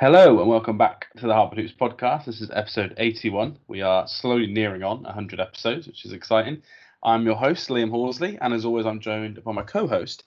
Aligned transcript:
Hello 0.00 0.38
and 0.38 0.48
welcome 0.48 0.78
back 0.78 1.08
to 1.16 1.26
the 1.26 1.34
Hartford 1.34 1.58
Hoops 1.58 1.74
podcast. 1.74 2.26
This 2.26 2.40
is 2.40 2.52
episode 2.52 2.94
81. 2.98 3.58
We 3.66 3.82
are 3.82 4.06
slowly 4.06 4.46
nearing 4.46 4.84
on 4.84 5.02
100 5.02 5.40
episodes, 5.40 5.88
which 5.88 6.04
is 6.04 6.12
exciting. 6.12 6.62
I'm 7.02 7.26
your 7.26 7.34
host, 7.34 7.68
Liam 7.68 7.90
Horsley, 7.90 8.38
and 8.40 8.54
as 8.54 8.64
always, 8.64 8.86
I'm 8.86 9.00
joined 9.00 9.42
by 9.42 9.50
my 9.50 9.64
co-host, 9.64 10.22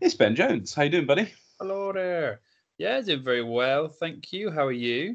it's 0.00 0.14
Ben 0.14 0.34
Jones. 0.34 0.74
How 0.74 0.82
you 0.82 0.90
doing, 0.90 1.06
buddy? 1.06 1.32
Hello 1.60 1.92
there. 1.92 2.40
Yeah, 2.78 3.00
doing 3.00 3.22
very 3.22 3.44
well, 3.44 3.86
thank 3.86 4.32
you. 4.32 4.50
How 4.50 4.66
are 4.66 4.72
you? 4.72 5.14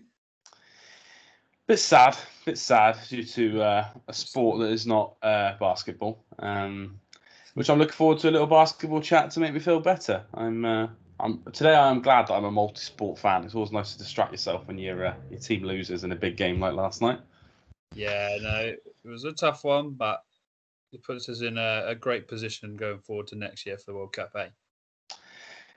Bit 1.67 1.79
sad, 1.79 2.15
bit 2.45 2.57
sad 2.57 2.97
due 3.09 3.25
to 3.25 3.61
uh, 3.61 3.87
a 4.07 4.13
sport 4.13 4.61
that 4.61 4.71
is 4.71 4.87
not 4.87 5.17
uh, 5.21 5.55
basketball. 5.59 6.23
Um, 6.39 7.01
which 7.55 7.69
I'm 7.69 7.77
looking 7.77 7.91
forward 7.91 8.19
to 8.19 8.29
a 8.29 8.31
little 8.31 8.47
basketball 8.47 9.01
chat 9.01 9.31
to 9.31 9.41
make 9.41 9.53
me 9.53 9.59
feel 9.59 9.81
better. 9.81 10.23
I'm 10.33 10.63
uh, 10.63 10.87
I'm, 11.19 11.41
today 11.51 11.75
I'm 11.75 12.01
glad 12.01 12.27
that 12.27 12.33
I'm 12.33 12.45
a 12.45 12.51
multi-sport 12.51 13.17
fan. 13.17 13.43
It's 13.43 13.55
always 13.55 13.71
nice 13.71 13.93
to 13.93 13.97
distract 13.97 14.31
yourself 14.31 14.67
when 14.67 14.77
your 14.77 15.07
uh, 15.07 15.15
your 15.29 15.39
team 15.39 15.63
loses 15.63 16.03
in 16.03 16.11
a 16.11 16.15
big 16.15 16.37
game 16.37 16.59
like 16.59 16.73
last 16.73 17.01
night. 17.01 17.19
Yeah, 17.95 18.37
no, 18.41 18.55
it 18.57 18.83
was 19.03 19.23
a 19.23 19.31
tough 19.31 19.63
one, 19.63 19.91
but 19.91 20.23
it 20.91 21.03
puts 21.03 21.27
us 21.29 21.41
in 21.41 21.57
a, 21.57 21.85
a 21.87 21.95
great 21.95 22.27
position 22.27 22.75
going 22.75 22.99
forward 22.99 23.27
to 23.27 23.35
next 23.35 23.65
year 23.65 23.77
for 23.77 23.91
the 23.91 23.97
World 23.97 24.13
Cup, 24.13 24.31
eh? 24.35 24.47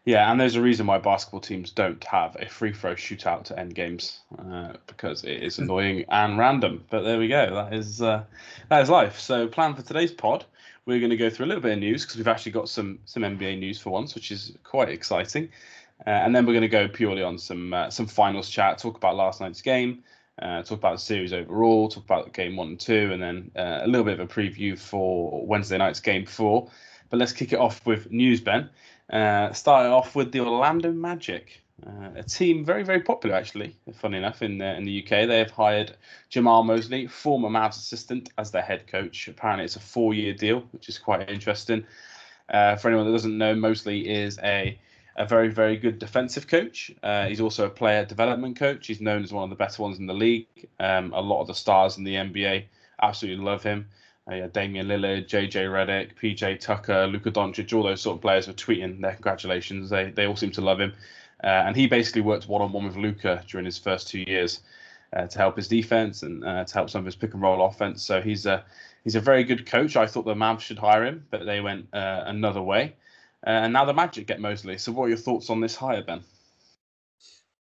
Yeah, 0.04 0.30
and 0.30 0.40
there's 0.40 0.56
a 0.56 0.62
reason 0.62 0.86
why 0.86 0.98
basketball 0.98 1.40
teams 1.40 1.70
don't 1.70 2.02
have 2.04 2.36
a 2.40 2.48
free 2.48 2.72
throw 2.72 2.94
shootout 2.94 3.44
to 3.44 3.58
end 3.58 3.74
games 3.74 4.20
uh, 4.38 4.72
because 4.86 5.24
it 5.24 5.42
is 5.42 5.58
annoying 5.60 6.04
and 6.08 6.38
random. 6.38 6.84
But 6.90 7.02
there 7.02 7.18
we 7.18 7.28
go. 7.28 7.54
That 7.54 7.74
is 7.74 8.00
uh, 8.00 8.24
that 8.68 8.82
is 8.82 8.90
life. 8.90 9.18
So, 9.18 9.46
plan 9.46 9.74
for 9.74 9.82
today's 9.82 10.12
pod 10.12 10.44
we're 10.86 10.98
going 10.98 11.10
to 11.10 11.16
go 11.16 11.30
through 11.30 11.46
a 11.46 11.48
little 11.48 11.62
bit 11.62 11.72
of 11.72 11.78
news 11.78 12.04
because 12.04 12.16
we've 12.16 12.28
actually 12.28 12.52
got 12.52 12.68
some 12.68 12.98
some 13.04 13.22
NBA 13.22 13.58
news 13.58 13.78
for 13.78 13.90
once, 13.90 14.14
which 14.14 14.30
is 14.30 14.56
quite 14.64 14.88
exciting. 14.88 15.48
Uh, 16.06 16.10
and 16.10 16.34
then 16.34 16.46
we're 16.46 16.52
going 16.52 16.62
to 16.62 16.68
go 16.68 16.88
purely 16.88 17.22
on 17.22 17.38
some 17.38 17.74
uh, 17.74 17.90
some 17.90 18.06
finals 18.06 18.48
chat, 18.48 18.78
talk 18.78 18.96
about 18.96 19.16
last 19.16 19.40
night's 19.40 19.60
game, 19.62 20.02
uh, 20.40 20.62
talk 20.62 20.78
about 20.78 20.92
the 20.92 20.98
series 20.98 21.32
overall, 21.32 21.88
talk 21.88 22.04
about 22.04 22.32
game 22.32 22.56
one 22.56 22.68
and 22.68 22.80
two, 22.80 23.10
and 23.12 23.22
then 23.22 23.50
uh, 23.56 23.80
a 23.82 23.86
little 23.86 24.04
bit 24.04 24.18
of 24.18 24.20
a 24.20 24.32
preview 24.32 24.78
for 24.78 25.44
Wednesday 25.46 25.76
night's 25.78 26.00
game 26.00 26.24
four. 26.24 26.70
But 27.10 27.18
let's 27.18 27.32
kick 27.32 27.52
it 27.52 27.58
off 27.58 27.84
with 27.86 28.10
news, 28.10 28.40
Ben. 28.40 28.70
Uh, 29.12 29.52
starting 29.52 29.92
off 29.92 30.14
with 30.14 30.32
the 30.32 30.40
Orlando 30.40 30.92
Magic. 30.92 31.62
Uh, 31.86 32.10
a 32.16 32.22
team 32.22 32.64
very, 32.64 32.82
very 32.82 33.00
popular, 33.00 33.34
actually, 33.34 33.76
funny 33.94 34.18
enough, 34.18 34.42
in 34.42 34.58
the, 34.58 34.76
in 34.76 34.84
the 34.84 35.02
UK. 35.02 35.28
They 35.28 35.38
have 35.38 35.50
hired 35.50 35.96
Jamahl 36.30 36.64
Mosley, 36.64 37.06
former 37.06 37.48
Mavs 37.48 37.76
assistant, 37.76 38.30
as 38.38 38.50
their 38.50 38.62
head 38.62 38.86
coach. 38.86 39.28
Apparently, 39.28 39.64
it's 39.64 39.76
a 39.76 39.80
four 39.80 40.14
year 40.14 40.34
deal, 40.34 40.60
which 40.72 40.88
is 40.88 40.98
quite 40.98 41.28
interesting. 41.30 41.84
Uh, 42.48 42.76
for 42.76 42.88
anyone 42.88 43.06
that 43.06 43.12
doesn't 43.12 43.38
know, 43.38 43.54
Mosley 43.54 44.08
is 44.08 44.38
a, 44.42 44.78
a 45.16 45.26
very, 45.26 45.48
very 45.48 45.76
good 45.76 45.98
defensive 45.98 46.46
coach. 46.46 46.90
Uh, 47.02 47.26
he's 47.26 47.40
also 47.40 47.66
a 47.66 47.70
player 47.70 48.04
development 48.04 48.56
coach. 48.56 48.86
He's 48.86 49.00
known 49.00 49.22
as 49.22 49.32
one 49.32 49.44
of 49.44 49.50
the 49.50 49.56
better 49.56 49.82
ones 49.82 49.98
in 49.98 50.06
the 50.06 50.14
league. 50.14 50.46
Um, 50.80 51.12
a 51.12 51.20
lot 51.20 51.40
of 51.40 51.46
the 51.46 51.54
stars 51.54 51.96
in 51.96 52.04
the 52.04 52.14
NBA 52.14 52.64
absolutely 53.00 53.44
love 53.44 53.62
him. 53.62 53.88
Uh, 54.30 54.34
yeah, 54.34 54.46
Damian 54.48 54.86
Lillard, 54.86 55.28
JJ 55.28 55.52
Redick, 55.52 56.14
PJ 56.16 56.60
Tucker, 56.60 57.06
Luka 57.06 57.30
Doncic, 57.30 57.72
all 57.72 57.82
those 57.82 58.02
sort 58.02 58.16
of 58.16 58.22
players 58.22 58.46
were 58.46 58.52
tweeting 58.52 59.00
their 59.00 59.14
congratulations. 59.14 59.90
They, 59.90 60.10
they 60.10 60.26
all 60.26 60.36
seem 60.36 60.50
to 60.52 60.60
love 60.60 60.80
him. 60.80 60.92
Uh, 61.42 61.64
and 61.66 61.76
he 61.76 61.86
basically 61.86 62.20
worked 62.20 62.48
one 62.48 62.62
on 62.62 62.72
one 62.72 62.84
with 62.84 62.96
Luka 62.96 63.42
during 63.48 63.64
his 63.64 63.78
first 63.78 64.08
two 64.08 64.20
years 64.20 64.60
uh, 65.14 65.26
to 65.26 65.38
help 65.38 65.56
his 65.56 65.68
defense 65.68 66.22
and 66.22 66.44
uh, 66.44 66.64
to 66.64 66.74
help 66.74 66.90
some 66.90 67.00
of 67.00 67.06
his 67.06 67.16
pick 67.16 67.32
and 67.34 67.42
roll 67.42 67.64
offense. 67.64 68.02
So 68.02 68.20
he's 68.20 68.46
a 68.46 68.64
he's 69.04 69.16
a 69.16 69.20
very 69.20 69.44
good 69.44 69.66
coach. 69.66 69.96
I 69.96 70.06
thought 70.06 70.24
the 70.24 70.34
Mavs 70.34 70.60
should 70.60 70.78
hire 70.78 71.04
him, 71.04 71.26
but 71.30 71.46
they 71.46 71.60
went 71.60 71.86
another 71.92 72.62
way. 72.62 72.94
And 73.44 73.72
now 73.72 73.84
the 73.84 73.94
Magic 73.94 74.26
get 74.26 74.40
Mosley. 74.40 74.76
So 74.76 74.92
what 74.92 75.04
are 75.04 75.08
your 75.08 75.18
thoughts 75.18 75.48
on 75.48 75.60
this 75.60 75.74
hire, 75.74 76.02
Ben? 76.02 76.22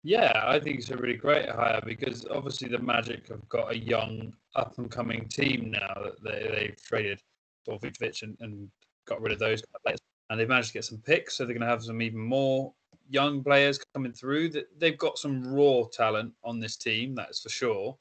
Yeah, 0.04 0.32
I 0.46 0.60
think 0.60 0.80
it's 0.80 0.90
a 0.90 0.98
really 0.98 1.18
great 1.18 1.50
hire 1.50 1.82
because 1.86 2.26
obviously 2.32 2.70
the 2.70 2.80
Magic 2.80 3.28
have 3.28 3.48
got 3.50 3.72
a 3.72 3.78
young 3.78 4.34
up 4.56 4.78
and 4.78 4.90
coming 4.90 5.28
team 5.28 5.72
now 5.72 6.02
that 6.02 6.24
they, 6.24 6.50
they've 6.50 6.82
traded 6.82 7.22
Vucevic 7.68 8.24
and, 8.24 8.38
and 8.40 8.70
got 9.06 9.22
rid 9.22 9.34
of 9.34 9.40
those 9.40 9.62
players. 9.84 10.00
And 10.30 10.40
they've 10.40 10.48
managed 10.48 10.70
to 10.70 10.74
get 10.74 10.86
some 10.86 11.00
picks, 11.00 11.36
so 11.36 11.46
they're 11.46 11.54
going 11.54 11.62
to 11.62 11.68
have 11.68 11.84
some 11.84 12.02
even 12.02 12.20
more 12.20 12.74
young 13.09 13.44
players 13.44 13.79
coming 13.94 14.13
through. 14.13 14.50
That 14.50 14.68
they've 14.79 14.97
got 14.97 15.18
some 15.18 15.44
raw 15.44 15.84
talent 15.91 16.34
on 16.44 16.59
this 16.59 16.78
team, 16.78 17.16
that's 17.16 17.41
for 17.41 17.50
sure. 17.50 17.97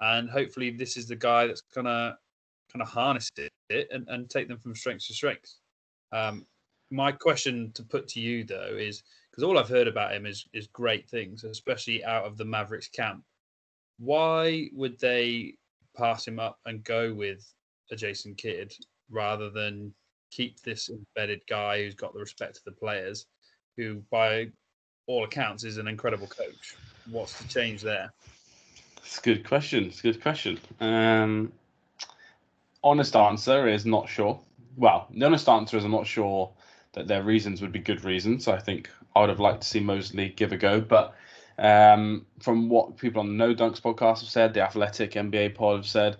And 0.00 0.30
hopefully, 0.30 0.70
this 0.70 0.96
is 0.96 1.06
the 1.06 1.16
guy 1.16 1.46
that's 1.46 1.62
gonna 1.74 2.16
kind 2.72 2.82
of 2.82 2.88
harness 2.88 3.30
it 3.36 3.88
and, 3.90 4.06
and 4.08 4.28
take 4.28 4.48
them 4.48 4.58
from 4.58 4.74
strength 4.74 5.06
to 5.06 5.14
strength. 5.14 5.54
Um, 6.12 6.46
my 6.90 7.12
question 7.12 7.70
to 7.72 7.82
put 7.82 8.08
to 8.08 8.20
you 8.20 8.44
though 8.44 8.76
is 8.78 9.02
because 9.30 9.44
all 9.44 9.58
I've 9.58 9.68
heard 9.68 9.88
about 9.88 10.14
him 10.14 10.26
is 10.26 10.46
is 10.52 10.66
great 10.68 11.08
things, 11.08 11.44
especially 11.44 12.04
out 12.04 12.24
of 12.24 12.36
the 12.36 12.44
Mavericks 12.44 12.88
camp. 12.88 13.24
Why 13.98 14.70
would 14.72 14.98
they 14.98 15.54
pass 15.96 16.26
him 16.26 16.38
up 16.38 16.58
and 16.66 16.84
go 16.84 17.12
with 17.12 17.52
a 17.90 17.96
Jason 17.96 18.34
Kidd 18.34 18.72
rather 19.10 19.50
than 19.50 19.92
keep 20.30 20.60
this 20.60 20.90
embedded 20.90 21.40
guy 21.48 21.82
who's 21.82 21.94
got 21.94 22.12
the 22.12 22.20
respect 22.20 22.58
of 22.58 22.64
the 22.64 22.72
players 22.72 23.26
who, 23.78 24.02
by 24.10 24.50
all 25.06 25.24
accounts, 25.24 25.64
is 25.64 25.78
an 25.78 25.88
incredible 25.88 26.26
coach. 26.26 26.76
What's 27.10 27.40
the 27.40 27.48
change 27.48 27.80
there? 27.80 28.12
It's 28.98 29.18
a 29.18 29.22
good 29.22 29.46
question. 29.46 29.84
It's 29.84 30.00
a 30.00 30.02
good 30.02 30.20
question. 30.20 30.58
Um, 30.80 31.52
honest 32.84 33.16
answer 33.16 33.66
is 33.68 33.86
not 33.86 34.08
sure. 34.08 34.38
Well, 34.76 35.06
the 35.10 35.24
honest 35.24 35.48
answer 35.48 35.78
is 35.78 35.84
I'm 35.84 35.92
not 35.92 36.06
sure 36.06 36.50
that 36.92 37.06
their 37.06 37.22
reasons 37.22 37.62
would 37.62 37.72
be 37.72 37.78
good 37.78 38.04
reasons. 38.04 38.48
I 38.48 38.58
think 38.58 38.90
I 39.16 39.20
would 39.20 39.30
have 39.30 39.40
liked 39.40 39.62
to 39.62 39.68
see 39.68 39.80
Mosley 39.80 40.28
give 40.30 40.52
a 40.52 40.56
go, 40.56 40.80
but 40.80 41.14
um, 41.58 42.26
from 42.40 42.68
what 42.68 42.96
people 42.96 43.20
on 43.20 43.28
the 43.28 43.32
No 43.32 43.54
Dunks 43.54 43.80
podcast 43.80 44.20
have 44.20 44.28
said, 44.28 44.54
the 44.54 44.62
Athletic 44.62 45.12
NBA 45.12 45.54
pod 45.54 45.76
have 45.76 45.86
said, 45.86 46.16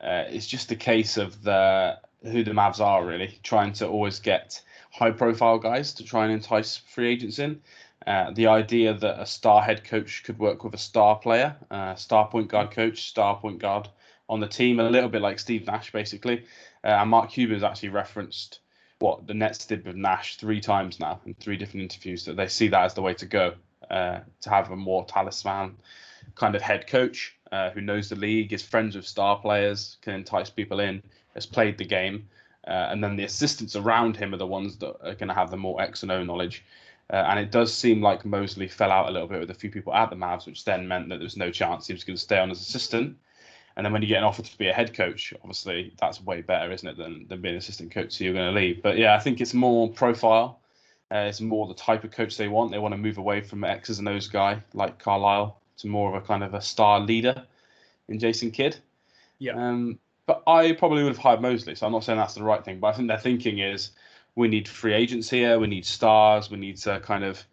uh, 0.00 0.24
it's 0.28 0.46
just 0.46 0.72
a 0.72 0.76
case 0.76 1.16
of 1.16 1.42
the 1.42 1.98
who 2.22 2.44
the 2.44 2.52
Mavs 2.52 2.80
are 2.80 3.04
really 3.04 3.38
trying 3.42 3.72
to 3.72 3.86
always 3.86 4.20
get 4.20 4.60
high 4.92 5.10
profile 5.10 5.58
guys 5.58 5.94
to 5.94 6.04
try 6.04 6.24
and 6.24 6.32
entice 6.32 6.76
free 6.76 7.08
agents 7.08 7.38
in. 7.38 7.60
Uh, 8.06 8.30
the 8.32 8.46
idea 8.46 8.92
that 8.94 9.20
a 9.20 9.26
star 9.26 9.62
head 9.62 9.84
coach 9.84 10.22
could 10.24 10.38
work 10.38 10.64
with 10.64 10.74
a 10.74 10.78
star 10.78 11.16
player, 11.16 11.56
uh, 11.70 11.94
star 11.94 12.28
point 12.28 12.48
guard 12.48 12.70
coach, 12.70 13.08
star 13.08 13.36
point 13.36 13.58
guard 13.58 13.88
on 14.28 14.40
the 14.40 14.46
team, 14.46 14.80
a 14.80 14.88
little 14.88 15.08
bit 15.08 15.22
like 15.22 15.38
Steve 15.38 15.66
Nash, 15.66 15.92
basically. 15.92 16.44
Uh, 16.84 16.88
and 16.88 17.10
Mark 17.10 17.30
Cuban 17.30 17.54
has 17.54 17.62
actually 17.62 17.90
referenced 17.90 18.60
what 18.98 19.26
the 19.26 19.34
Nets 19.34 19.66
did 19.66 19.84
with 19.84 19.96
Nash 19.96 20.36
three 20.36 20.60
times 20.60 21.00
now 21.00 21.20
in 21.26 21.34
three 21.34 21.56
different 21.56 21.82
interviews 21.82 22.24
that 22.24 22.36
they 22.36 22.48
see 22.48 22.68
that 22.68 22.84
as 22.84 22.94
the 22.94 23.02
way 23.02 23.14
to 23.14 23.26
go 23.26 23.54
uh, 23.90 24.20
to 24.40 24.50
have 24.50 24.70
a 24.70 24.76
more 24.76 25.04
talisman 25.06 25.76
kind 26.34 26.54
of 26.54 26.62
head 26.62 26.86
coach 26.86 27.36
uh, 27.50 27.70
who 27.70 27.80
knows 27.80 28.08
the 28.08 28.16
league, 28.16 28.52
is 28.52 28.62
friends 28.62 28.96
with 28.96 29.06
star 29.06 29.38
players, 29.38 29.98
can 30.02 30.14
entice 30.14 30.50
people 30.50 30.80
in, 30.80 31.02
has 31.34 31.46
played 31.46 31.78
the 31.78 31.84
game, 31.84 32.28
uh, 32.66 32.88
and 32.90 33.02
then 33.02 33.16
the 33.16 33.24
assistants 33.24 33.76
around 33.76 34.16
him 34.16 34.32
are 34.32 34.38
the 34.38 34.46
ones 34.46 34.76
that 34.78 34.94
are 35.02 35.14
going 35.14 35.28
to 35.28 35.34
have 35.34 35.50
the 35.50 35.56
more 35.56 35.80
X 35.80 36.02
and 36.02 36.12
O 36.12 36.22
knowledge. 36.22 36.64
Uh, 37.10 37.16
and 37.28 37.38
it 37.38 37.50
does 37.50 37.74
seem 37.74 38.00
like 38.00 38.24
Mosley 38.24 38.68
fell 38.68 38.90
out 38.90 39.08
a 39.08 39.12
little 39.12 39.28
bit 39.28 39.40
with 39.40 39.50
a 39.50 39.54
few 39.54 39.70
people 39.70 39.92
at 39.92 40.08
the 40.08 40.16
Mavs, 40.16 40.46
which 40.46 40.64
then 40.64 40.86
meant 40.88 41.08
that 41.08 41.16
there 41.16 41.24
was 41.24 41.36
no 41.36 41.50
chance 41.50 41.86
he 41.86 41.92
was 41.92 42.04
going 42.04 42.16
to 42.16 42.22
stay 42.22 42.38
on 42.38 42.50
as 42.50 42.60
assistant. 42.60 43.16
And 43.76 43.84
then 43.84 43.92
when 43.92 44.02
you 44.02 44.08
get 44.08 44.18
an 44.18 44.24
offer 44.24 44.42
to 44.42 44.58
be 44.58 44.68
a 44.68 44.72
head 44.72 44.94
coach, 44.94 45.34
obviously 45.42 45.92
that's 46.00 46.22
way 46.22 46.42
better, 46.42 46.70
isn't 46.72 46.88
it, 46.88 46.96
than, 46.96 47.26
than 47.28 47.40
being 47.40 47.54
an 47.54 47.58
assistant 47.58 47.90
coach? 47.90 48.12
So 48.12 48.24
you're 48.24 48.34
going 48.34 48.54
to 48.54 48.60
leave. 48.60 48.82
But 48.82 48.98
yeah, 48.98 49.14
I 49.14 49.18
think 49.18 49.40
it's 49.40 49.54
more 49.54 49.88
profile. 49.88 50.60
Uh, 51.10 51.26
it's 51.28 51.40
more 51.40 51.66
the 51.66 51.74
type 51.74 52.04
of 52.04 52.10
coach 52.10 52.36
they 52.36 52.48
want. 52.48 52.70
They 52.70 52.78
want 52.78 52.92
to 52.92 52.98
move 52.98 53.18
away 53.18 53.40
from 53.42 53.64
X's 53.64 53.98
and 53.98 54.08
O's 54.08 54.28
guy 54.28 54.62
like 54.72 54.98
Carlisle 54.98 55.60
to 55.78 55.86
more 55.86 56.14
of 56.14 56.22
a 56.22 56.26
kind 56.26 56.42
of 56.42 56.54
a 56.54 56.60
star 56.60 57.00
leader 57.00 57.44
in 58.08 58.18
Jason 58.18 58.50
Kidd. 58.50 58.76
Yeah. 59.38 59.54
Um, 59.54 59.98
but 60.26 60.42
I 60.46 60.72
probably 60.72 61.02
would 61.02 61.10
have 61.10 61.18
hired 61.18 61.40
Mosley. 61.40 61.74
So 61.74 61.86
I'm 61.86 61.92
not 61.92 62.04
saying 62.04 62.18
that's 62.18 62.34
the 62.34 62.42
right 62.42 62.64
thing, 62.64 62.78
but 62.80 62.88
I 62.88 62.92
think 62.92 63.08
their 63.08 63.18
thinking 63.18 63.58
is 63.58 63.90
we 64.34 64.48
need 64.48 64.68
free 64.68 64.94
agents 64.94 65.28
here, 65.28 65.58
we 65.58 65.66
need 65.66 65.84
stars, 65.84 66.50
we 66.50 66.56
need 66.58 66.76
to 66.78 67.00
kind 67.00 67.24
of 67.24 67.44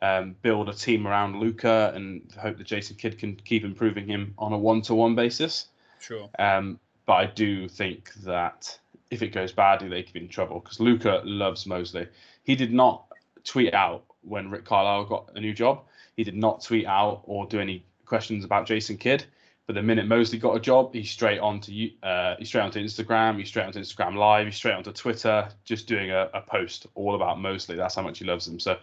um, 0.00 0.34
build 0.42 0.68
a 0.68 0.72
team 0.72 1.06
around 1.06 1.38
Luka 1.38 1.92
and 1.94 2.32
hope 2.40 2.58
that 2.58 2.66
Jason 2.66 2.96
Kidd 2.96 3.18
can 3.18 3.36
keep 3.36 3.64
improving 3.64 4.06
him 4.06 4.34
on 4.38 4.52
a 4.52 4.58
one-to-one 4.58 5.14
basis. 5.14 5.68
Sure. 6.00 6.28
Um, 6.38 6.78
but 7.06 7.14
I 7.14 7.26
do 7.26 7.68
think 7.68 8.12
that 8.24 8.78
if 9.10 9.22
it 9.22 9.28
goes 9.28 9.52
badly, 9.52 9.88
they 9.88 10.02
could 10.02 10.14
be 10.14 10.20
in 10.20 10.28
trouble 10.28 10.60
because 10.60 10.80
Luka 10.80 11.22
loves 11.24 11.66
Mosley. 11.66 12.08
He 12.44 12.56
did 12.56 12.72
not 12.72 13.04
tweet 13.44 13.74
out 13.74 14.04
when 14.22 14.50
Rick 14.50 14.64
Carlisle 14.64 15.04
got 15.04 15.30
a 15.34 15.40
new 15.40 15.52
job. 15.52 15.82
He 16.16 16.24
did 16.24 16.36
not 16.36 16.62
tweet 16.62 16.86
out 16.86 17.22
or 17.24 17.46
do 17.46 17.60
any 17.60 17.84
questions 18.06 18.44
about 18.44 18.66
Jason 18.66 18.96
Kidd. 18.96 19.24
But 19.66 19.74
the 19.74 19.82
minute 19.82 20.06
Mosley 20.06 20.38
got 20.38 20.56
a 20.56 20.60
job, 20.60 20.92
he's 20.92 21.10
straight 21.10 21.38
onto 21.38 21.72
uh, 22.02 22.34
he's 22.38 22.48
straight 22.48 22.62
onto 22.62 22.82
Instagram, 22.82 23.38
he's 23.38 23.48
straight 23.48 23.66
onto 23.66 23.80
Instagram 23.80 24.16
Live, 24.16 24.46
he's 24.46 24.56
straight 24.56 24.74
onto 24.74 24.92
Twitter, 24.92 25.48
just 25.64 25.86
doing 25.86 26.10
a, 26.10 26.28
a 26.34 26.40
post 26.40 26.86
all 26.94 27.14
about 27.14 27.40
Mosley. 27.40 27.76
That's 27.76 27.94
how 27.94 28.02
much 28.02 28.18
he 28.18 28.24
loves 28.24 28.46
him. 28.46 28.58
So 28.58 28.78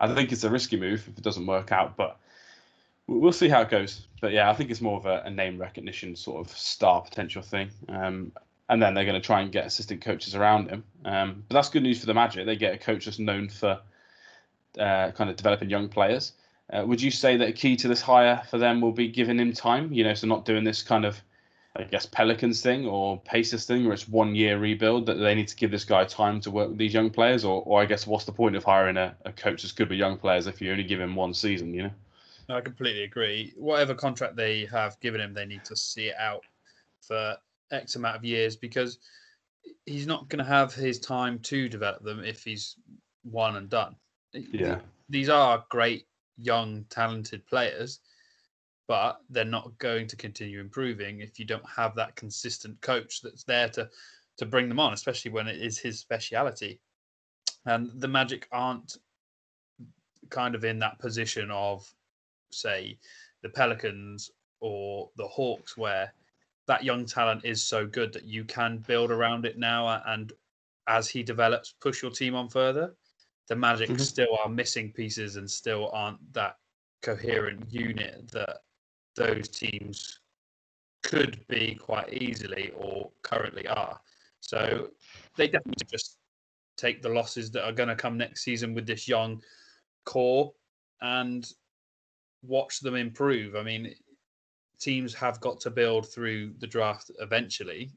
I 0.00 0.12
think 0.12 0.32
it's 0.32 0.44
a 0.44 0.50
risky 0.50 0.76
move 0.76 1.06
if 1.08 1.16
it 1.16 1.22
doesn't 1.22 1.46
work 1.46 1.70
out, 1.70 1.96
but 1.96 2.18
we'll 3.06 3.32
see 3.32 3.48
how 3.48 3.60
it 3.60 3.70
goes. 3.70 4.06
But 4.20 4.32
yeah, 4.32 4.50
I 4.50 4.54
think 4.54 4.70
it's 4.70 4.80
more 4.80 4.98
of 4.98 5.06
a, 5.06 5.22
a 5.24 5.30
name 5.30 5.58
recognition 5.58 6.16
sort 6.16 6.44
of 6.44 6.56
star 6.56 7.02
potential 7.02 7.42
thing. 7.42 7.70
Um, 7.88 8.32
and 8.68 8.82
then 8.82 8.94
they're 8.94 9.04
going 9.04 9.20
to 9.20 9.24
try 9.24 9.40
and 9.40 9.52
get 9.52 9.66
assistant 9.66 10.00
coaches 10.00 10.34
around 10.34 10.70
him. 10.70 10.82
Um, 11.04 11.44
but 11.48 11.54
that's 11.54 11.68
good 11.68 11.84
news 11.84 12.00
for 12.00 12.06
the 12.06 12.14
Magic. 12.14 12.46
They 12.46 12.56
get 12.56 12.74
a 12.74 12.78
coach 12.78 13.04
that's 13.04 13.18
known 13.18 13.48
for 13.48 13.80
uh, 14.78 15.10
kind 15.12 15.30
of 15.30 15.36
developing 15.36 15.70
young 15.70 15.88
players. 15.88 16.32
Uh, 16.72 16.84
would 16.84 17.00
you 17.00 17.10
say 17.10 17.36
that 17.36 17.48
a 17.48 17.52
key 17.52 17.76
to 17.76 17.88
this 17.88 18.00
hire 18.00 18.42
for 18.50 18.58
them 18.58 18.80
will 18.80 18.92
be 18.92 19.08
giving 19.08 19.38
him 19.38 19.52
time? 19.52 19.92
You 19.92 20.04
know, 20.04 20.14
so 20.14 20.26
not 20.26 20.44
doing 20.44 20.64
this 20.64 20.82
kind 20.82 21.04
of, 21.04 21.20
I 21.76 21.84
guess, 21.84 22.06
Pelicans 22.06 22.60
thing 22.60 22.86
or 22.86 23.20
Pacers 23.20 23.66
thing, 23.66 23.84
where 23.84 23.94
it's 23.94 24.08
one 24.08 24.34
year 24.34 24.58
rebuild. 24.58 25.06
That 25.06 25.14
they 25.14 25.34
need 25.34 25.48
to 25.48 25.56
give 25.56 25.70
this 25.70 25.84
guy 25.84 26.04
time 26.04 26.40
to 26.40 26.50
work 26.50 26.70
with 26.70 26.78
these 26.78 26.94
young 26.94 27.10
players, 27.10 27.44
or, 27.44 27.62
or 27.62 27.80
I 27.80 27.86
guess, 27.86 28.06
what's 28.06 28.24
the 28.24 28.32
point 28.32 28.56
of 28.56 28.64
hiring 28.64 28.96
a, 28.96 29.14
a 29.24 29.32
coach 29.32 29.62
that's 29.62 29.72
good 29.72 29.88
with 29.88 29.98
young 29.98 30.16
players 30.16 30.46
if 30.46 30.60
you 30.60 30.72
only 30.72 30.84
give 30.84 31.00
him 31.00 31.14
one 31.14 31.34
season? 31.34 31.72
You 31.72 31.84
know. 31.84 31.90
I 32.48 32.60
completely 32.60 33.02
agree. 33.02 33.52
Whatever 33.56 33.94
contract 33.94 34.36
they 34.36 34.66
have 34.66 34.98
given 35.00 35.20
him, 35.20 35.34
they 35.34 35.46
need 35.46 35.64
to 35.64 35.76
see 35.76 36.08
it 36.08 36.16
out 36.18 36.44
for 37.00 37.36
X 37.70 37.96
amount 37.96 38.16
of 38.16 38.24
years 38.24 38.56
because 38.56 38.98
he's 39.84 40.06
not 40.06 40.28
going 40.28 40.38
to 40.38 40.48
have 40.48 40.74
his 40.74 40.98
time 40.98 41.38
to 41.40 41.68
develop 41.68 42.02
them 42.02 42.24
if 42.24 42.44
he's 42.44 42.76
one 43.22 43.56
and 43.56 43.68
done. 43.68 43.96
Yeah. 44.32 44.78
These 45.08 45.28
are 45.28 45.64
great, 45.70 46.06
young, 46.38 46.84
talented 46.90 47.46
players, 47.46 48.00
but 48.88 49.20
they're 49.30 49.44
not 49.44 49.76
going 49.78 50.06
to 50.08 50.16
continue 50.16 50.60
improving 50.60 51.20
if 51.20 51.38
you 51.38 51.44
don't 51.44 51.68
have 51.68 51.94
that 51.96 52.16
consistent 52.16 52.80
coach 52.80 53.20
that's 53.22 53.44
there 53.44 53.68
to 53.70 53.88
to 54.38 54.46
bring 54.46 54.68
them 54.68 54.78
on, 54.78 54.92
especially 54.92 55.30
when 55.30 55.48
it 55.48 55.56
is 55.60 55.78
his 55.78 55.98
speciality. 55.98 56.78
And 57.64 57.90
the 58.00 58.08
Magic 58.08 58.46
aren't 58.52 58.98
kind 60.28 60.54
of 60.54 60.64
in 60.64 60.78
that 60.80 60.98
position 60.98 61.50
of 61.50 61.90
say 62.50 62.98
the 63.42 63.48
Pelicans 63.48 64.30
or 64.60 65.08
the 65.16 65.26
Hawks, 65.26 65.76
where 65.76 66.12
that 66.66 66.84
young 66.84 67.06
talent 67.06 67.44
is 67.44 67.62
so 67.62 67.86
good 67.86 68.12
that 68.12 68.24
you 68.24 68.44
can 68.44 68.78
build 68.86 69.10
around 69.10 69.46
it 69.46 69.58
now 69.58 70.02
and 70.06 70.32
as 70.88 71.08
he 71.08 71.22
develops, 71.22 71.74
push 71.80 72.02
your 72.02 72.10
team 72.10 72.34
on 72.34 72.48
further. 72.48 72.94
The 73.48 73.56
Magic 73.56 73.88
mm-hmm. 73.88 73.98
still 73.98 74.38
are 74.42 74.48
missing 74.48 74.92
pieces 74.92 75.36
and 75.36 75.50
still 75.50 75.90
aren't 75.92 76.32
that 76.32 76.56
coherent 77.02 77.64
unit 77.70 78.28
that 78.32 78.58
those 79.14 79.48
teams 79.48 80.20
could 81.02 81.44
be 81.48 81.74
quite 81.80 82.12
easily 82.12 82.72
or 82.76 83.10
currently 83.22 83.66
are. 83.68 84.00
So 84.40 84.88
they 85.36 85.46
definitely 85.46 85.86
just 85.90 86.18
take 86.76 87.02
the 87.02 87.08
losses 87.08 87.50
that 87.52 87.64
are 87.64 87.72
going 87.72 87.88
to 87.88 87.96
come 87.96 88.18
next 88.18 88.42
season 88.42 88.74
with 88.74 88.86
this 88.86 89.08
young 89.08 89.42
core 90.04 90.52
and 91.00 91.48
watch 92.42 92.80
them 92.80 92.96
improve. 92.96 93.56
I 93.56 93.62
mean, 93.62 93.94
teams 94.80 95.14
have 95.14 95.40
got 95.40 95.60
to 95.60 95.70
build 95.70 96.08
through 96.08 96.54
the 96.58 96.66
draft 96.66 97.10
eventually 97.20 97.92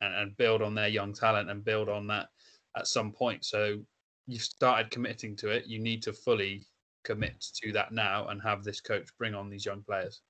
and, 0.00 0.14
and 0.14 0.36
build 0.36 0.62
on 0.62 0.74
their 0.74 0.88
young 0.88 1.12
talent 1.12 1.50
and 1.50 1.64
build 1.64 1.88
on 1.88 2.06
that 2.06 2.28
at 2.76 2.86
some 2.86 3.12
point. 3.12 3.44
So 3.44 3.80
you've 4.26 4.42
started 4.42 4.90
committing 4.90 5.36
to 5.36 5.50
it. 5.50 5.66
You 5.66 5.78
need 5.78 6.02
to 6.02 6.12
fully 6.12 6.66
commit 7.04 7.40
to 7.62 7.72
that 7.72 7.92
now 7.92 8.28
and 8.28 8.42
have 8.42 8.64
this 8.64 8.80
coach 8.80 9.08
bring 9.18 9.34
on 9.34 9.48
these 9.48 9.64
young 9.64 9.82
players. 9.82 10.20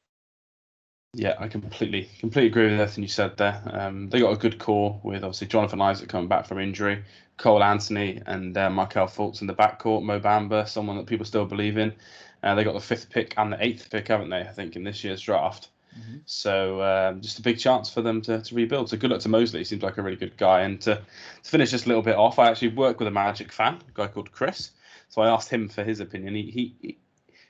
Yeah, 1.15 1.35
I 1.39 1.49
completely 1.49 2.11
completely 2.21 2.49
agree 2.49 2.71
with 2.71 2.81
everything 2.81 3.05
you 3.05 3.09
said 3.09 3.39
there. 3.39 3.63
Um, 3.73 4.11
they 4.11 4.21
got 4.21 4.35
a 4.35 4.37
good 4.37 4.59
core 4.59 5.01
with 5.03 5.25
obviously 5.25 5.47
Jonathan 5.47 5.81
Isaac 5.81 6.11
coming 6.11 6.29
back 6.29 6.47
from 6.47 6.59
injury, 6.59 7.05
Cole 7.39 7.65
Anthony 7.65 8.21
and 8.27 8.57
uh, 8.57 8.69
Markelle 8.69 9.07
Fultz 9.07 9.41
in 9.41 9.47
the 9.47 9.55
backcourt, 9.55 10.03
Mo 10.03 10.21
Bamba, 10.21 10.69
someone 10.69 10.99
that 10.99 11.07
people 11.07 11.25
still 11.25 11.47
believe 11.47 11.79
in. 11.79 11.95
Uh, 12.43 12.55
they 12.55 12.65
got 12.65 12.75
the 12.75 12.81
fifth 12.81 13.09
pick 13.09 13.33
and 13.39 13.51
the 13.51 13.65
eighth 13.65 13.91
pick, 13.91 14.09
haven't 14.09 14.29
they? 14.29 14.41
I 14.41 14.53
think 14.53 14.77
in 14.77 14.85
this 14.85 15.03
year's 15.05 15.23
draft. 15.23 15.71
Mm-hmm. 15.99 16.17
So 16.27 16.83
um, 16.83 17.21
just 17.21 17.39
a 17.39 17.43
big 17.43 17.59
chance 17.59 17.91
for 17.91 18.03
them 18.03 18.21
to, 18.23 18.41
to 18.41 18.55
rebuild. 18.55 18.91
So 18.91 18.97
good 18.97 19.11
luck 19.11 19.21
to 19.21 19.29
Mosley. 19.29 19.61
He 19.61 19.65
seems 19.65 19.83
like 19.83 19.99
a 19.99 20.03
really 20.03 20.17
good 20.17 20.37
guy. 20.37 20.63
And 20.63 20.81
to, 20.83 20.97
to 21.43 21.51
finish 21.51 21.71
this 21.71 21.87
a 21.87 21.89
little 21.89 22.03
bit 22.03 22.17
off, 22.17 22.39
I 22.39 22.49
actually 22.49 22.69
work 22.69 22.99
with 22.99 23.09
a 23.09 23.13
Magic 23.13 23.53
fan, 23.53 23.75
a 23.75 23.93
guy 23.95 24.09
called 24.09 24.33
Chris. 24.33 24.73
So 25.09 25.23
I 25.23 25.29
asked 25.29 25.49
him 25.49 25.69
for 25.69 25.85
his 25.85 26.01
opinion. 26.01 26.35
He 26.35 26.75
he 26.83 26.99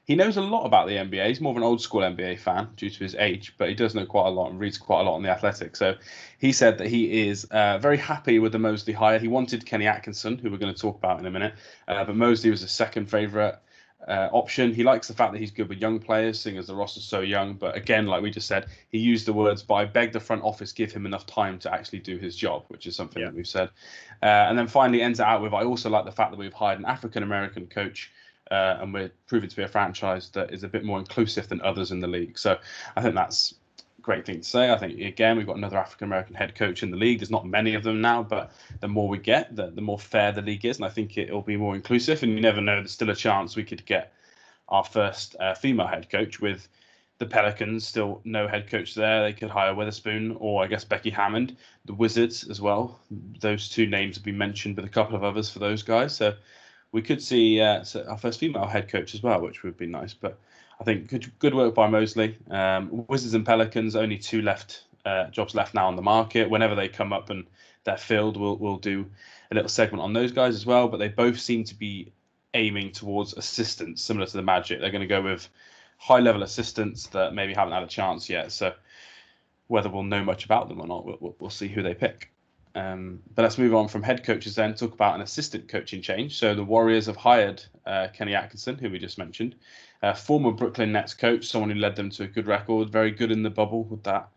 he 0.06 0.14
knows 0.14 0.36
a 0.36 0.40
lot 0.40 0.64
about 0.64 0.86
the 0.86 0.94
NBA. 0.94 1.26
He's 1.26 1.40
more 1.40 1.50
of 1.50 1.56
an 1.56 1.64
old 1.64 1.80
school 1.80 2.02
NBA 2.02 2.38
fan 2.38 2.68
due 2.76 2.90
to 2.90 2.98
his 2.98 3.16
age, 3.16 3.54
but 3.58 3.68
he 3.68 3.74
does 3.74 3.92
know 3.92 4.06
quite 4.06 4.28
a 4.28 4.30
lot 4.30 4.50
and 4.50 4.60
reads 4.60 4.78
quite 4.78 5.00
a 5.00 5.02
lot 5.02 5.16
on 5.16 5.22
the 5.24 5.30
Athletic. 5.30 5.74
So 5.74 5.96
he 6.38 6.52
said 6.52 6.78
that 6.78 6.86
he 6.86 7.26
is 7.26 7.44
uh, 7.46 7.78
very 7.78 7.96
happy 7.96 8.38
with 8.38 8.52
the 8.52 8.58
Mosley 8.60 8.92
hire. 8.92 9.18
He 9.18 9.26
wanted 9.26 9.66
Kenny 9.66 9.88
Atkinson, 9.88 10.38
who 10.38 10.48
we're 10.48 10.58
going 10.58 10.72
to 10.72 10.80
talk 10.80 10.96
about 10.96 11.18
in 11.18 11.26
a 11.26 11.30
minute, 11.30 11.54
uh, 11.88 12.04
but 12.04 12.14
Mosley 12.14 12.50
was 12.50 12.60
his 12.60 12.70
second 12.70 13.10
favourite 13.10 13.56
uh, 14.08 14.28
option. 14.32 14.72
He 14.72 14.84
likes 14.84 15.08
the 15.08 15.14
fact 15.14 15.32
that 15.32 15.38
he's 15.38 15.50
good 15.50 15.68
with 15.68 15.78
young 15.78 15.98
players, 15.98 16.40
seeing 16.40 16.58
as 16.58 16.68
the 16.68 16.74
roster's 16.74 17.04
so 17.04 17.20
young. 17.20 17.54
But 17.54 17.76
again, 17.76 18.06
like 18.06 18.22
we 18.22 18.30
just 18.30 18.46
said, 18.46 18.66
he 18.88 18.98
used 18.98 19.26
the 19.26 19.32
words 19.32 19.62
but 19.62 19.74
I 19.74 19.84
beg 19.84 20.12
the 20.12 20.20
front 20.20 20.42
office 20.42 20.72
give 20.72 20.92
him 20.92 21.06
enough 21.06 21.26
time 21.26 21.58
to 21.60 21.72
actually 21.72 22.00
do 22.00 22.16
his 22.16 22.36
job, 22.36 22.64
which 22.68 22.86
is 22.86 22.94
something 22.96 23.20
yeah. 23.20 23.28
that 23.28 23.34
we've 23.34 23.46
said. 23.46 23.70
Uh, 24.22 24.46
and 24.48 24.58
then 24.58 24.66
finally 24.68 25.02
ends 25.02 25.20
it 25.20 25.26
out 25.26 25.42
with 25.42 25.52
I 25.52 25.64
also 25.64 25.90
like 25.90 26.04
the 26.04 26.12
fact 26.12 26.30
that 26.30 26.38
we've 26.38 26.52
hired 26.52 26.78
an 26.78 26.84
African 26.84 27.22
American 27.22 27.66
coach. 27.66 28.12
Uh, 28.48 28.78
and 28.80 28.94
we're 28.94 29.10
proving 29.26 29.50
to 29.50 29.56
be 29.56 29.64
a 29.64 29.68
franchise 29.68 30.28
that 30.30 30.54
is 30.54 30.62
a 30.62 30.68
bit 30.68 30.84
more 30.84 31.00
inclusive 31.00 31.48
than 31.48 31.60
others 31.62 31.90
in 31.90 31.98
the 31.98 32.06
league. 32.06 32.38
So 32.38 32.56
I 32.94 33.02
think 33.02 33.16
that's 33.16 33.54
great 34.06 34.24
thing 34.24 34.40
to 34.40 34.48
say. 34.48 34.70
I 34.70 34.78
think 34.78 35.00
again 35.00 35.36
we've 35.36 35.48
got 35.48 35.56
another 35.56 35.76
African 35.76 36.06
American 36.06 36.36
head 36.36 36.54
coach 36.54 36.84
in 36.84 36.92
the 36.92 36.96
league. 36.96 37.18
There's 37.18 37.30
not 37.30 37.44
many 37.44 37.74
of 37.74 37.82
them 37.82 38.00
now, 38.00 38.22
but 38.22 38.52
the 38.80 38.86
more 38.86 39.08
we 39.08 39.18
get, 39.18 39.56
the, 39.56 39.72
the 39.72 39.80
more 39.80 39.98
fair 39.98 40.30
the 40.30 40.42
league 40.42 40.64
is, 40.64 40.76
and 40.76 40.86
I 40.86 40.90
think 40.90 41.18
it, 41.18 41.30
will 41.30 41.42
be 41.42 41.56
more 41.56 41.74
inclusive. 41.74 42.22
And 42.22 42.32
you 42.32 42.40
never 42.40 42.60
know, 42.60 42.76
there's 42.76 42.92
still 42.92 43.10
a 43.10 43.16
chance 43.16 43.56
we 43.56 43.64
could 43.64 43.84
get 43.84 44.12
our 44.68 44.84
first 44.84 45.34
uh, 45.40 45.54
female 45.54 45.88
head 45.88 46.08
coach 46.08 46.40
with 46.40 46.68
the 47.18 47.26
Pelicans. 47.26 47.84
Still 47.84 48.20
no 48.24 48.46
head 48.46 48.70
coach 48.70 48.94
there. 48.94 49.24
They 49.24 49.32
could 49.32 49.50
hire 49.50 49.74
Weatherspoon 49.74 50.36
or 50.38 50.62
I 50.62 50.68
guess 50.68 50.84
Becky 50.84 51.10
Hammon, 51.10 51.56
The 51.86 51.94
Wizards 51.94 52.48
as 52.48 52.60
well. 52.60 53.00
Those 53.40 53.68
two 53.68 53.86
names 53.88 54.14
have 54.14 54.24
been 54.24 54.38
mentioned, 54.38 54.76
but 54.76 54.84
a 54.84 54.88
couple 54.88 55.16
of 55.16 55.24
others 55.24 55.50
for 55.50 55.58
those 55.58 55.82
guys. 55.82 56.14
So 56.14 56.32
we 56.92 57.02
could 57.02 57.20
see 57.20 57.60
uh, 57.60 57.84
our 58.08 58.18
first 58.18 58.38
female 58.38 58.66
head 58.66 58.88
coach 58.88 59.16
as 59.16 59.22
well, 59.24 59.40
which 59.40 59.64
would 59.64 59.76
be 59.76 59.86
nice. 59.86 60.14
But 60.14 60.38
I 60.80 60.84
think 60.84 61.08
good, 61.08 61.38
good 61.38 61.54
work 61.54 61.74
by 61.74 61.88
Mosley. 61.88 62.36
Um, 62.50 63.06
Wizards 63.08 63.34
and 63.34 63.46
Pelicans, 63.46 63.96
only 63.96 64.18
two 64.18 64.42
left 64.42 64.84
uh, 65.04 65.28
jobs 65.28 65.54
left 65.54 65.74
now 65.74 65.86
on 65.86 65.96
the 65.96 66.02
market. 66.02 66.50
Whenever 66.50 66.74
they 66.74 66.88
come 66.88 67.12
up 67.12 67.30
and 67.30 67.46
they're 67.84 67.96
filled, 67.96 68.36
we'll 68.36 68.56
we'll 68.56 68.76
do 68.76 69.06
a 69.50 69.54
little 69.54 69.68
segment 69.68 70.02
on 70.02 70.12
those 70.12 70.32
guys 70.32 70.54
as 70.54 70.66
well. 70.66 70.88
But 70.88 70.98
they 70.98 71.08
both 71.08 71.40
seem 71.40 71.64
to 71.64 71.74
be 71.74 72.12
aiming 72.54 72.92
towards 72.92 73.34
assistants, 73.34 74.02
similar 74.02 74.26
to 74.26 74.36
the 74.36 74.42
Magic. 74.42 74.80
They're 74.80 74.90
going 74.90 75.00
to 75.00 75.06
go 75.06 75.22
with 75.22 75.48
high 75.98 76.20
level 76.20 76.42
assistants 76.42 77.06
that 77.08 77.34
maybe 77.34 77.54
haven't 77.54 77.72
had 77.72 77.82
a 77.82 77.88
chance 77.88 78.28
yet. 78.28 78.52
So 78.52 78.74
whether 79.68 79.88
we'll 79.88 80.02
know 80.02 80.24
much 80.24 80.44
about 80.44 80.68
them 80.68 80.80
or 80.80 80.86
not, 80.86 81.04
we'll, 81.04 81.36
we'll 81.38 81.50
see 81.50 81.68
who 81.68 81.82
they 81.82 81.94
pick. 81.94 82.30
Um, 82.74 83.22
but 83.34 83.42
let's 83.42 83.56
move 83.56 83.74
on 83.74 83.88
from 83.88 84.02
head 84.02 84.22
coaches 84.22 84.54
then, 84.54 84.74
talk 84.74 84.92
about 84.92 85.14
an 85.14 85.22
assistant 85.22 85.68
coaching 85.68 86.02
change. 86.02 86.36
So 86.36 86.54
the 86.54 86.62
Warriors 86.62 87.06
have 87.06 87.16
hired 87.16 87.62
uh, 87.86 88.08
Kenny 88.12 88.34
Atkinson, 88.34 88.76
who 88.76 88.90
we 88.90 88.98
just 88.98 89.16
mentioned, 89.16 89.54
uh, 90.02 90.12
former 90.12 90.50
Brooklyn 90.50 90.92
Nets 90.92 91.14
coach, 91.14 91.46
someone 91.46 91.70
who 91.70 91.76
led 91.76 91.96
them 91.96 92.10
to 92.10 92.24
a 92.24 92.26
good 92.26 92.46
record, 92.46 92.90
very 92.90 93.10
good 93.10 93.30
in 93.30 93.42
the 93.42 93.50
bubble 93.50 93.84
with 93.84 94.02
that 94.04 94.28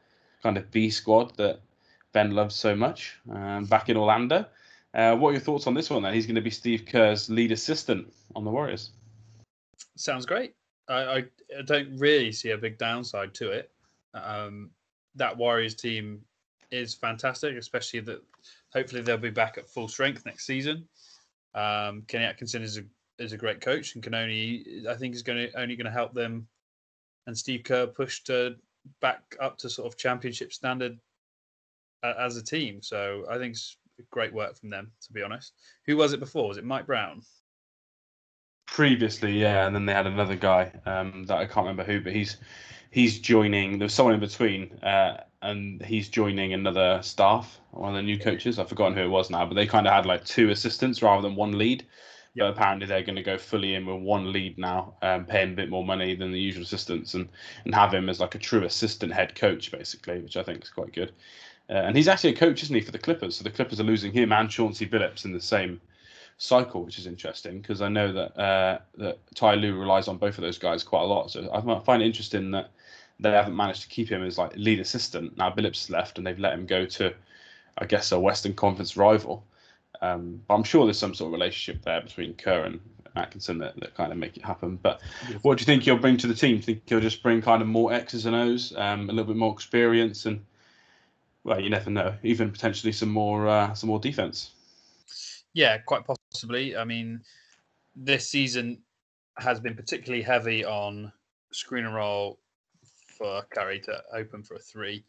kind 0.42 0.58
of 0.58 0.70
B 0.72 0.89
squad 0.89 1.36
that 1.38 1.60
Ben 2.13 2.32
loves 2.32 2.56
so 2.56 2.75
much 2.75 3.18
um, 3.32 3.66
back 3.66 3.89
in 3.89 3.98
Orlando. 3.98 4.46
Uh, 4.94 5.16
what 5.16 5.30
are 5.30 5.34
your 5.34 5.42
thoughts 5.42 5.68
on 5.68 5.74
this 5.74 5.89
one 5.89 6.01
then? 6.01 6.13
He's 6.13 6.25
going 6.25 6.36
to 6.36 6.42
be 6.42 6.50
Steve 6.50 6.86
Kerr's 6.86 7.30
lead 7.30 7.51
assistant 7.51 8.12
on 8.36 8.44
the 8.44 8.50
Warriors. 8.50 8.92
Sounds 9.96 10.25
great. 10.25 10.56
I, 10.88 10.96
I, 10.96 11.18
I 11.58 11.62
don't 11.66 11.96
really 11.98 12.32
see 12.32 12.51
a 12.51 12.58
big 12.58 12.78
downside 12.78 13.34
to 13.36 13.51
it. 13.51 13.72
Um, 14.13 14.72
that 15.16 15.38
Warriors 15.38 15.75
team 15.75 16.22
is 16.72 16.96
fantastic, 16.96 17.56
especially 17.58 18.00
that 18.01 18.24
hopefully 18.74 19.01
they'll 19.01 19.18
be 19.18 19.30
back 19.30 19.58
at 19.58 19.70
full 19.70 19.88
strength 19.88 20.25
next 20.25 20.46
season. 20.46 20.88
Um, 21.54 22.04
Kenny 22.08 22.25
Atkinson 22.25 22.63
is 22.63 22.78
a 22.78 22.84
is 23.20 23.34
a 23.34 23.38
great 23.38 23.62
coach 23.62 23.96
and 23.96 24.04
can 24.04 24.16
only 24.16 24.84
I 24.90 24.96
think 24.96 25.16
is 25.16 25.24
going 25.24 25.50
to 25.50 25.60
only 25.60 25.76
going 25.76 25.86
to 25.86 25.92
help 25.92 26.14
them 26.14 26.48
and 27.28 27.38
Steve 27.38 27.64
Kerr 27.64 27.88
push 27.88 28.24
to 28.24 28.56
back 29.02 29.36
up 29.40 29.58
to 29.60 29.70
sort 29.70 29.88
of 29.88 29.98
championship 29.98 30.54
standard 30.54 30.98
uh, 32.04 32.14
as 32.18 32.38
a 32.38 32.44
team. 32.44 32.82
So 32.82 33.26
I 33.30 33.38
think 33.38 33.54
it's 33.54 33.78
great 34.10 34.34
work 34.34 34.58
from 34.58 34.70
them 34.70 34.92
to 35.02 35.14
be 35.14 35.22
honest. 35.22 35.54
Who 35.86 35.98
was 35.98 36.14
it 36.14 36.20
before? 36.20 36.48
Was 36.48 36.58
it 36.58 36.64
Mike 36.64 36.88
Brown? 36.88 37.22
Previously, 38.68 39.40
yeah, 39.40 39.66
and 39.66 39.76
then 39.76 39.86
they 39.86 39.94
had 39.94 40.08
another 40.08 40.36
guy 40.36 40.72
um, 40.86 41.26
that 41.26 41.38
I 41.38 41.46
can't 41.46 41.68
remember 41.68 41.84
who, 41.84 42.02
but 42.02 42.14
he's 42.14 42.38
he's 42.92 43.20
joining. 43.20 43.80
There's 43.80 43.94
someone 43.94 44.14
in 44.14 44.20
between, 44.20 44.72
uh, 44.84 45.24
and 45.42 45.84
he's 45.84 46.10
joining 46.10 46.54
another 46.54 47.00
staff, 47.02 47.60
one 47.72 47.90
of 47.90 47.96
the 47.96 48.02
new 48.04 48.20
coaches. 48.20 48.60
I've 48.60 48.70
forgotten 48.70 48.96
who 48.96 49.04
it 49.04 49.10
was 49.10 49.30
now, 49.30 49.46
but 49.46 49.56
they 49.56 49.66
kind 49.66 49.88
of 49.88 49.94
had 49.94 50.06
like 50.06 50.24
two 50.26 50.50
assistants 50.50 51.02
rather 51.02 51.22
than 51.22 51.36
one 51.36 51.58
lead. 51.58 51.86
Yep. 52.36 52.46
But 52.46 52.50
apparently 52.52 52.88
they're 52.88 53.04
going 53.04 53.16
to 53.16 53.24
go 53.24 53.38
fully 53.38 53.76
in 53.76 53.86
with 53.86 54.02
one 54.02 54.32
lead 54.32 54.58
now, 54.58 54.96
um, 55.02 55.26
paying 55.26 55.54
a 55.54 55.56
bit 55.56 55.70
more 55.70 55.84
money 55.84 56.16
than 56.16 56.32
the 56.32 56.40
usual 56.40 56.64
assistants, 56.64 57.14
and 57.14 57.28
and 57.66 57.74
have 57.74 57.94
him 57.94 58.10
as 58.10 58.20
like 58.20 58.36
a 58.36 58.40
true 58.40 58.64
assistant 58.64 59.14
head 59.14 59.36
coach 59.36 59.72
basically, 59.72 60.20
which 60.22 60.38
I 60.38 60.44
think 60.44 60.64
is 60.64 60.70
quite 60.70 60.94
good. 60.94 61.12
Uh, 61.70 61.74
and 61.74 61.96
he's 61.96 62.08
actually 62.08 62.32
a 62.32 62.36
coach, 62.36 62.64
isn't 62.64 62.76
he, 62.76 62.82
for 62.82 62.92
the 62.92 62.98
Clippers? 62.98 63.36
So 63.36 63.44
the 63.44 63.52
Clippers 63.52 63.80
are 63.80 63.84
losing 63.84 64.12
him 64.12 64.32
and 64.32 64.50
Chauncey 64.50 64.88
Billups 64.88 65.26
in 65.26 65.34
the 65.34 65.40
same 65.40 65.80
cycle, 66.40 66.84
which 66.84 66.98
is 66.98 67.06
interesting 67.06 67.62
because 67.62 67.82
I 67.82 67.90
know 67.90 68.12
that 68.14 68.40
uh, 68.40 68.80
that 68.98 69.20
Ty 69.36 69.56
Lue 69.56 69.78
relies 69.78 70.08
on 70.08 70.18
both 70.18 70.38
of 70.38 70.44
those 70.44 70.58
guys 70.58 70.84
quite 70.84 71.04
a 71.04 71.06
lot. 71.06 71.32
So 71.32 71.50
I 71.54 71.80
find 71.82 72.02
it 72.02 72.06
interesting 72.06 72.52
that 72.52 72.72
they 73.20 73.32
haven't 73.32 73.56
managed 73.56 73.82
to 73.84 73.90
keep 73.90 74.10
him 74.10 74.24
as 74.24 74.38
like 74.38 74.56
lead 74.56 74.80
assistant. 74.80 75.38
Now 75.38 75.52
Billups 75.52 75.90
left 75.90 76.18
and 76.18 76.26
they've 76.26 76.40
let 76.40 76.54
him 76.54 76.66
go 76.66 76.86
to, 76.86 77.14
I 77.78 77.86
guess, 77.86 78.12
a 78.12 78.20
Western 78.20 78.54
Conference 78.54 78.96
rival. 78.96 79.44
Um, 80.01 80.41
but 80.48 80.56
I'm 80.56 80.63
sure 80.63 80.86
there's 80.86 81.00
some 81.00 81.13
sort 81.13 81.27
of 81.27 81.34
relationship 81.34 81.84
there 81.84 82.01
between 82.01 82.34
Kerr 82.36 82.63
and, 82.65 82.79
Atkinson 83.15 83.58
that, 83.58 83.79
that 83.79 83.96
kind 83.96 84.12
of 84.12 84.18
make 84.18 84.38
it 84.38 84.46
happen. 84.46 84.79
But 84.82 85.01
what 85.41 85.58
do 85.58 85.62
you 85.62 85.65
think 85.65 85.84
he'll 85.84 85.98
bring 85.98 86.18
to 86.18 86.27
the 86.27 86.34
team? 86.34 86.51
Do 86.51 86.56
you 86.58 86.62
think 86.62 86.84
he'll 86.86 87.00
just 87.00 87.24
bring 87.24 87.41
kind 87.41 87.62
of 87.62 87.68
more 87.68 87.91
X's 87.94 88.25
and 88.25 88.36
O's, 88.36 88.74
um, 88.77 89.10
a 89.10 89.13
little 89.13 89.25
bit 89.25 89.36
more 89.36 89.53
experience, 89.53 90.25
and 90.25 90.41
well, 91.44 91.60
you 91.60 91.70
never 91.70 91.89
know, 91.89 92.15
even 92.24 92.51
potentially 92.51 92.91
some 92.94 93.10
more 93.10 93.48
uh, 93.48 93.74
some 93.74 93.88
more 93.88 94.00
defense. 94.00 94.51
Yeah, 95.53 95.77
quite 95.79 96.03
possibly. 96.06 96.77
I 96.77 96.84
mean, 96.84 97.22
this 97.96 98.29
season 98.29 98.82
has 99.38 99.60
been 99.60 99.75
particularly 99.75 100.24
heavy 100.24 100.63
on 100.65 101.12
screen 101.51 101.86
and 101.86 101.96
roll 101.96 102.39
for 103.18 103.44
Curry 103.50 103.79
to 103.82 104.03
open 104.13 104.44
for 104.44 104.56
a 104.56 104.60
three. 104.60 105.03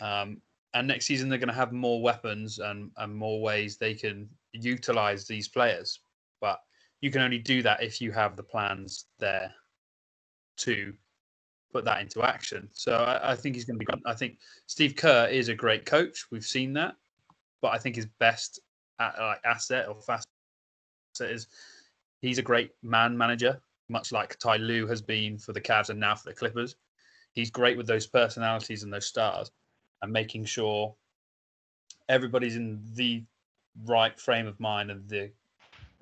Um, 0.00 0.40
and 0.74 0.86
next 0.86 1.06
season 1.06 1.28
they're 1.28 1.38
going 1.38 1.48
to 1.48 1.54
have 1.54 1.72
more 1.72 2.02
weapons 2.02 2.58
and, 2.58 2.90
and 2.96 3.14
more 3.14 3.40
ways 3.40 3.76
they 3.76 3.94
can 3.94 4.28
utilize 4.52 5.26
these 5.26 5.48
players. 5.48 6.00
But 6.40 6.60
you 7.00 7.10
can 7.10 7.22
only 7.22 7.38
do 7.38 7.62
that 7.62 7.82
if 7.82 8.00
you 8.00 8.12
have 8.12 8.36
the 8.36 8.42
plans 8.42 9.06
there 9.18 9.52
to 10.58 10.92
put 11.72 11.84
that 11.84 12.00
into 12.00 12.22
action. 12.22 12.68
So 12.72 12.92
I, 12.92 13.32
I 13.32 13.36
think 13.36 13.54
he's 13.54 13.64
going 13.64 13.78
to 13.78 13.84
be. 13.84 14.02
I 14.06 14.14
think 14.14 14.38
Steve 14.66 14.96
Kerr 14.96 15.26
is 15.26 15.48
a 15.48 15.54
great 15.54 15.86
coach. 15.86 16.26
We've 16.30 16.44
seen 16.44 16.72
that, 16.74 16.94
but 17.62 17.68
I 17.68 17.78
think 17.78 17.96
his 17.96 18.06
best 18.18 18.60
at, 18.98 19.14
like 19.18 19.40
asset 19.44 19.88
or 19.88 20.00
fast 20.00 20.26
is 21.20 21.48
he's 22.20 22.38
a 22.38 22.42
great 22.42 22.70
man 22.82 23.16
manager, 23.16 23.60
much 23.88 24.12
like 24.12 24.38
Ty 24.38 24.56
Lue 24.56 24.86
has 24.86 25.02
been 25.02 25.38
for 25.38 25.52
the 25.52 25.60
Cavs 25.60 25.90
and 25.90 26.00
now 26.00 26.14
for 26.14 26.28
the 26.28 26.34
Clippers. 26.34 26.76
He's 27.32 27.50
great 27.50 27.76
with 27.76 27.86
those 27.86 28.06
personalities 28.06 28.82
and 28.82 28.92
those 28.92 29.06
stars 29.06 29.50
and 30.02 30.12
making 30.12 30.44
sure 30.44 30.94
everybody's 32.08 32.56
in 32.56 32.80
the 32.94 33.22
right 33.84 34.18
frame 34.18 34.46
of 34.46 34.58
mind 34.58 34.90
and 34.90 35.08
the 35.08 35.30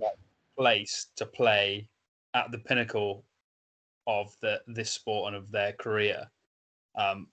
right 0.00 0.12
place 0.58 1.08
to 1.16 1.26
play 1.26 1.88
at 2.34 2.50
the 2.50 2.58
pinnacle 2.58 3.24
of 4.06 4.34
the 4.40 4.60
this 4.66 4.90
sport 4.90 5.28
and 5.28 5.36
of 5.36 5.50
their 5.50 5.72
career. 5.72 6.26
Um, 6.96 7.28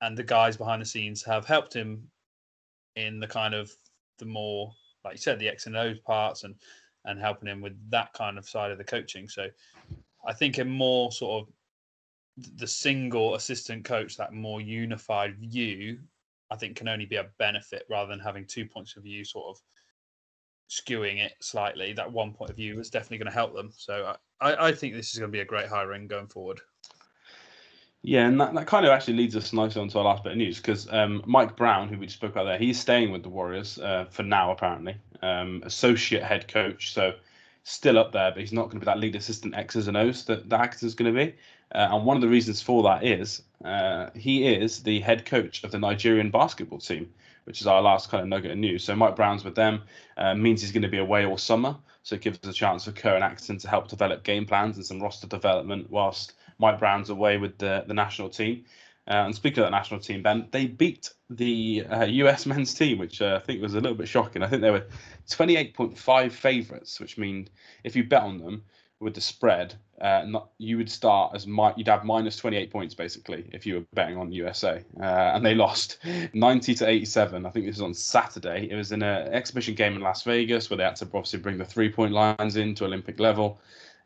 and 0.00 0.16
the 0.16 0.22
guys 0.22 0.56
behind 0.56 0.82
the 0.82 0.86
scenes 0.86 1.22
have 1.24 1.46
helped 1.46 1.74
him 1.74 2.08
in 2.96 3.20
the 3.20 3.26
kind 3.26 3.54
of 3.54 3.72
the 4.18 4.24
more 4.24 4.72
like 5.04 5.14
you 5.14 5.18
said 5.18 5.38
the 5.38 5.48
X 5.48 5.66
and 5.66 5.76
O's 5.76 5.98
parts 5.98 6.44
and 6.44 6.54
and 7.04 7.18
helping 7.18 7.48
him 7.48 7.60
with 7.60 7.74
that 7.90 8.12
kind 8.12 8.38
of 8.38 8.48
side 8.48 8.70
of 8.70 8.78
the 8.78 8.84
coaching. 8.84 9.28
So 9.28 9.48
I 10.26 10.32
think 10.32 10.58
a 10.58 10.64
more 10.64 11.10
sort 11.10 11.42
of 11.42 11.52
the 12.36 12.66
single 12.66 13.34
assistant 13.34 13.84
coach, 13.84 14.16
that 14.16 14.32
more 14.32 14.60
unified 14.60 15.36
view, 15.36 15.98
I 16.50 16.56
think 16.56 16.76
can 16.76 16.88
only 16.88 17.06
be 17.06 17.16
a 17.16 17.30
benefit 17.38 17.84
rather 17.88 18.08
than 18.08 18.20
having 18.20 18.46
two 18.46 18.66
points 18.66 18.96
of 18.96 19.02
view 19.02 19.24
sort 19.24 19.56
of 19.56 19.62
skewing 20.70 21.18
it 21.18 21.34
slightly. 21.40 21.92
That 21.92 22.10
one 22.10 22.32
point 22.32 22.50
of 22.50 22.56
view 22.56 22.80
is 22.80 22.90
definitely 22.90 23.18
going 23.18 23.26
to 23.26 23.32
help 23.32 23.54
them. 23.54 23.72
So 23.76 24.16
I, 24.40 24.68
I 24.68 24.72
think 24.72 24.94
this 24.94 25.12
is 25.12 25.18
going 25.18 25.30
to 25.30 25.36
be 25.36 25.40
a 25.40 25.44
great 25.44 25.68
hiring 25.68 26.06
going 26.06 26.26
forward. 26.26 26.60
Yeah, 28.04 28.26
and 28.26 28.40
that, 28.40 28.52
that 28.54 28.66
kind 28.66 28.84
of 28.84 28.90
actually 28.90 29.14
leads 29.14 29.36
us 29.36 29.52
nicely 29.52 29.80
onto 29.80 29.96
our 29.96 30.04
last 30.04 30.24
bit 30.24 30.32
of 30.32 30.38
news 30.38 30.56
because 30.56 30.92
um, 30.92 31.22
Mike 31.24 31.56
Brown, 31.56 31.88
who 31.88 31.98
we 31.98 32.08
spoke 32.08 32.32
about 32.32 32.44
there, 32.44 32.58
he's 32.58 32.80
staying 32.80 33.12
with 33.12 33.22
the 33.22 33.28
Warriors 33.28 33.78
uh, 33.78 34.06
for 34.10 34.24
now, 34.24 34.50
apparently. 34.50 34.96
Um, 35.22 35.62
associate 35.64 36.24
head 36.24 36.48
coach. 36.48 36.92
So 36.92 37.12
still 37.62 37.98
up 37.98 38.10
there, 38.10 38.32
but 38.32 38.40
he's 38.40 38.52
not 38.52 38.64
going 38.64 38.80
to 38.80 38.80
be 38.80 38.86
that 38.86 38.98
lead 38.98 39.14
assistant 39.14 39.54
X's 39.54 39.86
and 39.86 39.96
O's 39.96 40.24
that, 40.24 40.48
that 40.48 40.82
is 40.82 40.94
going 40.94 41.14
to 41.14 41.26
be. 41.26 41.34
Uh, 41.74 41.88
and 41.92 42.04
one 42.04 42.16
of 42.16 42.20
the 42.20 42.28
reasons 42.28 42.60
for 42.60 42.82
that 42.82 43.04
is 43.04 43.42
uh, 43.64 44.10
he 44.14 44.46
is 44.46 44.82
the 44.82 45.00
head 45.00 45.24
coach 45.24 45.64
of 45.64 45.70
the 45.70 45.78
Nigerian 45.78 46.30
basketball 46.30 46.78
team, 46.78 47.12
which 47.44 47.60
is 47.60 47.66
our 47.66 47.80
last 47.80 48.10
kind 48.10 48.22
of 48.22 48.28
nugget 48.28 48.50
of 48.50 48.58
news. 48.58 48.84
So 48.84 48.94
Mike 48.94 49.16
Brown's 49.16 49.44
with 49.44 49.54
them 49.54 49.82
uh, 50.16 50.34
means 50.34 50.60
he's 50.60 50.72
going 50.72 50.82
to 50.82 50.88
be 50.88 50.98
away 50.98 51.24
all 51.24 51.38
summer. 51.38 51.76
So 52.02 52.16
it 52.16 52.20
gives 52.20 52.38
us 52.42 52.50
a 52.50 52.52
chance 52.52 52.84
for 52.84 52.92
Kerr 52.92 53.14
and 53.14 53.24
Atkinson 53.24 53.58
to 53.58 53.68
help 53.68 53.88
develop 53.88 54.24
game 54.24 54.44
plans 54.44 54.76
and 54.76 54.84
some 54.84 55.00
roster 55.00 55.26
development 55.26 55.88
whilst 55.88 56.34
Mike 56.58 56.78
Brown's 56.78 57.10
away 57.10 57.38
with 57.38 57.58
the, 57.58 57.84
the 57.86 57.94
national 57.94 58.28
team. 58.28 58.64
Uh, 59.08 59.26
and 59.26 59.34
speaking 59.34 59.60
of 59.60 59.66
the 59.66 59.70
national 59.70 60.00
team, 60.00 60.22
Ben, 60.22 60.46
they 60.50 60.66
beat 60.66 61.10
the 61.30 61.84
uh, 61.90 62.04
US 62.04 62.46
men's 62.46 62.74
team, 62.74 62.98
which 62.98 63.22
uh, 63.22 63.38
I 63.40 63.44
think 63.44 63.62
was 63.62 63.74
a 63.74 63.80
little 63.80 63.96
bit 63.96 64.08
shocking. 64.08 64.42
I 64.42 64.48
think 64.48 64.62
they 64.62 64.70
were 64.70 64.86
28.5 65.28 66.32
favourites, 66.32 67.00
which 67.00 67.18
means 67.18 67.48
if 67.84 67.96
you 67.96 68.04
bet 68.04 68.22
on 68.22 68.38
them 68.38 68.62
with 69.00 69.14
the 69.14 69.20
spread, 69.20 69.74
uh, 70.02 70.26
you 70.58 70.76
would 70.76 70.90
start 70.90 71.32
as 71.32 71.46
mi- 71.46 71.72
you'd 71.76 71.86
have 71.86 72.04
minus 72.04 72.36
28 72.36 72.70
points 72.72 72.92
basically 72.92 73.48
if 73.52 73.64
you 73.64 73.76
were 73.76 73.84
betting 73.94 74.16
on 74.16 74.32
USA, 74.32 74.82
uh, 75.00 75.04
and 75.04 75.46
they 75.46 75.54
lost 75.66 75.98
90 76.34 76.74
to 76.74 76.88
87. 76.88 77.46
I 77.46 77.50
think 77.50 77.66
this 77.66 77.76
was 77.76 77.82
on 77.82 77.94
Saturday. 77.94 78.68
It 78.68 78.74
was 78.74 78.90
in 78.90 79.02
an 79.02 79.32
exhibition 79.32 79.76
game 79.76 79.94
in 79.94 80.00
Las 80.00 80.24
Vegas 80.24 80.68
where 80.68 80.76
they 80.76 80.82
had 80.82 80.96
to 80.96 81.04
obviously 81.04 81.38
bring 81.38 81.56
the 81.56 81.64
three 81.64 81.90
point 81.90 82.12
lines 82.12 82.56
into 82.56 82.84
Olympic 82.84 83.20
level. 83.20 83.60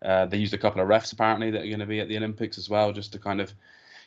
Uh, 0.05 0.27
they 0.27 0.37
used 0.37 0.53
a 0.53 0.59
couple 0.59 0.83
of 0.83 0.89
refs 0.89 1.15
apparently 1.15 1.51
that 1.51 1.63
are 1.63 1.67
going 1.67 1.81
to 1.81 1.87
be 1.87 2.01
at 2.01 2.09
the 2.09 2.17
Olympics 2.19 2.59
as 2.59 2.69
well, 2.69 2.93
just 2.93 3.13
to 3.13 3.19
kind 3.19 3.41
of 3.41 3.53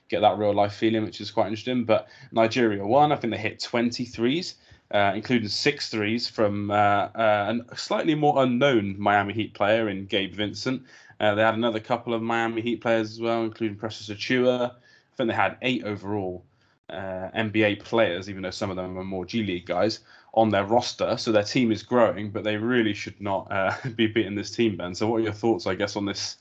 get 0.09 0.21
that 0.21 0.37
real 0.37 0.53
life 0.53 0.73
feeling, 0.73 1.03
which 1.03 1.19
is 1.19 1.31
quite 1.31 1.47
interesting. 1.47 1.85
But 1.85 2.07
Nigeria 2.31 2.85
won. 2.85 3.11
I 3.11 3.15
think 3.15 3.33
they 3.33 3.39
hit 3.39 3.59
23s, 3.59 4.53
uh, 4.91 5.13
including 5.15 5.49
six 5.49 5.89
threes 5.89 6.27
from 6.27 6.69
uh, 6.69 6.73
uh, 6.73 7.55
a 7.69 7.77
slightly 7.77 8.13
more 8.13 8.43
unknown 8.43 8.95
Miami 8.99 9.33
Heat 9.33 9.55
player 9.55 9.89
in 9.89 10.05
Gabe 10.05 10.35
Vincent. 10.35 10.83
Uh, 11.19 11.35
they 11.35 11.41
had 11.41 11.55
another 11.55 11.79
couple 11.79 12.13
of 12.13 12.21
Miami 12.21 12.61
Heat 12.61 12.81
players 12.81 13.11
as 13.11 13.19
well, 13.19 13.43
including 13.43 13.77
Precious 13.77 14.09
Achiuwa. 14.09 14.71
I 14.71 15.15
think 15.15 15.29
they 15.29 15.35
had 15.35 15.57
eight 15.61 15.83
overall 15.83 16.45
uh, 16.89 17.29
NBA 17.35 17.83
players, 17.83 18.29
even 18.29 18.41
though 18.41 18.51
some 18.51 18.69
of 18.69 18.75
them 18.75 18.97
are 18.97 19.03
more 19.03 19.25
G 19.25 19.43
League 19.43 19.65
guys, 19.65 19.99
on 20.33 20.49
their 20.49 20.63
roster. 20.63 21.17
So 21.17 21.31
their 21.31 21.43
team 21.43 21.71
is 21.71 21.83
growing, 21.83 22.31
but 22.31 22.43
they 22.43 22.57
really 22.57 22.93
should 22.93 23.19
not 23.19 23.51
uh, 23.51 23.75
be 23.95 24.07
beating 24.07 24.35
this 24.35 24.51
team, 24.51 24.77
Ben. 24.77 24.95
So 24.95 25.07
what 25.07 25.17
are 25.17 25.23
your 25.23 25.33
thoughts, 25.33 25.67
I 25.67 25.75
guess, 25.75 25.95
on 25.95 26.05
this 26.05 26.37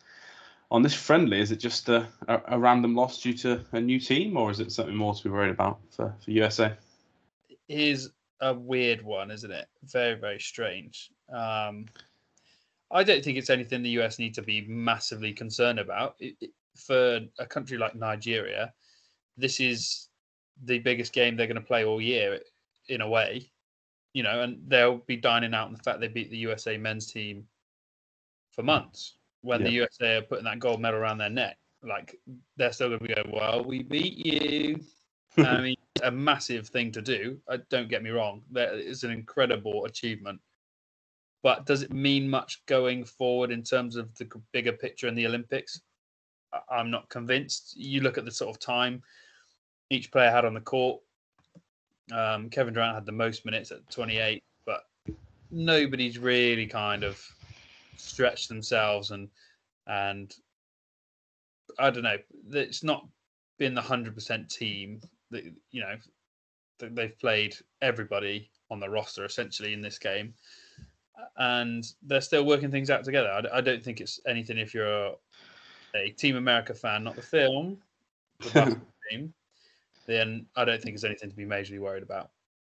on 0.70 0.82
this 0.82 0.94
friendly, 0.94 1.40
is 1.40 1.50
it 1.50 1.56
just 1.56 1.88
a, 1.88 2.06
a, 2.26 2.42
a, 2.48 2.58
random 2.58 2.94
loss 2.94 3.22
due 3.22 3.32
to 3.32 3.64
a 3.72 3.80
new 3.80 3.98
team, 3.98 4.36
or 4.36 4.50
is 4.50 4.60
it 4.60 4.70
something 4.70 4.94
more 4.94 5.14
to 5.14 5.22
be 5.22 5.30
worried 5.30 5.50
about 5.50 5.78
for, 5.90 6.14
for 6.22 6.30
USA? 6.30 6.76
It 7.48 7.58
is 7.68 8.10
a 8.40 8.52
weird 8.52 9.02
one, 9.02 9.30
isn't 9.30 9.50
it? 9.50 9.66
Very, 9.84 10.14
very 10.14 10.38
strange. 10.38 11.10
Um, 11.32 11.86
I 12.90 13.04
don't 13.04 13.22
think 13.22 13.36
it's 13.36 13.50
anything 13.50 13.82
the 13.82 14.00
US 14.00 14.18
need 14.18 14.34
to 14.34 14.42
be 14.42 14.62
massively 14.62 15.32
concerned 15.32 15.78
about. 15.78 16.16
It, 16.18 16.36
it, 16.40 16.50
for 16.76 17.20
a 17.38 17.46
country 17.46 17.76
like 17.76 17.94
Nigeria, 17.94 18.72
this 19.36 19.60
is 19.60 20.08
the 20.64 20.78
biggest 20.78 21.12
game 21.12 21.36
they're 21.36 21.46
going 21.46 21.60
to 21.60 21.66
play 21.66 21.84
all 21.84 22.00
year, 22.00 22.40
in 22.88 23.00
a 23.00 23.08
way. 23.08 23.50
You 24.14 24.22
know, 24.22 24.42
and 24.42 24.58
they'll 24.66 24.98
be 24.98 25.16
dining 25.16 25.54
out 25.54 25.66
on 25.66 25.74
the 25.74 25.82
fact 25.82 26.00
they 26.00 26.08
beat 26.08 26.30
the 26.30 26.38
USA 26.38 26.76
men's 26.76 27.12
team 27.12 27.46
for 28.52 28.62
months 28.62 29.18
when 29.42 29.60
yeah. 29.60 29.66
the 29.66 29.72
USA 29.72 30.16
are 30.16 30.22
putting 30.22 30.44
that 30.44 30.58
gold 30.58 30.80
medal 30.80 30.98
around 30.98 31.18
their 31.18 31.30
neck. 31.30 31.58
Like 31.82 32.18
they're 32.56 32.72
still 32.72 32.88
going 32.88 33.00
to 33.00 33.06
be 33.06 33.14
going, 33.14 33.30
well, 33.30 33.62
we 33.62 33.82
beat 33.82 34.26
you. 34.26 34.80
I 35.38 35.60
mean, 35.60 35.76
a 36.02 36.10
massive 36.10 36.68
thing 36.68 36.90
to 36.92 37.02
do. 37.02 37.38
Don't 37.70 37.88
get 37.88 38.02
me 38.02 38.10
wrong; 38.10 38.42
that 38.52 38.74
is 38.74 39.04
an 39.04 39.10
incredible 39.10 39.84
achievement. 39.84 40.40
But 41.48 41.64
does 41.64 41.80
it 41.80 41.94
mean 41.94 42.28
much 42.28 42.60
going 42.66 43.06
forward 43.06 43.50
in 43.50 43.62
terms 43.62 43.96
of 43.96 44.14
the 44.18 44.28
bigger 44.52 44.72
picture 44.72 45.08
in 45.08 45.14
the 45.14 45.26
Olympics? 45.26 45.80
I'm 46.70 46.90
not 46.90 47.08
convinced. 47.08 47.72
You 47.74 48.02
look 48.02 48.18
at 48.18 48.26
the 48.26 48.30
sort 48.30 48.54
of 48.54 48.60
time 48.60 49.02
each 49.88 50.12
player 50.12 50.30
had 50.30 50.44
on 50.44 50.52
the 50.52 50.60
court. 50.60 51.00
Um, 52.12 52.50
Kevin 52.50 52.74
Durant 52.74 52.96
had 52.96 53.06
the 53.06 53.12
most 53.12 53.46
minutes 53.46 53.72
at 53.72 53.88
28, 53.88 54.42
but 54.66 54.82
nobody's 55.50 56.18
really 56.18 56.66
kind 56.66 57.02
of 57.02 57.18
stretch 57.96 58.48
themselves 58.48 59.10
and 59.10 59.30
and 59.86 60.36
I 61.78 61.88
don't 61.88 62.02
know. 62.02 62.18
It's 62.52 62.84
not 62.84 63.08
been 63.58 63.72
the 63.72 63.80
hundred 63.80 64.14
percent 64.14 64.50
team 64.50 65.00
that 65.30 65.44
you 65.70 65.80
know 65.80 65.96
they've 66.78 67.18
played 67.18 67.56
everybody 67.80 68.50
on 68.70 68.80
the 68.80 68.90
roster 68.90 69.24
essentially 69.24 69.72
in 69.72 69.80
this 69.80 69.98
game, 69.98 70.34
and 71.36 71.84
they're 72.02 72.20
still 72.20 72.44
working 72.44 72.70
things 72.70 72.90
out 72.90 73.04
together. 73.04 73.28
I, 73.28 73.58
I 73.58 73.60
don't 73.60 73.82
think 73.82 74.00
it's 74.00 74.20
anything 74.26 74.58
if 74.58 74.74
you're 74.74 75.14
a, 75.94 76.10
Team 76.16 76.36
America 76.36 76.74
fan, 76.74 77.04
not 77.04 77.16
the 77.16 77.22
film, 77.22 77.78
the 78.40 78.80
team. 79.10 79.32
Then 80.06 80.46
I 80.54 80.64
don't 80.64 80.80
think 80.80 80.94
it's 80.94 81.04
anything 81.04 81.30
to 81.30 81.36
be 81.36 81.44
majorly 81.44 81.80
worried 81.80 82.02
about. 82.02 82.30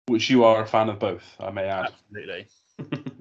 Which 0.07 0.29
you 0.29 0.45
are 0.45 0.63
a 0.63 0.67
fan 0.67 0.89
of 0.89 0.99
both, 0.99 1.25
I 1.41 1.51
may 1.51 1.65
add. 1.65 1.91
Absolutely. 2.13 2.47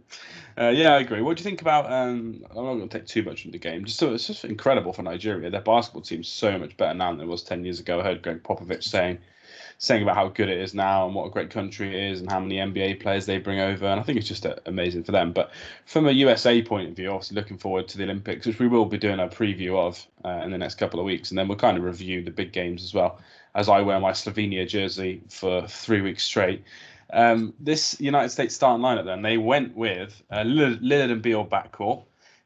Uh, 0.56 0.68
yeah, 0.68 0.94
I 0.94 1.00
agree. 1.00 1.22
What 1.22 1.36
do 1.36 1.42
you 1.42 1.50
think 1.50 1.62
about? 1.62 1.92
Um, 1.92 2.46
I'm 2.52 2.66
not 2.66 2.76
going 2.76 2.88
to 2.88 3.00
take 3.00 3.08
too 3.08 3.24
much 3.24 3.42
from 3.42 3.52
the 3.52 3.58
game. 3.58 3.86
Just 3.86 3.98
so 3.98 4.14
it's 4.14 4.28
just 4.28 4.46
incredible 4.46 4.94
for 4.94 5.02
Nigeria. 5.02 5.50
Their 5.50 5.62
basketball 5.62 6.04
team's 6.04 6.28
so 6.28 6.60
much 6.60 6.78
better 6.78 6.94
now 6.94 7.12
than 7.12 7.22
it 7.22 7.28
was 7.28 7.42
ten 7.42 7.66
years 7.66 7.80
ago. 7.80 8.00
I 8.00 8.04
heard 8.04 8.22
Gregg 8.22 8.44
Popovich 8.44 8.84
saying 8.84 9.18
saying 9.84 10.02
about 10.02 10.16
how 10.16 10.30
good 10.30 10.48
it 10.48 10.58
is 10.58 10.74
now 10.74 11.06
and 11.06 11.14
what 11.14 11.26
a 11.26 11.30
great 11.30 11.50
country 11.50 11.90
it 11.90 12.12
is 12.12 12.22
and 12.22 12.32
how 12.32 12.40
many 12.40 12.56
NBA 12.56 13.02
players 13.02 13.26
they 13.26 13.38
bring 13.38 13.60
over. 13.60 13.86
And 13.86 14.00
I 14.00 14.04
think 14.04 14.18
it's 14.18 14.30
just 14.30 14.46
uh, 14.46 14.56
amazing 14.66 15.04
for 15.04 15.12
them. 15.12 15.34
But 15.34 15.52
from 15.86 16.08
a 16.08 16.12
USA 16.12 16.62
point 16.62 16.88
of 16.88 16.96
view, 16.96 17.10
obviously 17.10 17.36
looking 17.36 17.58
forward 17.58 17.90
to 17.90 17.98
the 17.98 18.06
Olympics, 18.06 18.48
which 18.48 18.60
we 18.60 18.70
will 18.70 18.86
be 18.86 18.98
doing 18.98 19.20
a 19.20 19.28
preview 19.28 19.76
of 19.76 20.08
uh, 20.24 20.42
in 20.46 20.52
the 20.52 20.58
next 20.58 20.76
couple 20.76 21.02
of 21.02 21.06
weeks, 21.06 21.32
and 21.32 21.38
then 21.38 21.50
we'll 21.50 21.58
kind 21.58 21.78
of 21.78 21.84
review 21.84 22.24
the 22.24 22.32
big 22.32 22.54
games 22.54 22.82
as 22.82 22.94
well. 22.94 23.20
As 23.56 23.68
I 23.68 23.82
wear 23.82 24.00
my 24.00 24.12
Slovenia 24.12 24.66
jersey 24.66 25.22
for 25.28 25.68
three 25.68 26.00
weeks 26.00 26.24
straight. 26.24 26.64
Um, 27.12 27.54
this 27.60 28.00
United 28.00 28.30
States 28.30 28.56
starting 28.56 28.84
lineup, 28.84 29.04
then 29.04 29.22
they 29.22 29.38
went 29.38 29.76
with 29.76 30.24
uh, 30.32 30.44
Lillard 30.44 31.12
and 31.12 31.22
Beal 31.22 31.46
backcourt, 31.46 32.04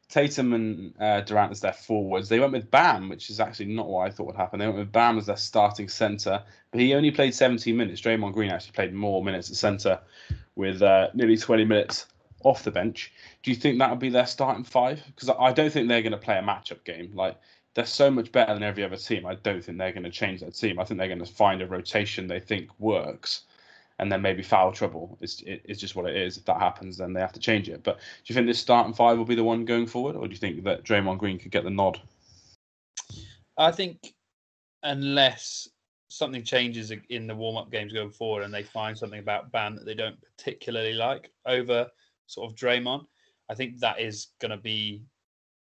Tatum 0.08 0.54
and 0.54 0.94
uh, 1.00 1.20
Durant 1.20 1.52
as 1.52 1.60
their 1.60 1.72
forwards. 1.72 2.28
They 2.28 2.40
went 2.40 2.52
with 2.52 2.70
Bam, 2.70 3.08
which 3.08 3.28
is 3.28 3.40
actually 3.40 3.66
not 3.66 3.88
what 3.88 4.06
I 4.06 4.10
thought 4.10 4.26
would 4.26 4.36
happen. 4.36 4.58
They 4.58 4.66
went 4.66 4.78
with 4.78 4.92
Bam 4.92 5.18
as 5.18 5.26
their 5.26 5.36
starting 5.36 5.88
centre, 5.88 6.42
but 6.70 6.80
he 6.80 6.94
only 6.94 7.10
played 7.10 7.34
17 7.34 7.76
minutes. 7.76 8.00
Draymond 8.00 8.32
Green 8.32 8.50
actually 8.50 8.72
played 8.72 8.94
more 8.94 9.22
minutes 9.22 9.50
at 9.50 9.56
centre 9.56 10.00
with 10.56 10.80
uh, 10.80 11.08
nearly 11.12 11.36
20 11.36 11.64
minutes 11.64 12.06
off 12.42 12.64
the 12.64 12.70
bench. 12.70 13.12
Do 13.42 13.50
you 13.50 13.56
think 13.56 13.78
that 13.78 13.90
would 13.90 13.98
be 13.98 14.08
their 14.08 14.26
starting 14.26 14.64
five? 14.64 15.02
Because 15.06 15.28
I 15.28 15.52
don't 15.52 15.70
think 15.70 15.88
they're 15.88 16.02
going 16.02 16.12
to 16.12 16.18
play 16.18 16.38
a 16.38 16.42
matchup 16.42 16.84
game. 16.84 17.12
Like 17.14 17.36
they're 17.74 17.84
so 17.84 18.10
much 18.10 18.32
better 18.32 18.54
than 18.54 18.62
every 18.62 18.84
other 18.84 18.96
team. 18.96 19.26
I 19.26 19.34
don't 19.34 19.62
think 19.62 19.78
they're 19.78 19.92
going 19.92 20.04
to 20.04 20.10
change 20.10 20.40
their 20.40 20.50
team. 20.50 20.78
I 20.78 20.84
think 20.84 20.98
they're 20.98 21.08
going 21.08 21.24
to 21.24 21.26
find 21.26 21.60
a 21.60 21.66
rotation 21.66 22.26
they 22.26 22.40
think 22.40 22.70
works, 22.78 23.42
and 23.98 24.10
then 24.10 24.22
maybe 24.22 24.42
foul 24.42 24.72
trouble. 24.72 25.18
It's 25.20 25.42
it's 25.44 25.80
just 25.80 25.96
what 25.96 26.08
it 26.08 26.16
is. 26.16 26.36
If 26.36 26.44
that 26.44 26.60
happens, 26.60 26.96
then 26.96 27.12
they 27.12 27.20
have 27.20 27.32
to 27.32 27.40
change 27.40 27.68
it. 27.68 27.82
But 27.82 27.98
do 27.98 28.02
you 28.26 28.34
think 28.34 28.46
this 28.46 28.60
starting 28.60 28.94
five 28.94 29.18
will 29.18 29.24
be 29.24 29.34
the 29.34 29.44
one 29.44 29.64
going 29.64 29.86
forward, 29.86 30.16
or 30.16 30.26
do 30.26 30.32
you 30.32 30.38
think 30.38 30.62
that 30.64 30.84
Draymond 30.84 31.18
Green 31.18 31.38
could 31.38 31.50
get 31.50 31.64
the 31.64 31.70
nod? 31.70 32.00
I 33.56 33.72
think 33.72 34.14
unless 34.82 35.68
something 36.08 36.42
changes 36.42 36.92
in 37.10 37.26
the 37.26 37.34
warm-up 37.34 37.70
games 37.70 37.92
going 37.92 38.10
forward, 38.10 38.44
and 38.44 38.54
they 38.54 38.62
find 38.62 38.96
something 38.96 39.18
about 39.18 39.52
Bam 39.52 39.74
that 39.74 39.84
they 39.84 39.94
don't 39.94 40.16
particularly 40.22 40.94
like 40.94 41.30
over 41.44 41.86
sort 42.26 42.50
of 42.50 42.56
Draymond, 42.56 43.04
I 43.50 43.54
think 43.54 43.78
that 43.80 44.00
is 44.00 44.28
going 44.40 44.52
to 44.52 44.56
be 44.56 45.02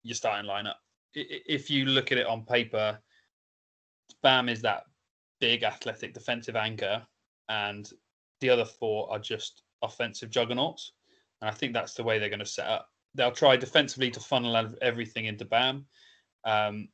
your 0.03 0.15
starting 0.15 0.51
lineup. 0.51 0.77
If 1.15 1.71
you 1.71 1.85
look 1.85 2.11
at 2.11 2.19
it 2.19 2.27
on 2.27 2.45
paper, 2.45 2.99
Bam 4.23 4.49
is 4.49 4.63
that 4.63 4.85
big 5.41 5.63
athletic 5.63 6.15
defensive 6.15 6.57
anchor, 6.57 7.03
and 7.49 7.91
the 8.43 8.51
other 8.51 8.67
four 8.67 9.11
are 9.11 9.19
just 9.19 9.63
offensive 9.81 10.29
juggernauts. 10.29 10.93
And 11.41 11.49
I 11.49 11.55
think 11.55 11.73
that's 11.73 11.95
the 11.95 12.05
way 12.05 12.19
they're 12.19 12.29
going 12.29 12.39
to 12.41 12.47
set 12.47 12.67
up. 12.67 12.89
They'll 13.15 13.33
try 13.33 13.57
defensively 13.57 14.11
to 14.11 14.21
funnel 14.21 14.75
everything 14.83 15.25
into 15.25 15.47
Bam. 15.47 15.87
Um, 16.45 16.89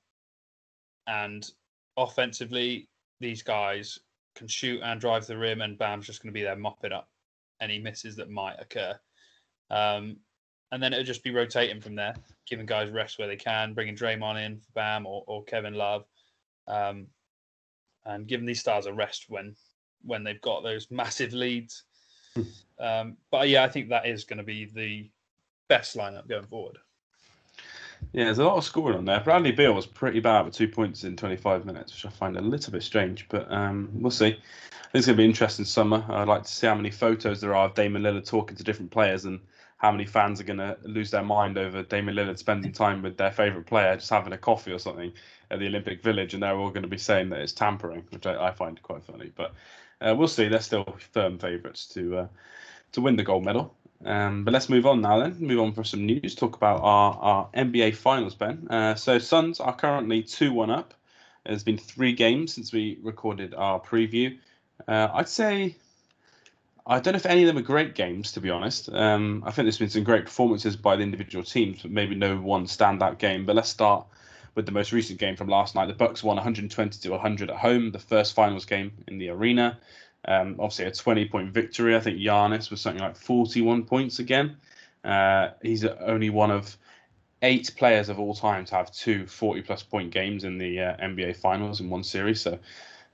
and 1.08 1.48
offensively, 1.96 2.88
these 3.20 3.42
guys 3.42 3.98
can 4.36 4.46
shoot 4.46 4.80
and 4.82 5.00
drive 5.00 5.26
the 5.26 5.36
rim, 5.36 5.62
and 5.62 5.78
Bam's 5.78 6.06
just 6.06 6.22
going 6.22 6.32
to 6.32 6.38
be 6.38 6.42
there 6.42 6.56
mopping 6.56 6.92
up 6.92 7.08
any 7.60 7.78
misses 7.78 8.14
that 8.16 8.30
might 8.30 8.56
occur. 8.60 8.94
Um, 9.70 10.18
and 10.70 10.82
then 10.82 10.92
it'll 10.92 11.04
just 11.04 11.24
be 11.24 11.30
rotating 11.30 11.80
from 11.80 11.94
there, 11.94 12.14
giving 12.46 12.66
guys 12.66 12.90
rest 12.90 13.18
where 13.18 13.28
they 13.28 13.36
can, 13.36 13.74
bringing 13.74 13.96
Draymond 13.96 14.44
in 14.44 14.58
for 14.60 14.70
Bam 14.74 15.06
or, 15.06 15.24
or 15.26 15.44
Kevin 15.44 15.74
Love, 15.74 16.04
um, 16.66 17.06
and 18.04 18.26
giving 18.26 18.46
these 18.46 18.60
stars 18.60 18.86
a 18.86 18.92
rest 18.92 19.26
when 19.28 19.54
when 20.02 20.24
they've 20.24 20.40
got 20.40 20.62
those 20.62 20.90
massive 20.90 21.32
leads. 21.32 21.84
Hmm. 22.34 22.42
um, 22.78 23.16
but 23.30 23.48
yeah, 23.48 23.64
I 23.64 23.68
think 23.68 23.88
that 23.88 24.06
is 24.06 24.24
going 24.24 24.38
to 24.38 24.44
be 24.44 24.66
the 24.66 25.10
best 25.68 25.96
lineup 25.96 26.28
going 26.28 26.46
forward. 26.46 26.78
Yeah, 28.12 28.24
there's 28.24 28.38
a 28.38 28.44
lot 28.44 28.56
of 28.56 28.64
scoring 28.64 28.98
on 28.98 29.04
there. 29.04 29.20
Bradley 29.20 29.52
Beal 29.52 29.74
was 29.74 29.86
pretty 29.86 30.20
bad 30.20 30.44
with 30.44 30.54
two 30.54 30.68
points 30.68 31.04
in 31.04 31.16
25 31.16 31.64
minutes, 31.64 31.92
which 31.92 32.06
I 32.06 32.14
find 32.14 32.36
a 32.36 32.40
little 32.40 32.72
bit 32.72 32.82
strange, 32.82 33.26
but 33.28 33.50
um, 33.52 33.90
we'll 33.92 34.10
see. 34.10 34.26
I 34.26 34.30
think 34.30 34.94
it's 34.94 35.06
going 35.06 35.16
to 35.16 35.20
be 35.20 35.24
an 35.24 35.30
interesting 35.30 35.64
summer. 35.64 36.04
I'd 36.08 36.28
like 36.28 36.44
to 36.44 36.48
see 36.48 36.66
how 36.66 36.74
many 36.74 36.90
photos 36.90 37.40
there 37.40 37.54
are 37.54 37.66
of 37.66 37.74
Damian 37.74 38.04
Lillard 38.04 38.26
talking 38.26 38.56
to 38.56 38.64
different 38.64 38.90
players 38.90 39.24
and 39.24 39.40
how 39.78 39.92
many 39.92 40.04
fans 40.06 40.40
are 40.40 40.44
going 40.44 40.58
to 40.58 40.76
lose 40.82 41.10
their 41.10 41.22
mind 41.22 41.58
over 41.58 41.82
Damian 41.82 42.16
Lillard 42.16 42.38
spending 42.38 42.72
time 42.72 43.02
with 43.02 43.16
their 43.16 43.30
favourite 43.30 43.66
player, 43.66 43.94
just 43.96 44.10
having 44.10 44.32
a 44.32 44.38
coffee 44.38 44.72
or 44.72 44.78
something 44.78 45.12
at 45.50 45.58
the 45.58 45.66
Olympic 45.66 46.02
Village, 46.02 46.34
and 46.34 46.42
they're 46.42 46.56
all 46.56 46.70
going 46.70 46.82
to 46.82 46.88
be 46.88 46.98
saying 46.98 47.28
that 47.30 47.40
it's 47.40 47.52
tampering, 47.52 48.04
which 48.10 48.26
I, 48.26 48.48
I 48.48 48.50
find 48.52 48.80
quite 48.82 49.04
funny. 49.04 49.32
But 49.34 49.54
uh, 50.00 50.14
we'll 50.16 50.28
see. 50.28 50.48
They're 50.48 50.60
still 50.60 50.96
firm 51.12 51.38
favourites 51.38 51.86
to 51.88 52.18
uh, 52.18 52.26
to 52.92 53.00
win 53.00 53.16
the 53.16 53.24
gold 53.24 53.44
medal. 53.44 53.74
Um, 54.04 54.44
but 54.44 54.54
let's 54.54 54.68
move 54.68 54.86
on 54.86 55.00
now. 55.00 55.18
Then 55.18 55.36
move 55.40 55.60
on 55.60 55.72
for 55.72 55.84
some 55.84 56.06
news. 56.06 56.34
Talk 56.34 56.56
about 56.56 56.80
our, 56.82 57.14
our 57.14 57.48
NBA 57.54 57.96
Finals, 57.96 58.34
Ben. 58.34 58.68
Uh, 58.70 58.94
so 58.94 59.18
Suns 59.18 59.58
are 59.60 59.74
currently 59.74 60.22
two 60.22 60.52
one 60.52 60.70
up. 60.70 60.94
There's 61.44 61.64
been 61.64 61.78
three 61.78 62.12
games 62.12 62.54
since 62.54 62.72
we 62.72 62.98
recorded 63.02 63.54
our 63.54 63.80
preview. 63.80 64.38
Uh, 64.86 65.08
I'd 65.12 65.28
say 65.28 65.74
I 66.88 67.00
don't 67.00 67.12
know 67.12 67.18
if 67.18 67.26
any 67.26 67.42
of 67.42 67.48
them 67.48 67.58
are 67.58 67.66
great 67.66 67.94
games, 67.94 68.32
to 68.32 68.40
be 68.40 68.48
honest. 68.48 68.88
Um, 68.90 69.42
I 69.44 69.50
think 69.50 69.66
there's 69.66 69.78
been 69.78 69.90
some 69.90 70.04
great 70.04 70.24
performances 70.24 70.74
by 70.74 70.96
the 70.96 71.02
individual 71.02 71.44
teams, 71.44 71.82
but 71.82 71.90
maybe 71.90 72.14
no 72.14 72.38
one 72.38 72.64
standout 72.64 73.18
game. 73.18 73.44
But 73.44 73.56
let's 73.56 73.68
start 73.68 74.06
with 74.58 74.66
the 74.66 74.72
most 74.72 74.90
recent 74.90 75.20
game 75.20 75.36
from 75.36 75.46
last 75.46 75.76
night. 75.76 75.86
The 75.86 75.94
Bucks 75.94 76.24
won 76.24 76.34
120 76.34 76.98
to 76.98 77.10
100 77.10 77.48
at 77.48 77.56
home, 77.56 77.92
the 77.92 77.98
first 78.00 78.34
finals 78.34 78.64
game 78.64 78.90
in 79.06 79.16
the 79.16 79.28
arena. 79.28 79.78
Um, 80.24 80.56
obviously, 80.58 80.86
a 80.86 80.90
20 80.90 81.26
point 81.26 81.52
victory. 81.52 81.94
I 81.94 82.00
think 82.00 82.18
Giannis 82.18 82.68
was 82.68 82.80
something 82.80 83.00
like 83.00 83.16
41 83.16 83.84
points 83.84 84.18
again. 84.18 84.56
Uh, 85.04 85.50
he's 85.62 85.84
only 85.84 86.30
one 86.30 86.50
of 86.50 86.76
eight 87.42 87.70
players 87.76 88.08
of 88.08 88.18
all 88.18 88.34
time 88.34 88.64
to 88.64 88.74
have 88.74 88.90
two 88.90 89.28
40 89.28 89.62
plus 89.62 89.84
point 89.84 90.10
games 90.10 90.42
in 90.42 90.58
the 90.58 90.80
uh, 90.80 90.96
NBA 90.96 91.36
finals 91.36 91.78
in 91.80 91.88
one 91.88 92.02
series. 92.02 92.40
So 92.40 92.58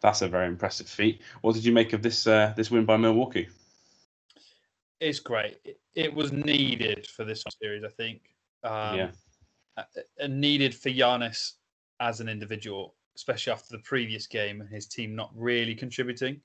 that's 0.01 0.23
a 0.23 0.29
very 0.29 0.47
impressive 0.47 0.89
feat. 0.89 1.21
What 1.43 1.55
did 1.55 1.67
you 1.67 1.73
make 1.73 1.93
of 1.93 2.01
this 2.01 2.27
uh, 2.27 2.55
this 2.57 2.71
win 2.71 2.87
by 2.87 2.97
Milwaukee? 2.97 3.49
it's 4.99 5.21
great. 5.21 5.59
It, 5.63 5.79
it, 5.95 6.15
was 6.15 6.33
needed 6.33 7.07
for 7.07 7.25
this 7.25 7.45
series, 7.61 7.85
I 7.85 7.89
think. 7.89 8.23
Um, 8.63 8.97
yeah. 8.97 9.11
And 10.19 10.41
needed 10.41 10.75
for 10.75 10.91
Giannis 10.91 11.53
as 12.01 12.21
an 12.21 12.29
individual, 12.29 12.95
especially 13.17 13.53
after 13.53 13.77
the 13.77 13.83
previous 13.83 14.27
game 14.27 14.61
and 14.61 14.71
his 14.71 14.87
team 14.87 15.15
not 15.15 15.31
really 15.35 15.75
contributing. 15.75 16.41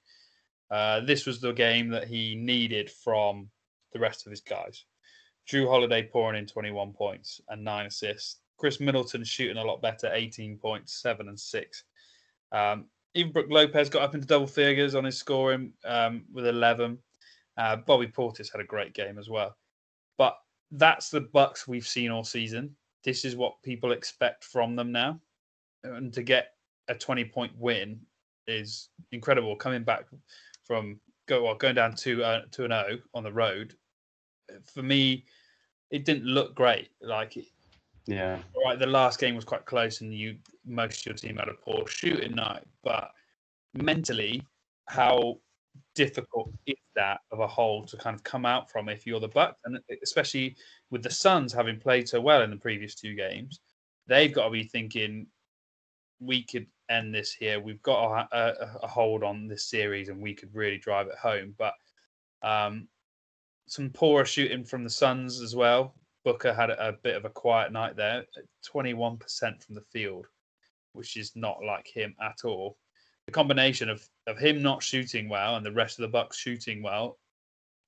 Uh, 0.72 1.00
this 1.02 1.26
was 1.26 1.42
the 1.42 1.52
game 1.52 1.89
that 1.89 2.08
he 2.08 2.36
needed 2.36 2.89
from 2.89 3.50
the 3.94 4.00
rest 4.00 4.26
of 4.26 4.32
his 4.32 4.42
guys. 4.42 4.86
Jrue 5.50 5.68
Holiday 5.68 6.04
pouring 6.04 6.38
in 6.38 6.46
21 6.46 6.94
points 6.94 7.42
and 7.50 7.63
nine 7.63 7.88
assists. 7.88 8.38
Khris 8.58 8.80
Middleton 8.80 9.24
shooting 9.24 9.58
a 9.58 9.63
lot 9.63 9.82
better, 9.82 10.12
18 10.13 10.58
points, 10.58 11.02
seven 11.02 11.30
and 11.30 11.39
six. 11.39 11.86
Um, 12.52 12.86
even 13.15 13.32
Brook 13.32 13.48
Lopez 13.50 13.89
got 13.89 14.04
up 14.04 14.13
into 14.13 14.28
double 14.28 14.48
figures 14.48 14.96
on 14.96 15.06
his 15.06 15.18
scoring 15.18 15.74
um, 15.86 16.26
with 16.32 16.46
11. 16.46 16.98
Uh, 17.58 17.78
Bobby 17.78 18.08
Portis 18.08 18.52
had 18.52 18.62
a 18.62 18.65
great 18.65 18.94
game 18.94 19.18
as 19.18 19.30
well. 19.30 19.56
But 20.18 20.38
that's 20.72 21.10
the 21.10 21.22
Bucks 21.22 21.68
we've 21.68 21.88
seen 21.88 22.12
all 22.12 22.24
season. 22.24 22.76
This 23.03 23.25
is 23.25 23.35
what 23.35 23.62
people 23.63 23.91
expect 23.91 24.43
from 24.43 24.75
them 24.75 24.91
now. 24.91 25.19
And 25.83 26.13
to 26.13 26.23
get 26.23 26.53
a 26.88 26.95
20 26.95 27.25
point 27.25 27.53
win 27.57 27.99
is 28.47 28.89
incredible. 29.12 29.55
Coming 29.55 29.83
back 29.83 30.05
from 30.65 30.99
go 31.27 31.43
well, 31.43 31.55
going 31.55 31.75
down 31.75 31.95
to 31.95 32.23
uh, 32.23 32.41
to 32.51 32.65
an 32.65 32.73
O 32.73 32.97
on 33.13 33.23
the 33.23 33.31
road, 33.31 33.75
for 34.65 34.81
me, 34.81 35.25
it 35.91 36.05
didn't 36.05 36.25
look 36.25 36.55
great. 36.55 36.89
Like, 37.01 37.38
yeah, 38.05 38.39
right. 38.65 38.77
The 38.77 38.88
last 38.88 39.19
game 39.19 39.35
was 39.35 39.45
quite 39.45 39.65
close, 39.65 40.01
and 40.01 40.13
you 40.13 40.38
most 40.65 41.01
of 41.01 41.05
your 41.05 41.15
team 41.15 41.38
had 41.38 41.47
a 41.47 41.53
poor 41.53 41.88
shooting 41.88 42.35
night. 42.35 42.65
But 42.83 43.12
mentally, 43.73 44.43
how 44.88 45.38
difficult 45.96 46.52
is 46.65 46.76
that 46.96 47.20
of 47.32 47.39
a 47.39 47.48
whole 47.48 47.86
to 47.86 47.98
kind 47.98 48.15
of 48.15 48.24
come 48.24 48.46
out 48.46 48.70
from 48.70 48.89
if 48.89 49.06
you're 49.06 49.20
the 49.20 49.28
Bucks, 49.28 49.60
and 49.65 49.80
especially 50.04 50.56
with 50.92 51.04
the 51.04 51.10
Suns 51.10 51.54
having 51.54 51.80
played 51.80 52.08
so 52.08 52.22
well 52.22 52.42
in 52.42 52.50
the 52.50 52.58
previous 52.58 52.96
two 52.96 53.15
games, 53.15 53.60
they've 54.08 54.34
got 54.34 54.46
to 54.46 54.52
be 54.52 54.63
thinking 54.63 55.28
we 56.20 56.44
could 56.44 56.68
end 56.89 57.13
this 57.13 57.34
here. 57.34 57.60
We've 57.60 57.82
got 57.82 58.28
a, 58.32 58.38
a, 58.38 58.80
a 58.84 58.88
hold 58.88 59.24
on 59.24 59.48
this 59.48 59.70
series, 59.70 60.10
and 60.10 60.22
we 60.22 60.34
could 60.34 60.54
really 60.54 60.78
drive 60.78 61.08
it 61.08 61.15
home. 61.15 61.56
But 61.58 61.74
um, 62.42 62.88
some 63.68 63.89
poorer 63.89 64.26
shooting 64.26 64.63
from 64.63 64.84
the 64.84 64.89
Suns 64.89 65.42
as 65.42 65.56
well. 65.56 65.96
Booker 66.26 66.54
had 66.54 66.70
a, 66.70 66.89
a 66.89 66.94
bit 66.94 67.15
of 67.15 67.26
a 67.26 67.30
quiet 67.30 67.72
night 67.72 67.96
there, 67.96 68.26
21% 68.68 69.20
from 69.63 69.76
the 69.76 69.86
field, 69.92 70.28
which 70.94 71.15
is 71.15 71.32
not 71.36 71.63
like 71.63 71.88
him 71.88 72.13
at 72.22 72.44
all 72.44 72.78
the 73.30 73.34
combination 73.34 73.89
of 73.89 74.04
of 74.30 74.38
him 74.38 74.62
not 74.62 74.84
shooting 74.84 75.28
well 75.28 75.56
and 75.56 75.65
the 75.65 75.72
rest 75.72 76.00
of 76.00 76.04
the 76.04 76.08
Bucks 76.08 76.38
shooting 76.38 76.82
well 76.82 77.18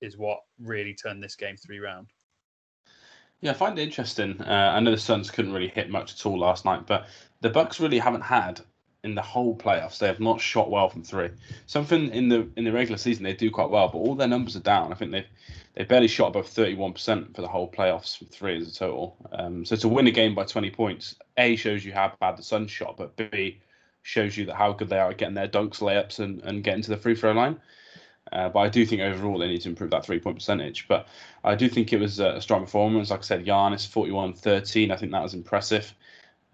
is 0.02 0.18
what 0.18 0.40
really 0.60 0.94
turned 0.94 1.24
this 1.24 1.36
game 1.36 1.56
three 1.56 1.80
round. 1.80 2.08
Yeah, 3.42 3.52
I 3.52 3.54
find 3.54 3.78
it 3.78 3.84
interesting. 3.84 4.40
Uh, 4.42 4.74
I 4.76 4.80
know 4.80 4.92
the 4.92 4.98
Suns 4.98 5.32
couldn't 5.32 5.54
really 5.54 5.70
hit 5.70 5.90
much 5.90 6.14
at 6.14 6.26
all 6.26 6.38
last 6.38 6.66
night, 6.66 6.86
but 6.86 7.08
the 7.42 7.50
Bucks 7.50 7.80
really 7.80 7.98
haven't 7.98 8.22
had 8.22 8.62
in 9.04 9.16
the 9.16 9.22
whole 9.22 9.56
playoffs. 9.56 9.98
They 9.98 10.08
have 10.08 10.20
not 10.20 10.40
shot 10.40 10.70
well 10.70 10.90
from 10.90 11.04
three. 11.04 11.30
Something 11.66 12.10
in 12.10 12.30
the 12.30 12.48
in 12.56 12.64
the 12.64 12.72
regular 12.72 12.98
season 12.98 13.24
they 13.24 13.34
do 13.34 13.50
quite 13.50 13.70
well, 13.70 13.88
but 13.88 13.98
all 13.98 14.16
their 14.16 14.28
numbers 14.28 14.56
are 14.56 14.62
down. 14.62 14.92
I 14.92 14.96
think 14.96 15.12
they've 15.12 15.26
they 15.74 15.86
barely 15.86 16.08
shot 16.08 16.28
above 16.28 16.48
thirty 16.48 16.76
one 16.76 16.94
percent 16.94 17.36
for 17.36 17.42
the 17.42 17.48
whole 17.48 17.72
playoffs 17.72 18.18
from 18.18 18.28
three 18.28 18.58
as 18.58 18.68
a 18.68 18.74
total. 18.74 19.18
Um, 19.32 19.66
so 19.66 19.76
to 19.76 19.88
win 19.88 20.08
a 20.08 20.12
game 20.12 20.36
by 20.36 20.44
twenty 20.44 20.70
points, 20.70 21.16
a 21.38 21.56
shows 21.56 21.84
you 21.84 21.94
how 21.94 22.14
bad 22.20 22.38
the 22.38 22.44
Suns 22.44 22.70
shot, 22.70 22.98
but 22.98 23.16
b 23.16 23.60
shows 24.04 24.38
you 24.38 24.46
that 24.46 24.56
how 24.56 24.74
good 24.74 24.90
they 24.90 25.00
are 25.00 25.12
at 25.12 25.18
getting 25.18 25.36
their 25.36 25.48
dunks, 25.48 25.80
layups, 25.80 26.20
and, 26.20 26.42
and 26.42 26.64
getting 26.64 26.82
to 26.84 26.90
the 26.90 26.98
free 26.98 27.16
throw 27.16 27.32
line. 27.32 27.60
Uh, 28.32 28.50
but 28.50 28.60
I 28.60 28.70
do 28.70 28.86
think 28.86 29.02
overall 29.02 29.38
they 29.38 29.48
need 29.48 29.62
to 29.62 29.70
improve 29.70 29.92
that 29.92 30.06
three 30.06 30.20
point 30.20 30.38
percentage. 30.38 30.88
But 30.88 31.08
I 31.44 31.56
do 31.56 31.68
think 31.68 31.92
it 31.92 32.00
was 32.00 32.20
a 32.20 32.40
strong 32.40 32.62
performance. 32.62 33.10
Like 33.10 33.20
I 33.20 33.24
said, 33.24 33.46
Giannis 33.46 33.88
41 33.88 34.34
13. 34.34 34.92
I 34.92 34.96
think 34.96 35.12
that 35.12 35.24
was 35.24 35.34
impressive. 35.34 35.94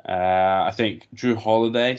Uh, 0.08 0.64
I 0.66 0.72
think 0.76 1.08
Jrue 1.14 1.36
Holiday 1.36 1.98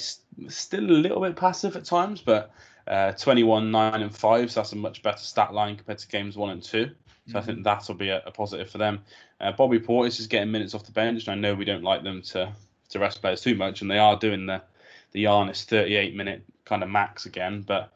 still 0.49 0.85
a 0.85 0.91
little 0.91 1.21
bit 1.21 1.37
passive 1.37 1.77
at 1.77 1.85
times, 1.85 2.21
but 2.21 2.51
uh, 2.87 3.13
21 3.13 3.71
9 3.71 4.03
and 4.03 4.15
5. 4.15 4.51
So 4.51 4.61
that's 4.61 4.73
a 4.73 4.77
much 4.77 5.03
better 5.03 5.19
stat 5.19 5.53
line 5.53 5.77
compared 5.77 5.99
to 5.99 6.09
games 6.09 6.37
one 6.37 6.51
and 6.51 6.63
two. 6.63 6.91
So 7.31 7.39
I 7.39 7.43
think 7.43 7.63
that'll 7.63 7.95
be 7.95 8.09
a, 8.09 8.23
a 8.25 8.31
positive 8.31 8.71
for 8.71 8.79
them. 8.79 9.01
Uh, 9.39 9.53
Bobby 9.53 9.79
Portis 9.79 10.19
is 10.19 10.27
getting 10.27 10.51
minutes 10.51 10.75
off 10.75 10.85
the 10.85 10.93
bench, 10.93 11.27
and 11.27 11.33
I 11.33 11.35
know 11.35 11.55
we 11.55 11.67
don't 11.67 11.85
like 11.85 12.03
them 12.03 12.23
to 12.23 12.53
to 12.89 12.99
rest 12.99 13.21
players 13.21 13.43
too 13.43 13.55
much, 13.55 13.83
and 13.83 13.91
they 13.91 13.99
are 13.99 14.19
doing 14.19 14.47
the 14.47 14.63
the 15.13 15.25
Giannis 15.25 15.65
38 15.65 16.15
minute 16.15 16.43
kind 16.65 16.83
of 16.83 16.89
max 16.89 17.27
again. 17.27 17.63
But 17.63 17.93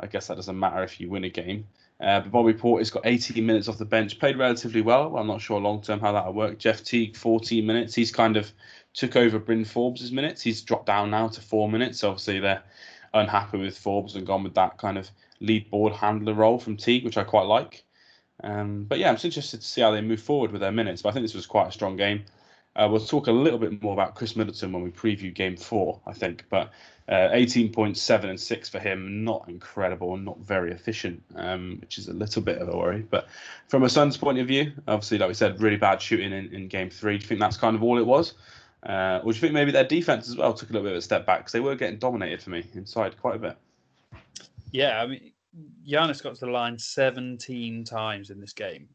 I 0.00 0.06
guess 0.06 0.26
that 0.26 0.36
doesn't 0.36 0.58
matter 0.58 0.82
if 0.82 1.00
you 1.00 1.10
win 1.10 1.24
a 1.24 1.30
game. 1.30 1.66
Uh, 1.98 2.20
but 2.20 2.30
Bobby 2.30 2.52
Portis 2.52 2.92
got 2.92 3.06
18 3.06 3.44
minutes 3.44 3.68
off 3.68 3.78
the 3.78 3.86
bench, 3.86 4.18
played 4.18 4.36
relatively 4.36 4.82
well. 4.82 5.16
I'm 5.16 5.26
not 5.26 5.40
sure 5.40 5.58
long 5.58 5.80
term 5.80 6.00
how 6.00 6.12
that'll 6.12 6.34
work. 6.34 6.58
Jeff 6.58 6.84
Teague 6.84 7.16
14 7.16 7.64
minutes. 7.64 7.94
He's 7.94 8.12
kind 8.12 8.36
of 8.36 8.52
took 8.92 9.16
over 9.16 9.38
Bryn 9.38 9.64
Forbes' 9.64 10.12
minutes. 10.12 10.42
He's 10.42 10.62
dropped 10.62 10.86
down 10.86 11.10
now 11.10 11.28
to 11.28 11.40
four 11.40 11.70
minutes. 11.70 12.04
Obviously 12.04 12.40
they're 12.40 12.62
unhappy 13.14 13.58
with 13.58 13.78
Forbes 13.78 14.14
and 14.14 14.26
gone 14.26 14.42
with 14.42 14.54
that 14.54 14.76
kind 14.76 14.98
of 14.98 15.10
lead 15.40 15.70
board 15.70 15.94
handler 15.94 16.34
role 16.34 16.58
from 16.58 16.76
Teague, 16.76 17.04
which 17.04 17.16
I 17.16 17.24
quite 17.24 17.46
like. 17.46 17.84
Um, 18.44 18.84
but 18.84 18.98
yeah, 18.98 19.08
I'm 19.08 19.14
just 19.14 19.24
interested 19.24 19.60
to 19.62 19.66
see 19.66 19.80
how 19.80 19.90
they 19.90 20.02
move 20.02 20.20
forward 20.20 20.52
with 20.52 20.60
their 20.60 20.72
minutes. 20.72 21.02
But 21.02 21.10
I 21.10 21.12
think 21.12 21.24
this 21.24 21.34
was 21.34 21.46
quite 21.46 21.68
a 21.68 21.72
strong 21.72 21.96
game. 21.96 22.24
Uh, 22.76 22.86
we'll 22.90 23.00
talk 23.00 23.26
a 23.26 23.32
little 23.32 23.58
bit 23.58 23.82
more 23.82 23.94
about 23.94 24.14
Khris 24.14 24.36
Middleton 24.36 24.70
when 24.70 24.82
we 24.82 24.90
preview 24.90 25.34
game 25.34 25.56
four, 25.56 25.98
I 26.06 26.12
think. 26.12 26.44
But 26.50 26.70
uh, 27.08 27.30
18.7 27.32 28.24
and 28.24 28.38
6 28.38 28.68
for 28.68 28.78
him, 28.78 29.24
not 29.24 29.48
incredible 29.48 30.14
and 30.14 30.24
not 30.24 30.38
very 30.40 30.72
efficient, 30.72 31.22
um, 31.36 31.78
which 31.80 31.96
is 31.96 32.08
a 32.08 32.12
little 32.12 32.42
bit 32.42 32.58
of 32.58 32.68
a 32.68 32.76
worry. 32.76 33.06
But 33.08 33.28
from 33.68 33.84
a 33.84 33.88
Suns 33.88 34.18
point 34.18 34.38
of 34.38 34.46
view, 34.46 34.72
obviously, 34.86 35.16
like 35.16 35.28
we 35.28 35.34
said, 35.34 35.60
really 35.60 35.76
bad 35.76 36.02
shooting 36.02 36.32
in, 36.32 36.52
in 36.52 36.68
game 36.68 36.90
three. 36.90 37.16
Do 37.16 37.22
you 37.22 37.28
think 37.28 37.40
that's 37.40 37.56
kind 37.56 37.74
of 37.74 37.82
all 37.82 37.98
it 37.98 38.06
was? 38.06 38.34
Uh, 38.82 39.20
or 39.24 39.32
do 39.32 39.36
you 39.36 39.40
think 39.40 39.54
maybe 39.54 39.72
their 39.72 39.84
defense 39.84 40.28
as 40.28 40.36
well 40.36 40.52
took 40.52 40.68
a 40.68 40.72
little 40.72 40.86
bit 40.86 40.92
of 40.92 40.98
a 40.98 41.02
step 41.02 41.24
back 41.24 41.40
because 41.40 41.52
they 41.52 41.60
were 41.60 41.74
getting 41.74 41.98
dominated 41.98 42.42
for 42.42 42.50
me 42.50 42.64
inside 42.74 43.18
quite 43.20 43.36
a 43.36 43.38
bit? 43.38 43.56
Yeah, 44.72 45.00
I 45.00 45.06
mean, 45.06 45.32
Giannis 45.88 46.22
got 46.22 46.34
to 46.34 46.44
the 46.44 46.50
line 46.50 46.78
17 46.78 47.84
times 47.84 48.28
in 48.30 48.38
this 48.38 48.52
game. 48.52 48.88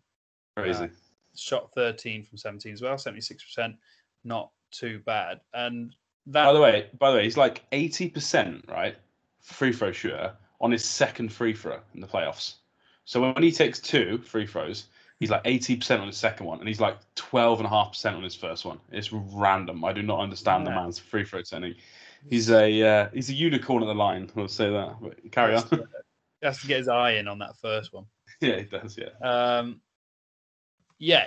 Crazy. 0.55 0.89
Shot 1.35 1.71
13 1.75 2.23
from 2.23 2.37
17 2.37 2.73
as 2.73 2.81
well, 2.81 2.95
76%. 2.95 3.75
Not 4.23 4.51
too 4.71 5.01
bad. 5.05 5.41
And 5.53 5.95
that. 6.27 6.45
By 6.45 6.53
the 6.53 6.61
way, 6.61 6.89
by 6.97 7.11
the 7.11 7.17
way, 7.17 7.23
he's 7.23 7.37
like 7.37 7.69
80%, 7.71 8.69
right? 8.69 8.95
Free 9.41 9.73
throw 9.73 9.91
shooter 9.91 10.33
on 10.59 10.71
his 10.71 10.85
second 10.85 11.31
free 11.31 11.53
throw 11.53 11.79
in 11.93 12.01
the 12.01 12.07
playoffs. 12.07 12.55
So 13.05 13.21
when 13.21 13.43
he 13.43 13.51
takes 13.51 13.79
two 13.79 14.19
free 14.19 14.45
throws, 14.45 14.85
he's 15.19 15.29
like 15.29 15.43
80% 15.43 15.99
on 15.99 16.07
his 16.07 16.17
second 16.17 16.45
one, 16.45 16.59
and 16.59 16.67
he's 16.67 16.79
like 16.79 16.97
12.5% 17.15 18.15
on 18.15 18.23
his 18.23 18.35
first 18.35 18.65
one. 18.65 18.79
It's 18.91 19.11
random. 19.11 19.83
I 19.83 19.93
do 19.93 20.01
not 20.01 20.19
understand 20.19 20.65
yeah. 20.65 20.71
the 20.71 20.75
man's 20.75 20.99
free 20.99 21.25
throw 21.25 21.41
technique. 21.41 21.77
He's 22.29 22.51
a 22.51 22.81
uh, 22.83 23.09
he's 23.13 23.29
a 23.29 23.33
unicorn 23.33 23.81
at 23.81 23.87
the 23.87 23.95
line. 23.95 24.29
We'll 24.35 24.47
say 24.47 24.69
that. 24.69 24.97
But 25.01 25.31
carry 25.31 25.55
on. 25.55 25.63
He 26.41 26.47
has 26.47 26.59
to 26.61 26.67
get 26.67 26.79
his 26.79 26.87
eye 26.87 27.11
in 27.13 27.27
on 27.27 27.39
that 27.39 27.57
first 27.57 27.93
one. 27.93 28.05
Yeah, 28.41 28.57
he 28.57 28.63
does. 28.63 28.97
Yeah. 28.97 29.09
Um, 29.21 29.81
yeah, 31.01 31.25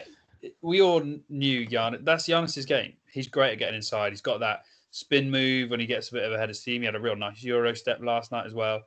we 0.62 0.80
all 0.80 1.02
knew 1.28 1.66
Giannis. 1.66 2.04
That's 2.04 2.28
Giannis's 2.28 2.64
game. 2.64 2.92
He's 3.10 3.26
great 3.26 3.52
at 3.52 3.58
getting 3.58 3.74
inside. 3.74 4.12
He's 4.12 4.20
got 4.20 4.38
that 4.38 4.62
spin 4.92 5.28
move 5.28 5.70
when 5.70 5.80
he 5.80 5.86
gets 5.86 6.10
a 6.10 6.12
bit 6.12 6.22
of 6.22 6.32
a 6.32 6.38
head 6.38 6.48
of 6.48 6.56
steam. 6.56 6.82
He 6.82 6.86
had 6.86 6.94
a 6.94 7.00
real 7.00 7.16
nice 7.16 7.42
Euro 7.42 7.74
step 7.74 7.98
last 8.00 8.30
night 8.30 8.46
as 8.46 8.54
well. 8.54 8.82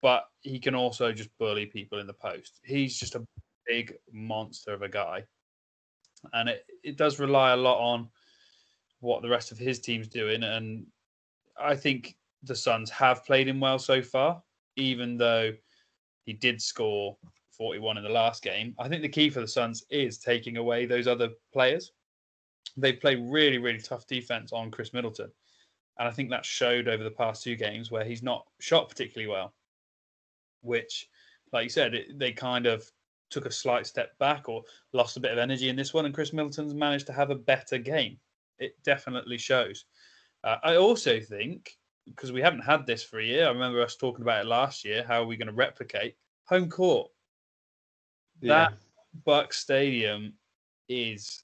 But 0.00 0.28
he 0.42 0.60
can 0.60 0.76
also 0.76 1.10
just 1.10 1.36
bully 1.38 1.66
people 1.66 1.98
in 1.98 2.06
the 2.06 2.12
post. 2.12 2.60
He's 2.62 2.96
just 2.96 3.16
a 3.16 3.26
big 3.66 3.94
monster 4.12 4.72
of 4.72 4.82
a 4.82 4.88
guy. 4.88 5.24
And 6.32 6.48
it, 6.48 6.64
it 6.84 6.96
does 6.96 7.18
rely 7.18 7.50
a 7.50 7.56
lot 7.56 7.80
on 7.80 8.08
what 9.00 9.20
the 9.20 9.28
rest 9.28 9.50
of 9.50 9.58
his 9.58 9.80
team's 9.80 10.06
doing. 10.06 10.44
And 10.44 10.86
I 11.60 11.74
think 11.74 12.16
the 12.44 12.54
Suns 12.54 12.88
have 12.90 13.24
played 13.24 13.48
him 13.48 13.58
well 13.58 13.80
so 13.80 14.00
far, 14.00 14.40
even 14.76 15.16
though 15.16 15.52
he 16.24 16.34
did 16.34 16.62
score 16.62 17.16
41 17.58 17.98
in 17.98 18.04
the 18.04 18.08
last 18.08 18.42
game. 18.42 18.74
I 18.78 18.88
think 18.88 19.02
the 19.02 19.08
key 19.08 19.30
for 19.30 19.40
the 19.40 19.48
Suns 19.48 19.84
is 19.90 20.18
taking 20.18 20.56
away 20.56 20.86
those 20.86 21.06
other 21.06 21.30
players. 21.52 21.92
They 22.76 22.92
play 22.92 23.16
really, 23.16 23.58
really 23.58 23.80
tough 23.80 24.06
defense 24.06 24.52
on 24.52 24.70
Khris 24.70 24.94
Middleton. 24.94 25.30
And 25.98 26.08
I 26.08 26.12
think 26.12 26.30
that 26.30 26.44
showed 26.44 26.86
over 26.86 27.02
the 27.02 27.10
past 27.10 27.42
two 27.42 27.56
games 27.56 27.90
where 27.90 28.04
he's 28.04 28.22
not 28.22 28.46
shot 28.60 28.88
particularly 28.88 29.30
well, 29.30 29.52
which, 30.62 31.08
like 31.52 31.64
you 31.64 31.70
said, 31.70 31.94
it, 31.94 32.18
they 32.18 32.30
kind 32.30 32.66
of 32.66 32.88
took 33.30 33.46
a 33.46 33.50
slight 33.50 33.86
step 33.86 34.16
back 34.18 34.48
or 34.48 34.62
lost 34.92 35.16
a 35.16 35.20
bit 35.20 35.32
of 35.32 35.38
energy 35.38 35.68
in 35.68 35.76
this 35.76 35.92
one. 35.92 36.06
And 36.06 36.14
Khris 36.14 36.32
Middleton's 36.32 36.74
managed 36.74 37.06
to 37.08 37.12
have 37.12 37.30
a 37.30 37.34
better 37.34 37.78
game. 37.78 38.18
It 38.60 38.76
definitely 38.84 39.38
shows. 39.38 39.84
Uh, 40.44 40.56
I 40.62 40.76
also 40.76 41.20
think, 41.20 41.76
because 42.06 42.30
we 42.30 42.40
haven't 42.40 42.60
had 42.60 42.86
this 42.86 43.02
for 43.02 43.18
a 43.18 43.24
year, 43.24 43.46
I 43.46 43.50
remember 43.50 43.82
us 43.82 43.96
talking 43.96 44.22
about 44.22 44.44
it 44.44 44.48
last 44.48 44.84
year, 44.84 45.04
how 45.06 45.22
are 45.22 45.26
we 45.26 45.36
going 45.36 45.48
to 45.48 45.52
replicate 45.52 46.14
home 46.44 46.70
court? 46.70 47.10
That 48.42 48.74
Buck 49.24 49.52
Stadium 49.52 50.34
is 50.88 51.42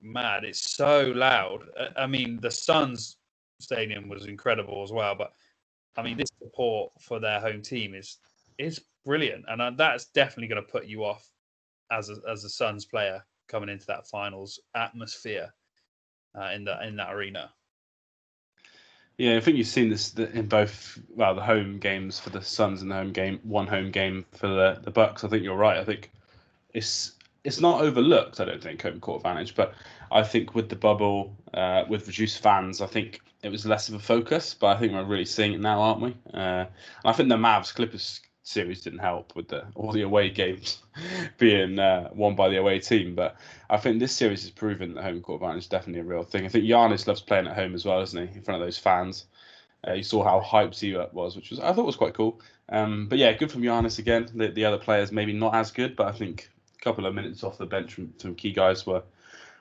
mad. 0.00 0.44
It's 0.44 0.70
so 0.70 1.12
loud. 1.14 1.62
I 1.96 2.06
mean, 2.06 2.38
the 2.40 2.50
Suns 2.50 3.16
Stadium 3.60 4.08
was 4.08 4.26
incredible 4.26 4.82
as 4.82 4.92
well, 4.92 5.14
but 5.14 5.32
I 5.96 6.02
mean, 6.02 6.16
this 6.16 6.30
support 6.38 6.92
for 7.00 7.18
their 7.18 7.40
home 7.40 7.62
team 7.62 7.94
is 7.94 8.18
is 8.58 8.80
brilliant, 9.04 9.44
and 9.48 9.60
uh, 9.60 9.72
that's 9.76 10.06
definitely 10.06 10.48
going 10.48 10.64
to 10.64 10.70
put 10.70 10.86
you 10.86 11.04
off 11.04 11.28
as 11.90 12.10
a, 12.10 12.16
as 12.30 12.44
a 12.44 12.48
Suns 12.48 12.84
player 12.84 13.24
coming 13.48 13.68
into 13.68 13.86
that 13.86 14.06
finals 14.06 14.60
atmosphere 14.74 15.52
uh, 16.38 16.50
in 16.54 16.64
that 16.64 16.84
in 16.84 16.96
that 16.96 17.12
arena. 17.12 17.50
Yeah, 19.16 19.36
I 19.36 19.40
think 19.40 19.56
you've 19.56 19.66
seen 19.66 19.90
this 19.90 20.14
in 20.14 20.46
both 20.46 21.00
well 21.08 21.34
the 21.34 21.42
home 21.42 21.78
games 21.78 22.20
for 22.20 22.30
the 22.30 22.42
Suns 22.42 22.82
and 22.82 22.90
the 22.90 22.94
home 22.94 23.12
game, 23.12 23.40
one 23.42 23.66
home 23.66 23.90
game 23.90 24.24
for 24.32 24.46
the 24.46 24.80
the 24.82 24.92
Bucks. 24.92 25.24
I 25.24 25.28
think 25.28 25.42
you're 25.42 25.56
right. 25.56 25.78
I 25.78 25.84
think 25.84 26.12
it's 26.74 27.12
it's 27.44 27.60
not 27.60 27.80
overlooked. 27.80 28.40
I 28.40 28.44
don't 28.44 28.62
think 28.62 28.82
home 28.82 29.00
court 29.00 29.20
advantage, 29.20 29.54
but 29.54 29.74
I 30.10 30.22
think 30.22 30.54
with 30.54 30.68
the 30.68 30.76
bubble, 30.76 31.36
uh, 31.54 31.84
with 31.88 32.06
reduced 32.06 32.42
fans, 32.42 32.80
I 32.80 32.86
think 32.86 33.20
it 33.42 33.50
was 33.50 33.64
less 33.64 33.88
of 33.88 33.94
a 33.94 33.98
focus. 33.98 34.54
But 34.54 34.76
I 34.76 34.80
think 34.80 34.92
we're 34.92 35.04
really 35.04 35.24
seeing 35.24 35.52
it 35.52 35.60
now, 35.60 35.80
aren't 35.80 36.00
we? 36.00 36.16
Uh, 36.34 36.66
I 37.04 37.12
think 37.12 37.28
the 37.28 37.36
Mavs 37.36 37.74
Clippers 37.74 38.20
series 38.42 38.80
didn't 38.80 39.00
help 39.00 39.36
with 39.36 39.48
the 39.48 39.66
all 39.74 39.92
the 39.92 40.02
away 40.02 40.30
games 40.30 40.82
being 41.38 41.78
uh, 41.78 42.08
won 42.14 42.34
by 42.34 42.48
the 42.48 42.56
away 42.56 42.80
team. 42.80 43.14
But 43.14 43.36
I 43.70 43.76
think 43.76 43.98
this 43.98 44.12
series 44.12 44.42
has 44.42 44.50
proven 44.50 44.94
that 44.94 45.04
home 45.04 45.20
court 45.20 45.40
advantage 45.40 45.64
is 45.64 45.68
definitely 45.68 46.00
a 46.00 46.04
real 46.04 46.22
thing. 46.22 46.44
I 46.44 46.48
think 46.48 46.64
Giannis 46.64 47.06
loves 47.06 47.20
playing 47.20 47.46
at 47.46 47.54
home 47.54 47.74
as 47.74 47.84
well, 47.84 48.00
doesn't 48.00 48.28
he? 48.28 48.36
In 48.36 48.42
front 48.42 48.60
of 48.60 48.66
those 48.66 48.78
fans. 48.78 49.26
Uh, 49.86 49.92
you 49.92 50.02
saw 50.02 50.24
how 50.24 50.40
hyped 50.40 50.80
he 50.80 50.96
was, 51.12 51.36
which 51.36 51.50
was 51.50 51.60
I 51.60 51.72
thought 51.72 51.86
was 51.86 51.96
quite 51.96 52.14
cool. 52.14 52.40
Um, 52.70 53.06
but 53.08 53.18
yeah, 53.18 53.32
good 53.32 53.52
from 53.52 53.62
Giannis 53.62 53.98
again. 53.98 54.28
The, 54.34 54.48
the 54.48 54.64
other 54.64 54.78
players 54.78 55.12
maybe 55.12 55.32
not 55.32 55.54
as 55.54 55.70
good, 55.70 55.94
but 55.94 56.08
I 56.08 56.12
think 56.12 56.50
couple 56.80 57.06
of 57.06 57.14
minutes 57.14 57.42
off 57.44 57.58
the 57.58 57.66
bench 57.66 57.94
from 57.94 58.12
some 58.18 58.34
key 58.34 58.52
guys 58.52 58.86
were 58.86 59.02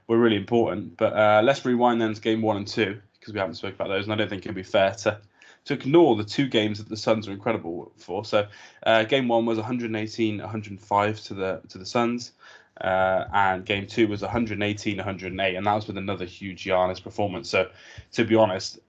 were 0.08 0.18
really 0.18 0.38
important. 0.38 0.98
But 0.98 1.14
uh, 1.14 1.42
let's 1.44 1.66
rewind 1.66 2.02
then 2.02 2.14
to 2.14 2.22
game 2.22 2.42
one 2.42 2.58
and 2.58 2.68
two 2.68 3.02
because 3.20 3.34
we 3.34 3.40
haven't 3.40 3.56
spoken 3.56 3.76
about 3.76 3.90
those, 3.90 4.06
and 4.06 4.14
I 4.14 4.16
don't 4.16 4.30
think 4.30 4.46
it'd 4.46 4.56
be 4.56 4.64
fair 4.64 4.92
to 4.92 5.20
to 5.66 5.74
ignore 5.74 6.16
the 6.16 6.24
two 6.24 6.48
games 6.48 6.78
that 6.78 6.88
the 6.88 6.96
Suns 6.96 7.28
are 7.28 7.32
incredible 7.32 7.92
for. 7.98 8.24
So, 8.24 8.48
uh, 8.84 9.04
game 9.04 9.28
one 9.28 9.46
was 9.46 9.58
118, 9.58 10.40
105 10.40 11.22
to 11.22 11.34
the 11.34 11.62
to 11.70 11.78
the 11.78 11.86
Suns, 11.86 12.32
uh, 12.80 13.26
and 13.34 13.66
game 13.66 13.86
two 13.86 14.08
was 14.08 14.22
118, 14.22 14.98
108, 14.98 15.56
and 15.56 15.66
that 15.66 15.74
was 15.74 15.88
with 15.88 15.98
another 15.98 16.26
huge 16.26 16.64
Giannis 16.64 17.04
performance. 17.04 17.50
So, 17.50 17.70
to 18.14 18.24
be 18.24 18.36
honest, 18.36 18.80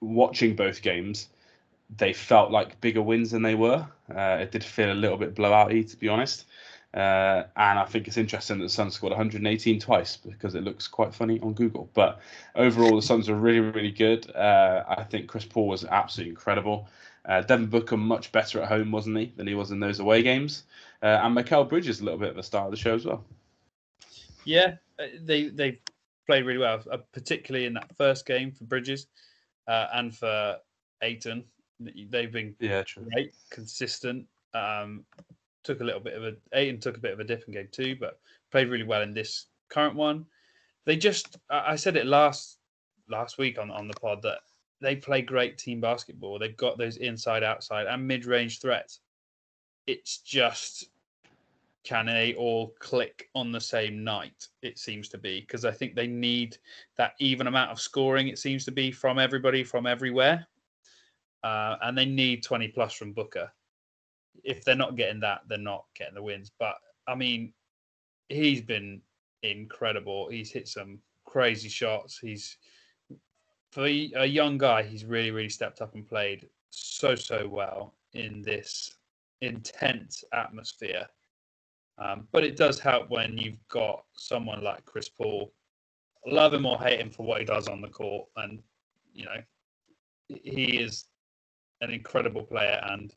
watching 0.00 0.54
both 0.54 0.80
games, 0.80 1.28
they 1.96 2.12
felt 2.12 2.52
like 2.52 2.80
bigger 2.80 3.02
wins 3.02 3.32
than 3.32 3.42
they 3.42 3.56
were. 3.56 3.86
Uh, 4.14 4.38
it 4.40 4.52
did 4.52 4.62
feel 4.62 4.92
a 4.92 4.94
little 4.94 5.18
bit 5.18 5.34
blowouty, 5.34 5.90
to 5.90 5.96
be 5.96 6.08
honest. 6.08 6.44
Uh, 6.98 7.46
and 7.54 7.78
I 7.78 7.84
think 7.84 8.08
it's 8.08 8.16
interesting 8.16 8.58
that 8.58 8.64
the 8.64 8.68
Suns 8.68 8.94
scored 8.94 9.12
118 9.12 9.78
twice 9.78 10.16
because 10.16 10.56
it 10.56 10.64
looks 10.64 10.88
quite 10.88 11.14
funny 11.14 11.38
on 11.40 11.52
Google. 11.52 11.88
But 11.94 12.20
overall, 12.56 12.96
the 12.96 13.02
Suns 13.02 13.28
are 13.28 13.36
really, 13.36 13.60
really 13.60 13.92
good. 13.92 14.28
Uh, 14.34 14.82
I 14.88 15.04
think 15.04 15.28
Chris 15.28 15.44
Paul 15.44 15.68
was 15.68 15.84
absolutely 15.84 16.30
incredible. 16.30 16.88
Uh, 17.24 17.42
Devin 17.42 17.66
Booker 17.66 17.96
much 17.96 18.32
better 18.32 18.60
at 18.60 18.68
home, 18.68 18.90
wasn't 18.90 19.16
he, 19.16 19.32
than 19.36 19.46
he 19.46 19.54
was 19.54 19.70
in 19.70 19.78
those 19.78 20.00
away 20.00 20.22
games. 20.22 20.64
Uh, 21.00 21.20
and 21.22 21.36
Mikal 21.36 21.68
Bridges 21.68 22.00
a 22.00 22.04
little 22.04 22.18
bit 22.18 22.30
of 22.30 22.38
a 22.38 22.42
star 22.42 22.64
of 22.64 22.72
the 22.72 22.76
show 22.76 22.96
as 22.96 23.04
well. 23.04 23.24
Yeah, 24.44 24.74
uh, 24.98 25.06
they 25.22 25.50
they 25.50 25.78
played 26.26 26.46
really 26.46 26.58
well, 26.58 26.82
uh, 26.90 26.96
particularly 27.12 27.66
in 27.66 27.74
that 27.74 27.96
first 27.96 28.26
game 28.26 28.50
for 28.50 28.64
Bridges 28.64 29.06
and 29.68 30.12
for 30.16 30.56
Ayton. 31.02 31.44
They've 31.78 32.32
been 32.32 32.56
yeah, 32.58 32.82
true. 32.82 33.06
great, 33.12 33.34
consistent. 33.50 34.26
Um, 34.52 35.04
took 35.68 35.82
a 35.82 35.84
little 35.84 36.00
bit 36.00 36.14
of 36.14 36.24
a 36.24 36.32
Ayton 36.54 36.80
took 36.80 36.96
a 36.96 37.00
bit 37.00 37.12
of 37.12 37.20
a 37.20 37.24
dip 37.24 37.44
in 37.46 37.52
game 37.52 37.68
two, 37.70 37.94
but 37.94 38.18
played 38.50 38.70
really 38.70 38.84
well 38.84 39.02
in 39.02 39.12
this 39.12 39.46
current 39.68 39.94
one. 39.94 40.24
They 40.86 40.96
just 40.96 41.36
I 41.50 41.76
said 41.76 41.96
it 41.96 42.06
last 42.06 42.58
last 43.10 43.36
week 43.36 43.58
on, 43.58 43.70
on 43.70 43.86
the 43.86 44.00
pod 44.00 44.22
that 44.22 44.38
they 44.80 44.96
play 44.96 45.20
great 45.20 45.58
team 45.58 45.78
basketball. 45.78 46.38
They've 46.38 46.56
got 46.56 46.78
those 46.78 46.96
inside, 46.96 47.42
outside, 47.42 47.86
and 47.86 48.08
mid 48.08 48.24
range 48.24 48.60
threats. 48.60 49.00
It's 49.86 50.18
just 50.18 50.88
can 51.84 52.06
they 52.06 52.34
all 52.34 52.74
click 52.78 53.28
on 53.34 53.52
the 53.52 53.60
same 53.60 54.02
night? 54.02 54.48
It 54.62 54.78
seems 54.78 55.10
to 55.10 55.18
be 55.18 55.40
because 55.40 55.66
I 55.66 55.70
think 55.70 55.94
they 55.94 56.06
need 56.06 56.56
that 56.96 57.12
even 57.20 57.46
amount 57.46 57.72
of 57.72 57.80
scoring. 57.80 58.28
It 58.28 58.38
seems 58.38 58.64
to 58.64 58.72
be 58.72 58.90
from 58.90 59.18
everybody 59.18 59.64
from 59.64 59.86
everywhere, 59.86 60.46
uh, 61.44 61.76
and 61.82 61.96
they 61.96 62.06
need 62.06 62.42
twenty 62.42 62.68
plus 62.68 62.94
from 62.94 63.12
Booker 63.12 63.52
if 64.44 64.64
they're 64.64 64.74
not 64.74 64.96
getting 64.96 65.20
that, 65.20 65.42
they're 65.48 65.58
not 65.58 65.84
getting 65.96 66.14
the 66.14 66.22
wins. 66.22 66.50
But 66.58 66.74
I 67.06 67.14
mean, 67.14 67.52
he's 68.28 68.60
been 68.60 69.00
incredible. 69.42 70.28
He's 70.28 70.50
hit 70.50 70.68
some 70.68 70.98
crazy 71.24 71.68
shots. 71.68 72.18
He's 72.18 72.56
for 73.70 73.84
a 73.84 74.26
young 74.26 74.58
guy, 74.58 74.82
he's 74.82 75.04
really, 75.04 75.30
really 75.30 75.48
stepped 75.48 75.80
up 75.80 75.94
and 75.94 76.06
played 76.06 76.48
so, 76.70 77.14
so 77.14 77.46
well 77.46 77.94
in 78.14 78.42
this 78.42 78.96
intense 79.40 80.24
atmosphere. 80.32 81.06
Um, 81.98 82.26
but 82.32 82.44
it 82.44 82.56
does 82.56 82.78
help 82.78 83.10
when 83.10 83.36
you've 83.36 83.66
got 83.68 84.04
someone 84.16 84.62
like 84.62 84.84
Chris 84.84 85.08
Paul, 85.08 85.52
love 86.26 86.54
him 86.54 86.64
or 86.64 86.78
hate 86.78 87.00
him 87.00 87.10
for 87.10 87.26
what 87.26 87.40
he 87.40 87.44
does 87.44 87.68
on 87.68 87.80
the 87.80 87.88
court, 87.88 88.28
and 88.36 88.60
you 89.12 89.24
know 89.24 89.40
he 90.28 90.78
is 90.78 91.06
an 91.80 91.90
incredible 91.90 92.44
player, 92.44 92.80
and 92.90 93.14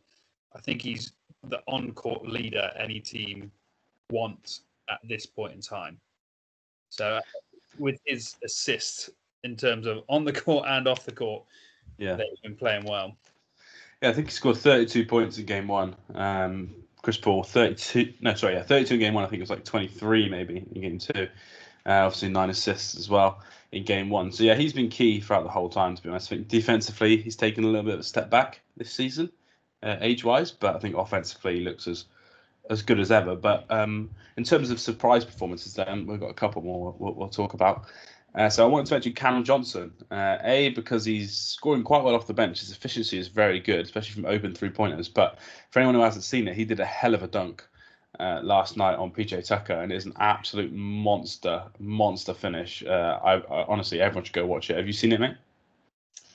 I 0.55 0.59
think 0.59 0.81
he's 0.81 1.13
the 1.43 1.61
on-court 1.67 2.27
leader 2.27 2.69
any 2.77 2.99
team 2.99 3.51
wants 4.11 4.61
at 4.89 4.99
this 5.03 5.25
point 5.25 5.53
in 5.53 5.61
time. 5.61 5.97
So, 6.89 7.19
with 7.79 7.99
his 8.05 8.35
assists 8.43 9.09
in 9.43 9.55
terms 9.55 9.87
of 9.87 10.03
on 10.07 10.25
the 10.25 10.33
court 10.33 10.65
and 10.67 10.87
off 10.87 11.05
the 11.05 11.11
court, 11.11 11.43
yeah, 11.97 12.15
they've 12.15 12.41
been 12.43 12.55
playing 12.55 12.85
well. 12.85 13.15
Yeah, 14.01 14.09
I 14.09 14.13
think 14.13 14.27
he 14.27 14.33
scored 14.33 14.57
32 14.57 15.05
points 15.05 15.37
in 15.37 15.45
game 15.45 15.67
one. 15.67 15.95
Um, 16.15 16.73
Chris 17.01 17.17
Paul, 17.17 17.43
32. 17.43 18.13
No, 18.21 18.33
sorry, 18.35 18.55
yeah, 18.55 18.63
32 18.63 18.95
in 18.95 18.99
game 18.99 19.13
one. 19.13 19.23
I 19.23 19.27
think 19.27 19.39
it 19.39 19.43
was 19.43 19.49
like 19.49 19.63
23 19.63 20.29
maybe 20.29 20.65
in 20.73 20.81
game 20.81 20.99
two. 20.99 21.27
Uh, 21.85 22.05
obviously, 22.05 22.29
nine 22.29 22.49
assists 22.49 22.95
as 22.95 23.09
well 23.09 23.41
in 23.71 23.83
game 23.83 24.09
one. 24.09 24.31
So, 24.31 24.43
yeah, 24.43 24.55
he's 24.55 24.73
been 24.73 24.89
key 24.89 25.19
throughout 25.19 25.43
the 25.43 25.49
whole 25.49 25.69
time, 25.69 25.95
to 25.95 26.01
be 26.01 26.09
honest. 26.09 26.31
I 26.31 26.35
think 26.35 26.47
defensively, 26.47 27.17
he's 27.17 27.35
taken 27.35 27.63
a 27.63 27.67
little 27.67 27.83
bit 27.83 27.95
of 27.95 27.99
a 28.01 28.03
step 28.03 28.29
back 28.29 28.61
this 28.77 28.91
season, 28.91 29.31
uh, 29.83 29.97
age 30.01 30.23
wise, 30.23 30.51
but 30.51 30.75
I 30.75 30.79
think 30.79 30.95
offensively, 30.95 31.59
he 31.59 31.61
looks 31.61 31.87
as 31.87 32.05
as 32.69 32.81
good 32.81 32.99
as 32.99 33.11
ever. 33.11 33.35
But 33.35 33.65
um, 33.69 34.09
in 34.37 34.43
terms 34.43 34.69
of 34.69 34.79
surprise 34.79 35.25
performances, 35.25 35.73
then 35.73 36.05
we've 36.05 36.19
got 36.19 36.29
a 36.29 36.35
couple 36.35 36.61
more 36.61 36.95
we'll, 36.97 37.13
we'll 37.13 37.29
talk 37.29 37.53
about. 37.53 37.85
Uh, 38.33 38.49
so 38.49 38.63
I 38.63 38.67
wanted 38.67 38.87
to 38.87 38.93
mention 38.93 39.13
Cam 39.13 39.43
Johnson. 39.43 39.91
Uh, 40.09 40.37
a 40.43 40.69
because 40.69 41.03
he's 41.03 41.35
scoring 41.35 41.83
quite 41.83 42.03
well 42.03 42.15
off 42.15 42.27
the 42.27 42.33
bench. 42.33 42.61
His 42.61 42.71
efficiency 42.71 43.17
is 43.17 43.27
very 43.27 43.59
good, 43.59 43.85
especially 43.85 44.13
from 44.13 44.25
open 44.25 44.55
three 44.55 44.69
pointers. 44.69 45.09
But 45.09 45.39
for 45.69 45.79
anyone 45.79 45.95
who 45.95 46.01
hasn't 46.01 46.23
seen 46.23 46.47
it, 46.47 46.55
he 46.55 46.63
did 46.63 46.79
a 46.79 46.85
hell 46.85 47.13
of 47.13 47.23
a 47.23 47.27
dunk 47.27 47.63
uh, 48.19 48.39
last 48.41 48.77
night 48.77 48.95
on 48.95 49.11
PJ 49.11 49.45
Tucker, 49.47 49.73
and 49.73 49.91
it's 49.91 50.05
an 50.05 50.13
absolute 50.17 50.71
monster, 50.71 51.63
monster 51.79 52.33
finish. 52.33 52.83
Uh, 52.85 53.19
I, 53.23 53.33
I, 53.35 53.65
honestly, 53.67 53.99
everyone 53.99 54.23
should 54.23 54.33
go 54.33 54.45
watch 54.45 54.69
it. 54.69 54.77
Have 54.77 54.87
you 54.87 54.93
seen 54.93 55.11
it, 55.11 55.19
mate? 55.19 55.35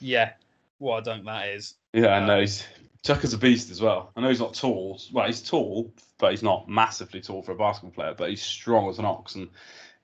Yeah, 0.00 0.32
what 0.78 0.98
a 0.98 1.02
dunk 1.02 1.24
that 1.24 1.48
is. 1.48 1.74
Yeah, 1.94 2.09
I 2.09 2.26
know. 2.26 2.40
He's, 2.40 2.64
Tucker's 3.02 3.32
a 3.32 3.38
beast 3.38 3.70
as 3.70 3.80
well. 3.80 4.12
I 4.16 4.20
know 4.20 4.28
he's 4.28 4.40
not 4.40 4.54
tall. 4.54 5.00
Well, 5.12 5.26
he's 5.26 5.42
tall, 5.42 5.92
but 6.18 6.30
he's 6.30 6.42
not 6.42 6.68
massively 6.68 7.20
tall 7.20 7.42
for 7.42 7.52
a 7.52 7.56
basketball 7.56 7.92
player. 7.92 8.14
But 8.16 8.30
he's 8.30 8.42
strong 8.42 8.88
as 8.88 8.98
an 8.98 9.04
ox, 9.04 9.35
and 9.35 9.48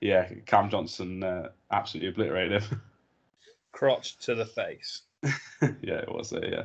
yeah, 0.01 0.29
Cam 0.45 0.69
Johnson 0.69 1.23
uh, 1.23 1.49
absolutely 1.71 2.09
obliterated 2.09 2.63
him. 2.63 2.81
Crotch 3.71 4.17
to 4.19 4.35
the 4.35 4.45
face. 4.45 5.01
yeah, 5.61 5.99
it 5.99 6.11
was. 6.11 6.33
A, 6.33 6.41
yeah, 6.41 6.63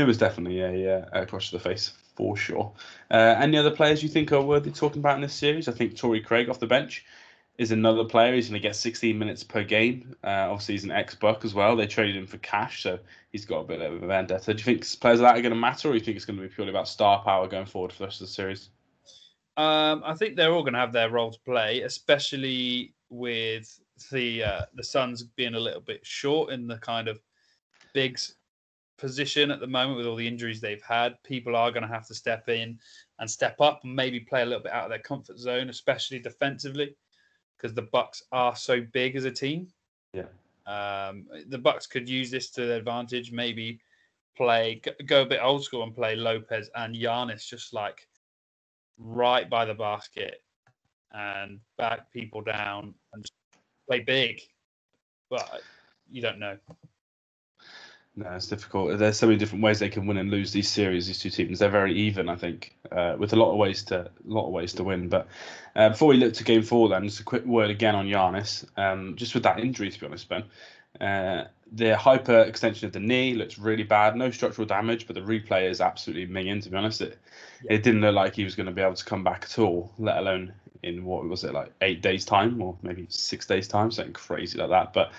it 0.00 0.06
was 0.06 0.18
definitely 0.18 0.60
a, 0.60 1.08
a 1.12 1.26
crotch 1.26 1.50
to 1.50 1.58
the 1.58 1.62
face 1.62 1.92
for 2.16 2.36
sure. 2.36 2.72
Uh, 3.10 3.34
any 3.38 3.56
other 3.56 3.70
players 3.70 4.02
you 4.02 4.08
think 4.08 4.32
are 4.32 4.42
worthy 4.42 4.70
talking 4.70 5.00
about 5.00 5.16
in 5.16 5.22
this 5.22 5.34
series? 5.34 5.68
I 5.68 5.72
think 5.72 5.96
Torrey 5.96 6.20
Craig 6.20 6.48
off 6.48 6.58
the 6.58 6.66
bench 6.66 7.04
is 7.58 7.70
another 7.70 8.04
player. 8.04 8.34
He's 8.34 8.48
going 8.48 8.60
to 8.60 8.66
get 8.66 8.76
16 8.76 9.18
minutes 9.18 9.44
per 9.44 9.62
game. 9.62 10.14
Uh, 10.24 10.48
obviously, 10.50 10.74
he's 10.74 10.84
an 10.84 10.90
ex-Buck 10.90 11.44
as 11.44 11.54
well. 11.54 11.76
They 11.76 11.86
traded 11.86 12.16
him 12.16 12.26
for 12.26 12.38
cash, 12.38 12.82
so 12.82 12.98
he's 13.30 13.44
got 13.44 13.60
a 13.60 13.64
bit 13.64 13.80
of 13.80 14.02
a 14.02 14.06
vendetta. 14.06 14.54
Do 14.54 14.58
you 14.58 14.64
think 14.64 15.00
players 15.00 15.20
like 15.20 15.34
that 15.34 15.38
are 15.38 15.42
going 15.42 15.54
to 15.54 15.60
matter, 15.60 15.88
or 15.88 15.92
do 15.92 15.98
you 15.98 16.04
think 16.04 16.16
it's 16.16 16.24
going 16.24 16.38
to 16.38 16.42
be 16.42 16.48
purely 16.48 16.70
about 16.70 16.88
star 16.88 17.22
power 17.22 17.46
going 17.46 17.66
forward 17.66 17.92
for 17.92 17.98
the 17.98 18.04
rest 18.06 18.20
of 18.20 18.26
the 18.26 18.32
series? 18.32 18.70
Um, 19.56 20.02
I 20.04 20.14
think 20.14 20.36
they're 20.36 20.52
all 20.52 20.62
going 20.62 20.72
to 20.72 20.80
have 20.80 20.92
their 20.92 21.10
role 21.10 21.30
to 21.30 21.40
play, 21.40 21.82
especially 21.82 22.94
with 23.10 23.78
the 24.10 24.42
uh, 24.42 24.62
the 24.74 24.82
Suns 24.82 25.22
being 25.22 25.54
a 25.54 25.60
little 25.60 25.80
bit 25.80 26.04
short 26.04 26.50
in 26.50 26.66
the 26.66 26.78
kind 26.78 27.06
of 27.06 27.20
bigs 27.92 28.36
position 28.96 29.50
at 29.50 29.60
the 29.60 29.66
moment 29.66 29.98
with 29.98 30.06
all 30.06 30.16
the 30.16 30.26
injuries 30.26 30.60
they've 30.60 30.82
had. 30.82 31.22
People 31.22 31.54
are 31.54 31.70
going 31.70 31.82
to 31.82 31.92
have 31.92 32.06
to 32.06 32.14
step 32.14 32.48
in 32.48 32.78
and 33.18 33.30
step 33.30 33.60
up 33.60 33.80
and 33.84 33.94
maybe 33.94 34.20
play 34.20 34.42
a 34.42 34.46
little 34.46 34.62
bit 34.62 34.72
out 34.72 34.84
of 34.84 34.90
their 34.90 35.00
comfort 35.00 35.38
zone, 35.38 35.68
especially 35.68 36.18
defensively, 36.18 36.94
because 37.62 37.74
the 37.74 37.82
Bucks 37.82 38.24
are 38.32 38.56
so 38.56 38.80
big 38.92 39.14
as 39.14 39.24
a 39.24 39.30
team. 39.30 39.68
Yeah. 40.12 40.26
Um, 40.66 41.26
the 41.48 41.58
Bucks 41.58 41.86
could 41.86 42.08
use 42.08 42.30
this 42.30 42.50
to 42.50 42.66
their 42.66 42.78
advantage. 42.78 43.30
Maybe 43.30 43.80
play 44.36 44.80
go 45.06 45.22
a 45.22 45.26
bit 45.26 45.40
old 45.42 45.62
school 45.62 45.82
and 45.82 45.94
play 45.94 46.16
Lopez 46.16 46.70
and 46.74 46.96
Giannis 46.96 47.46
just 47.46 47.72
like 47.72 48.08
right 48.98 49.48
by 49.48 49.64
the 49.64 49.74
basket 49.74 50.42
and 51.12 51.60
back 51.76 52.10
people 52.12 52.40
down 52.40 52.94
and 53.12 53.24
play 53.88 54.00
big. 54.00 54.40
But 55.30 55.62
you 56.10 56.20
don't 56.20 56.38
know. 56.38 56.56
No, 58.14 58.30
it's 58.32 58.46
difficult. 58.46 58.98
There's 58.98 59.18
so 59.18 59.26
many 59.26 59.38
different 59.38 59.64
ways 59.64 59.78
they 59.78 59.88
can 59.88 60.06
win 60.06 60.18
and 60.18 60.30
lose 60.30 60.52
these 60.52 60.68
series. 60.68 61.06
These 61.06 61.18
two 61.20 61.30
teams, 61.30 61.58
they're 61.58 61.70
very 61.70 61.94
even, 61.94 62.28
I 62.28 62.36
think, 62.36 62.76
uh, 62.90 63.16
with 63.18 63.32
a 63.32 63.36
lot 63.36 63.52
of 63.52 63.56
ways 63.56 63.82
to 63.84 64.00
a 64.00 64.10
lot 64.26 64.46
of 64.46 64.52
ways 64.52 64.74
to 64.74 64.84
win. 64.84 65.08
But 65.08 65.28
uh, 65.74 65.88
before 65.88 66.08
we 66.08 66.18
look 66.18 66.34
to 66.34 66.44
game 66.44 66.62
four, 66.62 66.90
then 66.90 67.08
just 67.08 67.20
a 67.20 67.24
quick 67.24 67.46
word 67.46 67.70
again 67.70 67.94
on 67.94 68.06
Giannis. 68.06 68.66
Um, 68.76 69.16
just 69.16 69.32
with 69.32 69.44
that 69.44 69.60
injury, 69.60 69.90
to 69.90 69.98
be 69.98 70.04
honest, 70.04 70.28
Ben, 70.28 70.44
uh, 71.00 71.48
the 71.72 71.96
hyper 71.96 72.40
extension 72.40 72.86
of 72.86 72.92
the 72.92 73.00
knee 73.00 73.32
looks 73.32 73.58
really 73.58 73.82
bad. 73.82 74.14
No 74.14 74.30
structural 74.30 74.66
damage, 74.66 75.06
but 75.06 75.14
the 75.14 75.22
replay 75.22 75.70
is 75.70 75.80
absolutely 75.80 76.26
minging. 76.26 76.62
To 76.64 76.68
be 76.68 76.76
honest, 76.76 77.00
it 77.00 77.18
yeah. 77.64 77.76
it 77.76 77.82
didn't 77.82 78.02
look 78.02 78.14
like 78.14 78.34
he 78.34 78.44
was 78.44 78.54
going 78.54 78.66
to 78.66 78.72
be 78.72 78.82
able 78.82 78.94
to 78.94 79.04
come 79.06 79.24
back 79.24 79.44
at 79.44 79.58
all. 79.58 79.90
Let 79.98 80.18
alone 80.18 80.52
in 80.82 81.04
what 81.04 81.24
was 81.24 81.44
it 81.44 81.54
like 81.54 81.72
eight 81.80 82.02
days 82.02 82.24
time 82.26 82.60
or 82.60 82.76
maybe 82.82 83.06
six 83.08 83.46
days 83.46 83.68
time, 83.68 83.90
something 83.90 84.12
crazy 84.12 84.58
like 84.58 84.70
that. 84.70 84.92
But 84.92 85.12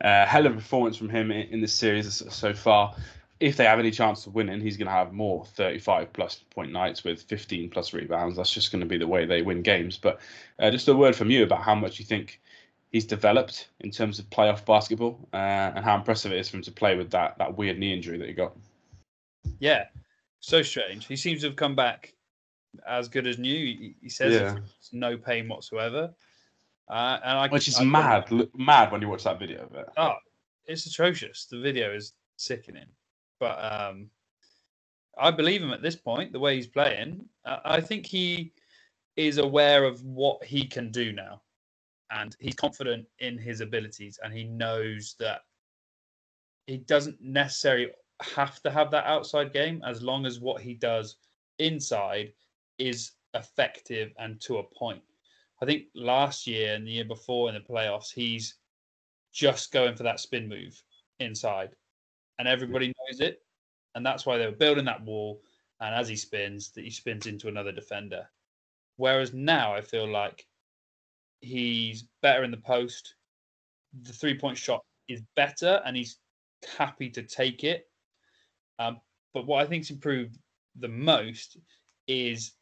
uh, 0.00 0.26
hell 0.26 0.46
of 0.46 0.52
a 0.52 0.56
performance 0.56 0.96
from 0.96 1.08
him 1.08 1.30
in, 1.30 1.48
in 1.48 1.60
this 1.60 1.72
series 1.72 2.22
so 2.32 2.52
far. 2.52 2.94
If 3.40 3.56
they 3.56 3.64
have 3.64 3.78
any 3.78 3.92
chance 3.92 4.26
of 4.26 4.34
winning, 4.34 4.60
he's 4.60 4.76
going 4.76 4.86
to 4.86 4.92
have 4.92 5.12
more 5.12 5.44
35 5.44 6.12
plus 6.12 6.42
point 6.50 6.72
nights 6.72 7.04
with 7.04 7.22
15 7.22 7.70
plus 7.70 7.92
rebounds. 7.92 8.36
That's 8.36 8.50
just 8.50 8.72
going 8.72 8.80
to 8.80 8.86
be 8.86 8.98
the 8.98 9.06
way 9.06 9.26
they 9.26 9.42
win 9.42 9.62
games. 9.62 9.96
But 9.96 10.20
uh, 10.58 10.70
just 10.70 10.88
a 10.88 10.94
word 10.94 11.14
from 11.14 11.30
you 11.30 11.44
about 11.44 11.62
how 11.62 11.76
much 11.76 12.00
you 12.00 12.04
think 12.04 12.40
he's 12.90 13.04
developed 13.04 13.68
in 13.80 13.90
terms 13.90 14.18
of 14.18 14.28
playoff 14.30 14.64
basketball 14.64 15.18
uh, 15.32 15.36
and 15.76 15.84
how 15.84 15.94
impressive 15.94 16.32
it 16.32 16.38
is 16.38 16.48
for 16.48 16.56
him 16.56 16.62
to 16.62 16.72
play 16.72 16.96
with 16.96 17.10
that 17.10 17.36
that 17.38 17.56
weird 17.56 17.78
knee 17.78 17.92
injury 17.92 18.18
that 18.18 18.28
he 18.28 18.34
got. 18.34 18.56
Yeah, 19.60 19.84
so 20.40 20.62
strange. 20.62 21.06
He 21.06 21.16
seems 21.16 21.40
to 21.42 21.48
have 21.48 21.56
come 21.56 21.74
back 21.74 22.14
as 22.86 23.08
good 23.08 23.26
as 23.26 23.38
new. 23.38 23.54
He, 23.54 23.94
he 24.00 24.08
says 24.08 24.34
yeah. 24.34 24.58
no 24.92 25.16
pain 25.16 25.48
whatsoever. 25.48 26.12
Uh, 26.88 27.18
and 27.22 27.38
I, 27.38 27.48
Which 27.48 27.68
is 27.68 27.78
I, 27.78 27.84
mad, 27.84 28.24
I, 28.30 28.46
mad 28.56 28.92
when 28.92 29.02
you 29.02 29.08
watch 29.08 29.24
that 29.24 29.38
video 29.38 29.64
of 29.64 29.74
it. 29.74 29.86
Oh, 29.96 30.14
it's 30.66 30.86
atrocious. 30.86 31.46
The 31.46 31.60
video 31.60 31.94
is 31.94 32.14
sickening. 32.36 32.86
But 33.40 33.58
um, 33.62 34.10
I 35.18 35.30
believe 35.30 35.62
him 35.62 35.72
at 35.72 35.82
this 35.82 35.96
point, 35.96 36.32
the 36.32 36.40
way 36.40 36.56
he's 36.56 36.66
playing. 36.66 37.24
Uh, 37.44 37.58
I 37.64 37.80
think 37.80 38.06
he 38.06 38.52
is 39.16 39.38
aware 39.38 39.84
of 39.84 40.02
what 40.04 40.42
he 40.44 40.64
can 40.64 40.90
do 40.90 41.12
now 41.12 41.42
and 42.10 42.36
he's 42.40 42.54
confident 42.54 43.06
in 43.18 43.36
his 43.36 43.60
abilities 43.60 44.18
and 44.22 44.32
he 44.32 44.44
knows 44.44 45.14
that 45.18 45.42
he 46.66 46.78
doesn't 46.78 47.20
necessarily 47.20 47.88
have 48.22 48.62
to 48.62 48.70
have 48.70 48.90
that 48.90 49.06
outside 49.06 49.52
game 49.52 49.82
as 49.86 50.02
long 50.02 50.26
as 50.26 50.40
what 50.40 50.60
he 50.60 50.74
does 50.74 51.16
inside 51.58 52.32
is 52.78 53.12
effective 53.34 54.12
and 54.18 54.40
to 54.40 54.58
a 54.58 54.62
point. 54.62 55.02
I 55.60 55.66
think 55.66 55.84
last 55.94 56.46
year 56.46 56.74
and 56.74 56.86
the 56.86 56.92
year 56.92 57.04
before 57.04 57.48
in 57.48 57.54
the 57.54 57.60
playoffs, 57.60 58.12
he's 58.12 58.54
just 59.32 59.72
going 59.72 59.96
for 59.96 60.04
that 60.04 60.20
spin 60.20 60.48
move 60.48 60.80
inside, 61.18 61.70
and 62.38 62.46
everybody 62.46 62.88
knows 62.88 63.20
it, 63.20 63.42
and 63.94 64.04
that's 64.06 64.24
why 64.24 64.38
they 64.38 64.46
were 64.46 64.52
building 64.52 64.84
that 64.84 65.02
wall. 65.02 65.42
And 65.80 65.94
as 65.94 66.08
he 66.08 66.16
spins, 66.16 66.70
that 66.72 66.84
he 66.84 66.90
spins 66.90 67.26
into 67.26 67.48
another 67.48 67.72
defender. 67.72 68.28
Whereas 68.96 69.32
now, 69.32 69.74
I 69.74 69.80
feel 69.80 70.08
like 70.08 70.44
He's 71.40 72.04
better 72.20 72.42
in 72.42 72.50
the 72.50 72.56
post. 72.56 73.14
The 74.02 74.12
three 74.12 74.36
point 74.36 74.58
shot 74.58 74.84
is 75.08 75.22
better, 75.36 75.80
and 75.84 75.96
he's 75.96 76.18
happy 76.76 77.10
to 77.10 77.22
take 77.22 77.64
it. 77.64 77.88
Um, 78.78 79.00
but 79.34 79.46
what 79.46 79.62
I 79.62 79.68
think's 79.68 79.90
improved 79.90 80.38
the 80.78 80.88
most 80.88 81.56
is 82.06 82.52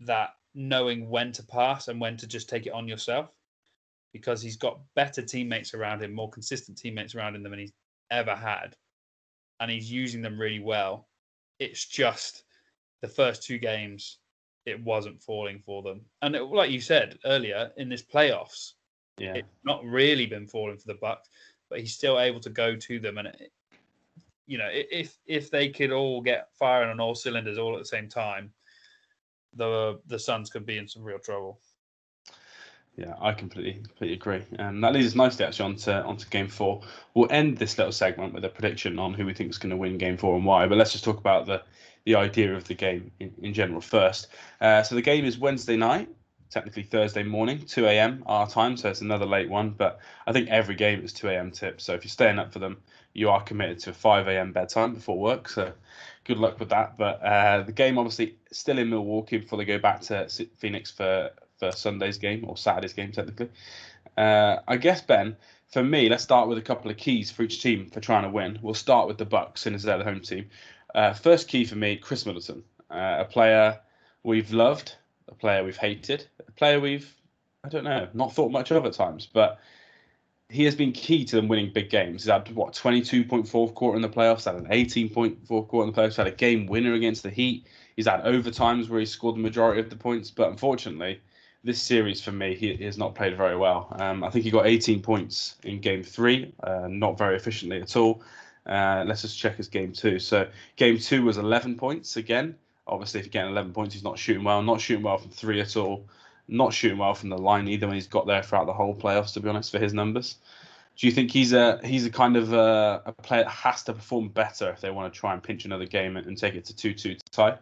that 0.00 0.30
knowing 0.54 1.08
when 1.08 1.32
to 1.32 1.42
pass 1.42 1.88
and 1.88 2.00
when 2.00 2.16
to 2.16 2.26
just 2.26 2.48
take 2.48 2.66
it 2.66 2.72
on 2.72 2.88
yourself, 2.88 3.30
because 4.12 4.42
he's 4.42 4.56
got 4.56 4.80
better 4.94 5.22
teammates 5.22 5.74
around 5.74 6.02
him, 6.02 6.12
more 6.12 6.30
consistent 6.30 6.76
teammates 6.76 7.14
around 7.14 7.34
him 7.34 7.42
than 7.42 7.58
he's 7.58 7.72
ever 8.10 8.34
had, 8.34 8.76
and 9.60 9.70
he's 9.70 9.90
using 9.90 10.20
them 10.22 10.38
really 10.38 10.60
well. 10.60 11.08
It's 11.58 11.86
just 11.86 12.44
the 13.00 13.08
first 13.08 13.42
two 13.42 13.58
games 13.58 14.18
it 14.66 14.82
wasn't 14.84 15.22
falling 15.22 15.58
for 15.58 15.82
them. 15.82 16.02
And 16.20 16.36
it, 16.36 16.42
like 16.42 16.70
you 16.70 16.80
said 16.80 17.18
earlier, 17.24 17.72
in 17.76 17.88
this 17.88 18.02
playoffs, 18.02 18.72
yeah, 19.18 19.34
it's 19.34 19.48
not 19.64 19.84
really 19.84 20.26
been 20.26 20.46
falling 20.46 20.76
for 20.76 20.86
the 20.86 20.98
Bucks, 21.00 21.28
but 21.68 21.80
he's 21.80 21.94
still 21.94 22.20
able 22.20 22.40
to 22.40 22.50
go 22.50 22.76
to 22.76 22.98
them. 22.98 23.18
And 23.18 23.28
it, 23.28 23.52
you 24.46 24.58
know, 24.58 24.68
if 24.70 25.18
if 25.26 25.50
they 25.50 25.68
could 25.68 25.92
all 25.92 26.20
get 26.20 26.48
firing 26.58 26.90
on 26.90 27.00
all 27.00 27.14
cylinders 27.14 27.58
all 27.58 27.74
at 27.74 27.78
the 27.78 27.84
same 27.84 28.08
time, 28.08 28.52
the 29.54 30.00
the 30.06 30.18
Suns 30.18 30.50
could 30.50 30.66
be 30.66 30.78
in 30.78 30.88
some 30.88 31.02
real 31.02 31.18
trouble. 31.18 31.60
Yeah, 32.96 33.14
I 33.20 33.32
completely 33.32 33.74
completely 33.74 34.14
agree. 34.14 34.42
And 34.58 34.84
that 34.84 34.92
leads 34.92 35.06
us 35.06 35.14
nicely 35.14 35.46
actually 35.46 35.64
onto 35.64 35.90
onto 35.90 36.28
game 36.28 36.48
four. 36.48 36.82
We'll 37.14 37.32
end 37.32 37.56
this 37.56 37.78
little 37.78 37.92
segment 37.92 38.34
with 38.34 38.44
a 38.44 38.50
prediction 38.50 38.98
on 38.98 39.14
who 39.14 39.24
we 39.24 39.32
think 39.32 39.50
is 39.50 39.58
going 39.58 39.70
to 39.70 39.76
win 39.76 39.96
game 39.96 40.18
four 40.18 40.36
and 40.36 40.44
why. 40.44 40.66
But 40.66 40.76
let's 40.76 40.92
just 40.92 41.04
talk 41.04 41.18
about 41.18 41.46
the 41.46 41.62
the 42.04 42.16
idea 42.16 42.54
of 42.54 42.64
the 42.64 42.74
game 42.74 43.10
in, 43.20 43.32
in 43.42 43.54
general 43.54 43.80
first. 43.80 44.28
Uh, 44.60 44.82
so 44.82 44.94
the 44.94 45.02
game 45.02 45.24
is 45.24 45.38
Wednesday 45.38 45.76
night, 45.76 46.08
technically 46.50 46.82
Thursday 46.82 47.22
morning, 47.22 47.64
2 47.64 47.86
a.m. 47.86 48.24
our 48.26 48.48
time. 48.48 48.76
So 48.76 48.90
it's 48.90 49.00
another 49.00 49.26
late 49.26 49.48
one. 49.48 49.70
But 49.70 50.00
I 50.26 50.32
think 50.32 50.48
every 50.48 50.74
game 50.74 51.02
is 51.02 51.12
2 51.12 51.28
a.m. 51.28 51.50
tip. 51.50 51.80
So 51.80 51.94
if 51.94 52.04
you're 52.04 52.10
staying 52.10 52.38
up 52.38 52.52
for 52.52 52.58
them, 52.58 52.82
you 53.14 53.30
are 53.30 53.42
committed 53.42 53.78
to 53.80 53.90
a 53.90 53.94
5 53.94 54.28
a.m. 54.28 54.52
bedtime 54.52 54.94
before 54.94 55.18
work. 55.18 55.48
So 55.48 55.72
good 56.24 56.38
luck 56.38 56.58
with 56.58 56.70
that. 56.70 56.96
But 56.96 57.22
uh, 57.22 57.62
the 57.62 57.72
game 57.72 57.98
obviously 57.98 58.36
still 58.50 58.78
in 58.78 58.90
Milwaukee 58.90 59.38
before 59.38 59.58
they 59.58 59.64
go 59.64 59.78
back 59.78 60.00
to 60.02 60.28
Phoenix 60.58 60.90
for 60.90 61.30
for 61.58 61.72
Sunday's 61.72 62.18
game 62.18 62.44
or 62.46 62.56
Saturday's 62.56 62.92
game 62.92 63.12
technically. 63.12 63.50
Uh, 64.16 64.56
I 64.66 64.76
guess 64.76 65.00
Ben, 65.00 65.36
for 65.68 65.82
me, 65.82 66.08
let's 66.08 66.22
start 66.22 66.48
with 66.48 66.58
a 66.58 66.62
couple 66.62 66.90
of 66.90 66.96
keys 66.96 67.30
for 67.30 67.42
each 67.44 67.62
team 67.62 67.88
for 67.90 68.00
trying 68.00 68.24
to 68.24 68.28
win. 68.28 68.58
We'll 68.60 68.74
start 68.74 69.08
with 69.08 69.18
the 69.18 69.24
Bucks, 69.24 69.62
since 69.62 69.82
they're 69.82 69.98
the 69.98 70.04
home 70.04 70.20
team. 70.20 70.50
Uh, 70.94 71.14
first 71.14 71.48
key 71.48 71.64
for 71.64 71.76
me, 71.76 71.96
Khris 71.96 72.26
Middleton, 72.26 72.64
uh, 72.90 73.18
a 73.20 73.24
player 73.24 73.78
we've 74.22 74.52
loved, 74.52 74.96
a 75.28 75.34
player 75.34 75.64
we've 75.64 75.76
hated, 75.76 76.26
a 76.46 76.52
player 76.52 76.78
we've 76.78 77.10
I 77.64 77.68
don't 77.68 77.84
know, 77.84 78.08
not 78.12 78.34
thought 78.34 78.50
much 78.50 78.72
of 78.72 78.84
at 78.84 78.92
times, 78.92 79.28
but 79.32 79.60
he 80.52 80.64
has 80.64 80.74
been 80.74 80.92
key 80.92 81.24
to 81.24 81.36
them 81.36 81.48
winning 81.48 81.72
big 81.72 81.88
games. 81.88 82.24
He's 82.24 82.30
had 82.30 82.54
what 82.54 82.74
22.4 82.74 83.74
quarter 83.74 83.96
in 83.96 84.02
the 84.02 84.08
playoffs, 84.08 84.44
had 84.44 84.56
an 84.56 84.66
18.4 84.66 85.66
quarter 85.66 85.88
in 85.88 85.94
the 85.94 85.98
playoffs, 85.98 86.16
had 86.16 86.26
a 86.26 86.30
game 86.30 86.66
winner 86.66 86.92
against 86.92 87.22
the 87.22 87.30
Heat. 87.30 87.66
He's 87.96 88.06
had 88.06 88.22
overtimes 88.24 88.90
where 88.90 89.00
he 89.00 89.06
scored 89.06 89.36
the 89.36 89.40
majority 89.40 89.80
of 89.80 89.88
the 89.88 89.96
points, 89.96 90.30
but 90.30 90.50
unfortunately, 90.50 91.22
this 91.64 91.80
series 91.80 92.20
for 92.20 92.32
me, 92.32 92.54
he, 92.54 92.74
he 92.74 92.84
has 92.84 92.98
not 92.98 93.14
played 93.14 93.34
very 93.34 93.56
well. 93.56 93.88
Um, 93.98 94.22
I 94.22 94.28
think 94.28 94.44
he 94.44 94.50
got 94.50 94.66
18 94.66 95.00
points 95.00 95.56
in 95.64 95.80
game 95.80 96.02
three, 96.02 96.52
uh, 96.62 96.86
not 96.86 97.16
very 97.16 97.36
efficiently 97.36 97.80
at 97.80 97.96
all. 97.96 98.22
Uh, 98.66 99.04
let's 99.06 99.22
just 99.22 99.38
check 99.38 99.56
his 99.56 99.68
game 99.68 99.92
two. 99.92 100.18
So 100.18 100.46
game 100.76 100.98
two 100.98 101.24
was 101.24 101.38
11 101.38 101.76
points 101.76 102.18
again. 102.18 102.56
Obviously, 102.86 103.20
if 103.20 103.26
you're 103.26 103.30
getting 103.30 103.52
11 103.52 103.72
points, 103.72 103.94
he's 103.94 104.04
not 104.04 104.18
shooting 104.18 104.44
well. 104.44 104.62
Not 104.62 104.82
shooting 104.82 105.02
well 105.02 105.16
from 105.16 105.30
three 105.30 105.60
at 105.62 105.76
all. 105.76 106.06
Not 106.48 106.72
shooting 106.74 106.98
well 106.98 107.14
from 107.14 107.28
the 107.28 107.38
line 107.38 107.68
either 107.68 107.86
when 107.86 107.94
he's 107.94 108.06
got 108.06 108.26
there 108.26 108.42
throughout 108.42 108.66
the 108.66 108.72
whole 108.72 108.94
playoffs. 108.94 109.32
To 109.34 109.40
be 109.40 109.48
honest, 109.48 109.70
for 109.70 109.78
his 109.78 109.94
numbers, 109.94 110.36
do 110.96 111.06
you 111.06 111.12
think 111.12 111.30
he's 111.30 111.52
a 111.52 111.80
he's 111.84 112.04
a 112.04 112.10
kind 112.10 112.36
of 112.36 112.52
a, 112.52 113.02
a 113.06 113.12
player 113.12 113.44
that 113.44 113.50
has 113.50 113.82
to 113.84 113.92
perform 113.92 114.28
better 114.28 114.70
if 114.70 114.80
they 114.80 114.90
want 114.90 115.12
to 115.12 115.18
try 115.18 115.32
and 115.32 115.42
pinch 115.42 115.64
another 115.64 115.86
game 115.86 116.16
and, 116.16 116.26
and 116.26 116.36
take 116.36 116.54
it 116.54 116.64
to 116.66 116.76
two 116.76 116.94
two 116.94 117.14
to 117.14 117.24
tie? 117.30 117.58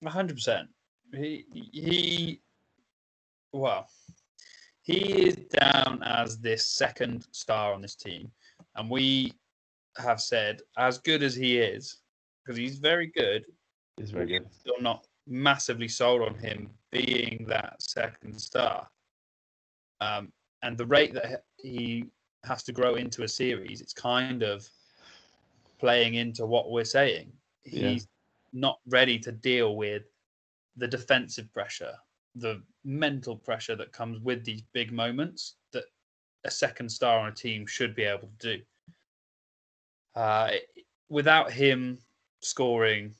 100. 0.00 0.34
percent 0.34 0.68
He 1.14 1.44
he 1.72 2.40
well, 3.52 3.88
he 4.82 5.28
is 5.28 5.36
down 5.36 6.02
as 6.02 6.38
this 6.38 6.66
second 6.66 7.26
star 7.30 7.72
on 7.72 7.80
this 7.80 7.94
team, 7.94 8.30
and 8.74 8.90
we 8.90 9.32
have 9.98 10.20
said 10.20 10.60
as 10.76 10.98
good 10.98 11.22
as 11.22 11.34
he 11.34 11.58
is, 11.58 11.98
because 12.44 12.58
he's 12.58 12.78
very 12.78 13.06
good. 13.06 13.44
He's 13.96 14.10
very 14.10 14.26
good. 14.26 14.46
Still 14.52 14.80
not 14.80 15.06
massively 15.26 15.88
sold 15.88 16.22
on 16.22 16.34
him 16.34 16.70
being 16.90 17.46
that 17.48 17.82
second 17.82 18.40
star. 18.40 18.88
Um, 20.00 20.32
and 20.62 20.76
the 20.76 20.86
rate 20.86 21.14
that 21.14 21.44
he 21.56 22.04
has 22.44 22.62
to 22.64 22.72
grow 22.72 22.94
into 22.94 23.22
a 23.22 23.28
series, 23.28 23.80
it's 23.80 23.92
kind 23.92 24.42
of 24.42 24.68
playing 25.78 26.14
into 26.14 26.46
what 26.46 26.70
we're 26.70 26.84
saying. 26.84 27.32
He's 27.62 28.06
yeah. 28.52 28.60
not 28.60 28.78
ready 28.88 29.18
to 29.20 29.32
deal 29.32 29.76
with 29.76 30.02
the 30.76 30.88
defensive 30.88 31.52
pressure, 31.52 31.94
the 32.34 32.62
mental 32.84 33.36
pressure 33.36 33.76
that 33.76 33.92
comes 33.92 34.20
with 34.20 34.44
these 34.44 34.62
big 34.72 34.92
moments 34.92 35.56
that 35.72 35.84
a 36.44 36.50
second 36.50 36.88
star 36.88 37.18
on 37.18 37.28
a 37.28 37.32
team 37.34 37.66
should 37.66 37.94
be 37.94 38.04
able 38.04 38.28
to 38.38 38.56
do. 38.56 38.62
Uh, 40.14 40.50
without 41.08 41.50
him 41.52 41.98
scoring, 42.40 43.14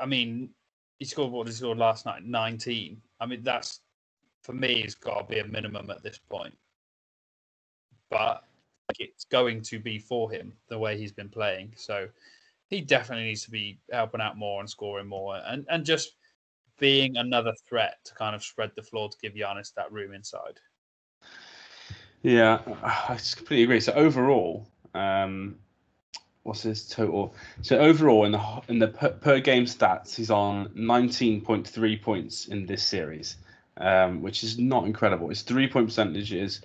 I 0.00 0.06
mean, 0.06 0.50
he 1.02 1.06
scored 1.06 1.32
what 1.32 1.48
he 1.48 1.52
scored 1.52 1.78
last 1.78 2.06
night, 2.06 2.24
19. 2.24 3.02
I 3.18 3.26
mean, 3.26 3.42
that's 3.42 3.80
for 4.44 4.52
me, 4.52 4.84
it's 4.84 4.94
got 4.94 5.18
to 5.18 5.34
be 5.34 5.40
a 5.40 5.44
minimum 5.44 5.90
at 5.90 6.00
this 6.04 6.20
point. 6.30 6.56
But 8.08 8.44
like, 8.88 9.00
it's 9.00 9.24
going 9.24 9.62
to 9.62 9.80
be 9.80 9.98
for 9.98 10.30
him 10.30 10.52
the 10.68 10.78
way 10.78 10.96
he's 10.96 11.10
been 11.10 11.28
playing. 11.28 11.72
So 11.76 12.06
he 12.68 12.80
definitely 12.80 13.24
needs 13.24 13.42
to 13.42 13.50
be 13.50 13.80
helping 13.90 14.20
out 14.20 14.38
more 14.38 14.60
and 14.60 14.70
scoring 14.70 15.08
more 15.08 15.42
and, 15.44 15.66
and 15.68 15.84
just 15.84 16.12
being 16.78 17.16
another 17.16 17.52
threat 17.68 17.96
to 18.04 18.14
kind 18.14 18.36
of 18.36 18.44
spread 18.44 18.70
the 18.76 18.82
floor 18.82 19.08
to 19.08 19.18
give 19.20 19.32
Giannis 19.32 19.74
that 19.74 19.90
room 19.90 20.14
inside. 20.14 20.60
Yeah, 22.22 22.60
I 22.84 23.18
completely 23.34 23.64
agree. 23.64 23.80
So 23.80 23.92
overall, 23.94 24.68
um, 24.94 25.56
what's 26.42 26.62
his 26.62 26.88
total? 26.88 27.34
So 27.62 27.78
overall, 27.78 28.24
in 28.24 28.32
the 28.32 28.62
in 28.68 28.78
the 28.78 28.88
per, 28.88 29.10
per 29.10 29.40
game 29.40 29.64
stats, 29.64 30.14
he's 30.14 30.30
on 30.30 30.68
19.3 30.70 32.02
points 32.02 32.46
in 32.46 32.66
this 32.66 32.82
series, 32.82 33.36
um, 33.76 34.22
which 34.22 34.42
is 34.42 34.58
not 34.58 34.84
incredible. 34.84 35.28
His 35.28 35.42
three 35.42 35.68
point 35.68 35.86
percentage 35.86 36.32
is 36.32 36.60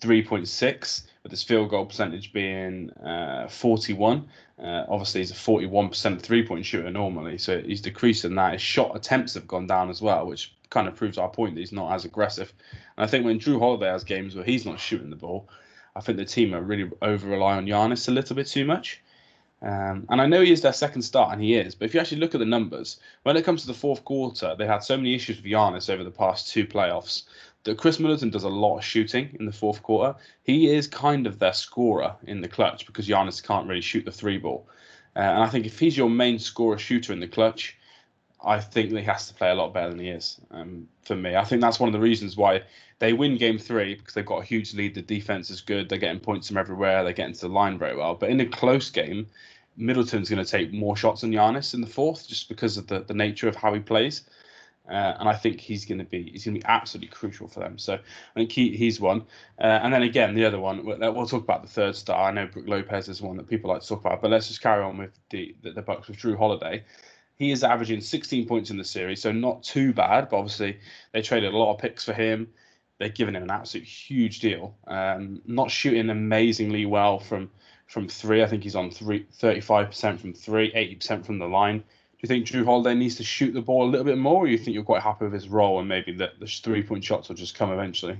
3.6, 0.00 1.02
with 1.22 1.30
his 1.30 1.42
field 1.42 1.70
goal 1.70 1.84
percentage 1.86 2.32
being 2.32 2.90
uh, 2.90 3.48
41. 3.48 4.26
Uh, 4.58 4.84
obviously, 4.88 5.20
he's 5.20 5.30
a 5.30 5.34
41% 5.34 6.20
three 6.20 6.46
point 6.46 6.64
shooter 6.64 6.90
normally, 6.90 7.38
so 7.38 7.60
he's 7.60 7.80
decreased 7.80 8.24
in 8.24 8.34
that. 8.34 8.54
His 8.54 8.62
shot 8.62 8.96
attempts 8.96 9.34
have 9.34 9.46
gone 9.46 9.66
down 9.66 9.90
as 9.90 10.02
well, 10.02 10.26
which 10.26 10.54
kind 10.70 10.88
of 10.88 10.94
proves 10.94 11.18
our 11.18 11.28
point 11.28 11.54
that 11.54 11.60
he's 11.60 11.72
not 11.72 11.92
as 11.92 12.04
aggressive. 12.04 12.52
And 12.96 13.04
I 13.04 13.06
think 13.06 13.24
when 13.24 13.38
Jrue 13.38 13.58
Holiday 13.58 13.88
has 13.88 14.04
games 14.04 14.34
where 14.34 14.44
he's 14.44 14.66
not 14.66 14.80
shooting 14.80 15.10
the 15.10 15.16
ball, 15.16 15.48
I 15.96 16.00
think 16.00 16.18
the 16.18 16.24
team 16.24 16.54
are 16.54 16.62
really 16.62 16.90
over 17.02 17.28
rely 17.28 17.56
on 17.56 17.66
Giannis 17.66 18.08
a 18.08 18.12
little 18.12 18.36
bit 18.36 18.46
too 18.46 18.64
much. 18.64 19.02
Um, 19.62 20.06
and 20.08 20.20
I 20.20 20.26
know 20.26 20.40
he 20.40 20.52
is 20.52 20.62
their 20.62 20.72
second 20.72 21.02
start, 21.02 21.32
and 21.32 21.42
he 21.42 21.54
is. 21.54 21.74
But 21.74 21.84
if 21.86 21.94
you 21.94 22.00
actually 22.00 22.20
look 22.20 22.34
at 22.34 22.38
the 22.38 22.46
numbers, 22.46 22.98
when 23.24 23.36
it 23.36 23.44
comes 23.44 23.60
to 23.62 23.66
the 23.66 23.74
fourth 23.74 24.04
quarter, 24.04 24.54
they've 24.56 24.66
had 24.66 24.82
so 24.82 24.96
many 24.96 25.14
issues 25.14 25.36
with 25.36 25.44
Giannis 25.44 25.90
over 25.90 26.02
the 26.02 26.10
past 26.10 26.48
two 26.48 26.66
playoffs 26.66 27.24
that 27.64 27.76
Khris 27.76 28.00
Middleton 28.00 28.30
does 28.30 28.44
a 28.44 28.48
lot 28.48 28.78
of 28.78 28.84
shooting 28.84 29.36
in 29.38 29.44
the 29.44 29.52
fourth 29.52 29.82
quarter. 29.82 30.18
He 30.44 30.70
is 30.70 30.86
kind 30.86 31.26
of 31.26 31.38
their 31.38 31.52
scorer 31.52 32.14
in 32.26 32.40
the 32.40 32.48
clutch 32.48 32.86
because 32.86 33.06
Giannis 33.06 33.42
can't 33.42 33.68
really 33.68 33.82
shoot 33.82 34.04
the 34.04 34.12
three 34.12 34.38
ball. 34.38 34.66
Uh, 35.14 35.20
and 35.20 35.42
I 35.42 35.48
think 35.48 35.66
if 35.66 35.78
he's 35.78 35.96
your 35.96 36.08
main 36.08 36.38
scorer 36.38 36.78
shooter 36.78 37.12
in 37.12 37.20
the 37.20 37.28
clutch, 37.28 37.76
I 38.42 38.60
think 38.60 38.90
he 38.90 39.02
has 39.02 39.28
to 39.28 39.34
play 39.34 39.50
a 39.50 39.54
lot 39.54 39.74
better 39.74 39.90
than 39.90 39.98
he 39.98 40.08
is. 40.08 40.40
Um, 40.50 40.88
for 41.02 41.14
me, 41.14 41.36
I 41.36 41.44
think 41.44 41.60
that's 41.60 41.78
one 41.78 41.88
of 41.88 41.92
the 41.92 42.00
reasons 42.00 42.36
why 42.36 42.62
they 42.98 43.12
win 43.12 43.36
Game 43.36 43.58
Three 43.58 43.94
because 43.94 44.14
they've 44.14 44.24
got 44.24 44.42
a 44.42 44.44
huge 44.44 44.74
lead. 44.74 44.94
The 44.94 45.02
defense 45.02 45.50
is 45.50 45.60
good. 45.60 45.88
They're 45.88 45.98
getting 45.98 46.20
points 46.20 46.48
from 46.48 46.56
everywhere. 46.56 47.04
They're 47.04 47.12
getting 47.12 47.34
to 47.34 47.40
the 47.42 47.48
line 47.48 47.78
very 47.78 47.96
well. 47.96 48.14
But 48.14 48.30
in 48.30 48.40
a 48.40 48.46
close 48.46 48.90
game, 48.90 49.26
Middleton's 49.76 50.30
going 50.30 50.44
to 50.44 50.50
take 50.50 50.72
more 50.72 50.96
shots 50.96 51.20
than 51.20 51.32
Giannis 51.32 51.74
in 51.74 51.80
the 51.80 51.86
fourth, 51.86 52.28
just 52.28 52.48
because 52.48 52.76
of 52.76 52.86
the, 52.86 53.00
the 53.00 53.14
nature 53.14 53.48
of 53.48 53.56
how 53.56 53.74
he 53.74 53.80
plays. 53.80 54.22
Uh, 54.88 55.14
and 55.20 55.28
I 55.28 55.34
think 55.34 55.60
he's 55.60 55.84
going 55.84 55.98
to 55.98 56.04
be 56.04 56.30
he's 56.32 56.44
going 56.44 56.54
to 56.54 56.60
be 56.60 56.66
absolutely 56.66 57.08
crucial 57.08 57.46
for 57.46 57.60
them. 57.60 57.78
So 57.78 57.94
I 57.94 58.34
think 58.34 58.50
he, 58.50 58.76
he's 58.76 59.00
one. 59.00 59.22
Uh, 59.60 59.80
and 59.82 59.92
then 59.92 60.02
again, 60.02 60.34
the 60.34 60.44
other 60.44 60.58
one 60.58 60.84
we'll, 60.84 60.98
we'll, 61.12 61.26
talk 61.26 61.44
about 61.44 61.62
the 61.62 61.68
third 61.68 61.94
star. 61.94 62.28
I 62.28 62.32
know 62.32 62.46
Brook 62.46 62.66
Lopez 62.66 63.08
is 63.08 63.22
one 63.22 63.36
that 63.36 63.48
people 63.48 63.70
like 63.70 63.82
to 63.82 63.88
talk 63.88 64.00
about, 64.00 64.20
but 64.20 64.30
let's 64.30 64.48
just 64.48 64.62
carry 64.62 64.82
on 64.82 64.98
with 64.98 65.12
the 65.28 65.54
the, 65.62 65.72
the 65.72 65.82
Bucks 65.82 66.08
with 66.08 66.16
Jrue 66.16 66.36
Holiday. 66.36 66.82
He 67.40 67.52
is 67.52 67.64
averaging 67.64 68.02
16 68.02 68.46
points 68.46 68.68
in 68.68 68.76
the 68.76 68.84
series, 68.84 69.22
so 69.22 69.32
not 69.32 69.62
too 69.62 69.94
bad. 69.94 70.28
But 70.28 70.36
obviously, 70.36 70.78
they 71.12 71.22
traded 71.22 71.54
a 71.54 71.56
lot 71.56 71.72
of 71.72 71.80
picks 71.80 72.04
for 72.04 72.12
him. 72.12 72.46
They've 72.98 73.14
given 73.14 73.34
him 73.34 73.42
an 73.42 73.50
absolute 73.50 73.86
huge 73.86 74.40
deal. 74.40 74.76
Um, 74.86 75.40
not 75.46 75.70
shooting 75.70 76.10
amazingly 76.10 76.84
well 76.84 77.18
from 77.18 77.50
from 77.86 78.08
three. 78.08 78.42
I 78.42 78.46
think 78.46 78.62
he's 78.62 78.76
on 78.76 78.90
three, 78.90 79.24
35% 79.40 80.20
from 80.20 80.34
three, 80.34 80.70
80% 80.72 81.24
from 81.24 81.38
the 81.38 81.48
line 81.48 81.78
Do 81.78 81.84
you 82.20 82.28
think 82.28 82.46
Jrue 82.46 82.64
Holiday 82.64 82.94
needs 82.94 83.16
to 83.16 83.24
shoot 83.24 83.52
the 83.52 83.62
ball 83.62 83.88
a 83.88 83.90
little 83.90 84.04
bit 84.04 84.18
more, 84.18 84.44
or 84.44 84.46
you 84.46 84.58
think 84.58 84.74
you're 84.74 84.84
quite 84.84 85.02
happy 85.02 85.24
with 85.24 85.32
his 85.32 85.48
role 85.48 85.80
and 85.80 85.88
maybe 85.88 86.12
that 86.16 86.38
the 86.38 86.46
three 86.46 86.82
point 86.82 87.02
shots 87.02 87.30
will 87.30 87.36
just 87.36 87.54
come 87.54 87.72
eventually? 87.72 88.18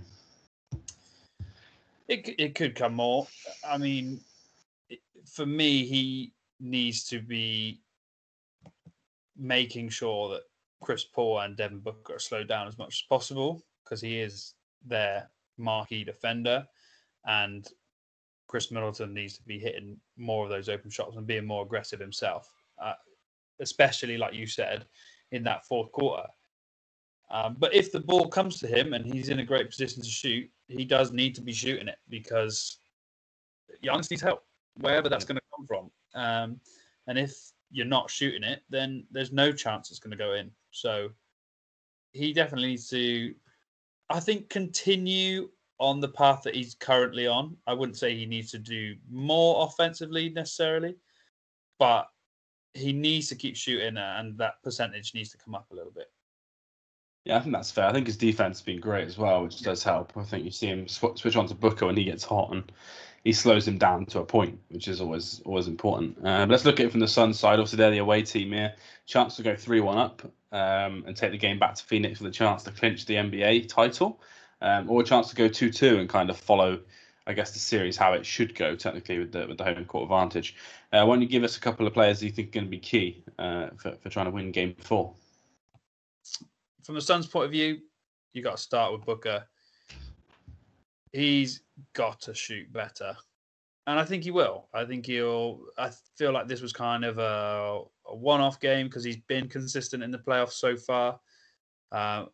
It 2.08 2.26
it 2.38 2.54
could 2.54 2.74
come 2.74 2.94
more. 2.94 3.28
I 3.68 3.76
mean, 3.76 4.22
for 5.26 5.44
me, 5.44 5.84
he 5.84 6.32
needs 6.58 7.04
to 7.10 7.20
be 7.20 7.80
making 9.40 9.88
sure 9.88 10.28
that 10.30 10.42
Chris 10.80 11.04
Paul 11.04 11.40
and 11.40 11.56
Devin 11.56 11.80
Booker 11.80 12.14
are 12.14 12.20
slowed 12.20 12.48
down 12.48 12.68
as 12.68 12.78
much 12.78 13.02
as 13.02 13.06
possible 13.08 13.62
because 13.84 14.00
he 14.00 14.20
is 14.20 14.54
their 14.86 15.28
marquee 15.58 16.04
defender, 16.04 16.64
and 17.26 17.66
Khris 18.48 18.70
Middleton 18.70 19.12
needs 19.12 19.36
to 19.36 19.42
be 19.44 19.58
hitting 19.58 19.96
more 20.16 20.44
of 20.44 20.50
those 20.50 20.68
open 20.68 20.90
shots 20.90 21.16
and 21.16 21.26
being 21.26 21.46
more 21.46 21.64
aggressive 21.64 22.00
himself. 22.00 22.52
Uh, 22.82 22.94
especially 23.60 24.16
like 24.16 24.34
you 24.34 24.46
said 24.46 24.86
in 25.32 25.44
that 25.44 25.64
fourth 25.66 25.92
quarter. 25.92 26.26
Um, 27.30 27.56
but 27.58 27.72
if 27.72 27.92
the 27.92 28.00
ball 28.00 28.26
comes 28.26 28.58
to 28.60 28.66
him 28.66 28.92
and 28.92 29.06
he's 29.06 29.28
in 29.28 29.38
a 29.38 29.44
great 29.44 29.70
position 29.70 30.02
to 30.02 30.08
shoot, 30.08 30.50
he 30.66 30.84
does 30.84 31.12
need 31.12 31.34
to 31.36 31.40
be 31.40 31.52
shooting 31.52 31.86
it 31.86 31.98
because 32.08 32.78
Giannis 33.84 34.10
needs 34.10 34.22
help 34.22 34.42
wherever 34.80 35.08
that's 35.08 35.24
going 35.24 35.36
to 35.36 35.42
come 35.54 35.66
from. 35.66 35.90
Um, 36.14 36.60
and 37.06 37.18
if 37.18 37.36
you're 37.70 37.86
not 37.86 38.10
shooting 38.10 38.42
it, 38.42 38.62
then 38.68 39.04
there's 39.10 39.32
no 39.32 39.52
chance 39.52 39.90
it's 39.90 40.00
going 40.00 40.10
to 40.10 40.16
go 40.16 40.34
in. 40.34 40.50
So 40.70 41.10
he 42.12 42.32
definitely 42.32 42.68
needs 42.68 42.88
to 42.90 43.34
I 44.10 44.18
think 44.18 44.48
continue 44.48 45.50
on 45.78 46.00
the 46.00 46.08
path 46.08 46.42
that 46.42 46.54
he's 46.54 46.74
currently 46.74 47.26
on. 47.26 47.56
I 47.66 47.72
wouldn't 47.72 47.96
say 47.96 48.14
he 48.14 48.26
needs 48.26 48.50
to 48.50 48.58
do 48.58 48.96
more 49.08 49.64
offensively 49.66 50.28
necessarily, 50.28 50.96
but 51.78 52.08
he 52.74 52.92
needs 52.92 53.28
to 53.28 53.36
keep 53.36 53.56
shooting 53.56 53.96
uh, 53.96 54.16
and 54.18 54.36
that 54.38 54.62
percentage 54.62 55.14
needs 55.14 55.30
to 55.30 55.38
come 55.38 55.54
up 55.54 55.66
a 55.70 55.74
little 55.74 55.92
bit. 55.92 56.10
Yeah, 57.24 57.36
I 57.36 57.40
think 57.40 57.54
that's 57.54 57.70
fair. 57.70 57.86
I 57.86 57.92
think 57.92 58.06
his 58.06 58.16
defense 58.16 58.58
has 58.58 58.64
been 58.64 58.80
great 58.80 59.06
as 59.06 59.18
well, 59.18 59.44
which 59.44 59.60
does 59.60 59.82
help. 59.82 60.12
I 60.16 60.24
think 60.24 60.44
you 60.44 60.50
see 60.50 60.68
him 60.68 60.88
sw- 60.88 61.16
switch 61.16 61.36
on 61.36 61.46
to 61.48 61.54
Booker 61.54 61.86
when 61.86 61.96
he 61.96 62.04
gets 62.04 62.24
hot, 62.24 62.52
and 62.52 62.72
he 63.24 63.32
slows 63.32 63.68
him 63.68 63.78
down 63.78 64.06
to 64.06 64.20
a 64.20 64.24
point, 64.24 64.58
which 64.68 64.88
is 64.88 65.00
always 65.00 65.42
always 65.44 65.66
important. 65.66 66.16
Uh, 66.24 66.46
let's 66.48 66.64
look 66.64 66.80
at 66.80 66.86
it 66.86 66.90
from 66.90 67.00
the 67.00 67.08
Suns 67.08 67.38
side. 67.38 67.58
Obviously, 67.58 67.76
they're 67.76 67.90
the 67.90 67.98
away 67.98 68.22
team 68.22 68.52
here. 68.52 68.74
Chance 69.06 69.36
to 69.36 69.42
go 69.42 69.54
three 69.54 69.80
one 69.80 69.98
up 69.98 70.22
um, 70.52 71.04
and 71.06 71.16
take 71.16 71.32
the 71.32 71.38
game 71.38 71.58
back 71.58 71.74
to 71.74 71.84
Phoenix 71.84 72.20
with 72.20 72.30
a 72.30 72.34
chance 72.34 72.62
to 72.64 72.70
clinch 72.70 73.06
the 73.06 73.14
NBA 73.14 73.68
title, 73.68 74.20
um, 74.62 74.88
or 74.90 75.02
a 75.02 75.04
chance 75.04 75.28
to 75.30 75.36
go 75.36 75.48
two 75.48 75.70
two 75.70 75.98
and 75.98 76.08
kind 76.08 76.30
of 76.30 76.36
follow, 76.38 76.80
I 77.26 77.34
guess, 77.34 77.52
the 77.52 77.58
series 77.58 77.96
how 77.96 78.14
it 78.14 78.24
should 78.24 78.54
go 78.54 78.74
technically 78.74 79.18
with 79.18 79.32
the 79.32 79.46
with 79.46 79.58
the 79.58 79.64
home 79.64 79.84
court 79.84 80.04
advantage. 80.04 80.56
Uh, 80.92 81.04
why 81.04 81.14
don't 81.14 81.22
you 81.22 81.28
give 81.28 81.44
us 81.44 81.56
a 81.56 81.60
couple 81.60 81.86
of 81.86 81.92
players 81.92 82.22
you 82.22 82.30
think 82.30 82.48
are 82.48 82.52
going 82.52 82.66
to 82.66 82.70
be 82.70 82.78
key 82.78 83.22
uh, 83.38 83.68
for 83.76 83.92
for 83.96 84.08
trying 84.08 84.26
to 84.26 84.32
win 84.32 84.50
Game 84.50 84.74
Four? 84.78 85.14
From 86.84 86.94
the 86.94 87.02
Suns' 87.02 87.26
point 87.26 87.44
of 87.44 87.50
view, 87.50 87.80
you 88.32 88.42
got 88.42 88.56
to 88.56 88.62
start 88.62 88.92
with 88.92 89.04
Booker. 89.04 89.44
He's 91.12 91.62
got 91.94 92.20
to 92.22 92.34
shoot 92.34 92.72
better. 92.72 93.16
And 93.86 93.98
I 93.98 94.04
think 94.04 94.22
he 94.22 94.30
will. 94.30 94.68
I 94.72 94.84
think 94.84 95.06
he'll. 95.06 95.62
I 95.76 95.90
feel 96.16 96.32
like 96.32 96.46
this 96.46 96.60
was 96.60 96.72
kind 96.72 97.04
of 97.04 97.18
a, 97.18 97.82
a 98.06 98.14
one 98.14 98.40
off 98.40 98.60
game 98.60 98.86
because 98.86 99.02
he's 99.02 99.16
been 99.16 99.48
consistent 99.48 100.02
in 100.02 100.10
the 100.10 100.18
playoffs 100.18 100.52
so 100.52 100.76
far. 100.76 101.18
Uh, 101.90 102.26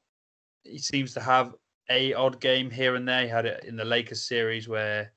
he 0.64 0.78
seems 0.78 1.14
to 1.14 1.20
have 1.20 1.54
a 1.88 2.12
odd 2.14 2.40
game 2.40 2.70
here 2.70 2.96
and 2.96 3.08
there. 3.08 3.22
He 3.22 3.28
had 3.28 3.46
it 3.46 3.64
in 3.64 3.76
the 3.76 3.84
Lakers 3.84 4.22
series 4.22 4.68
where 4.68 5.12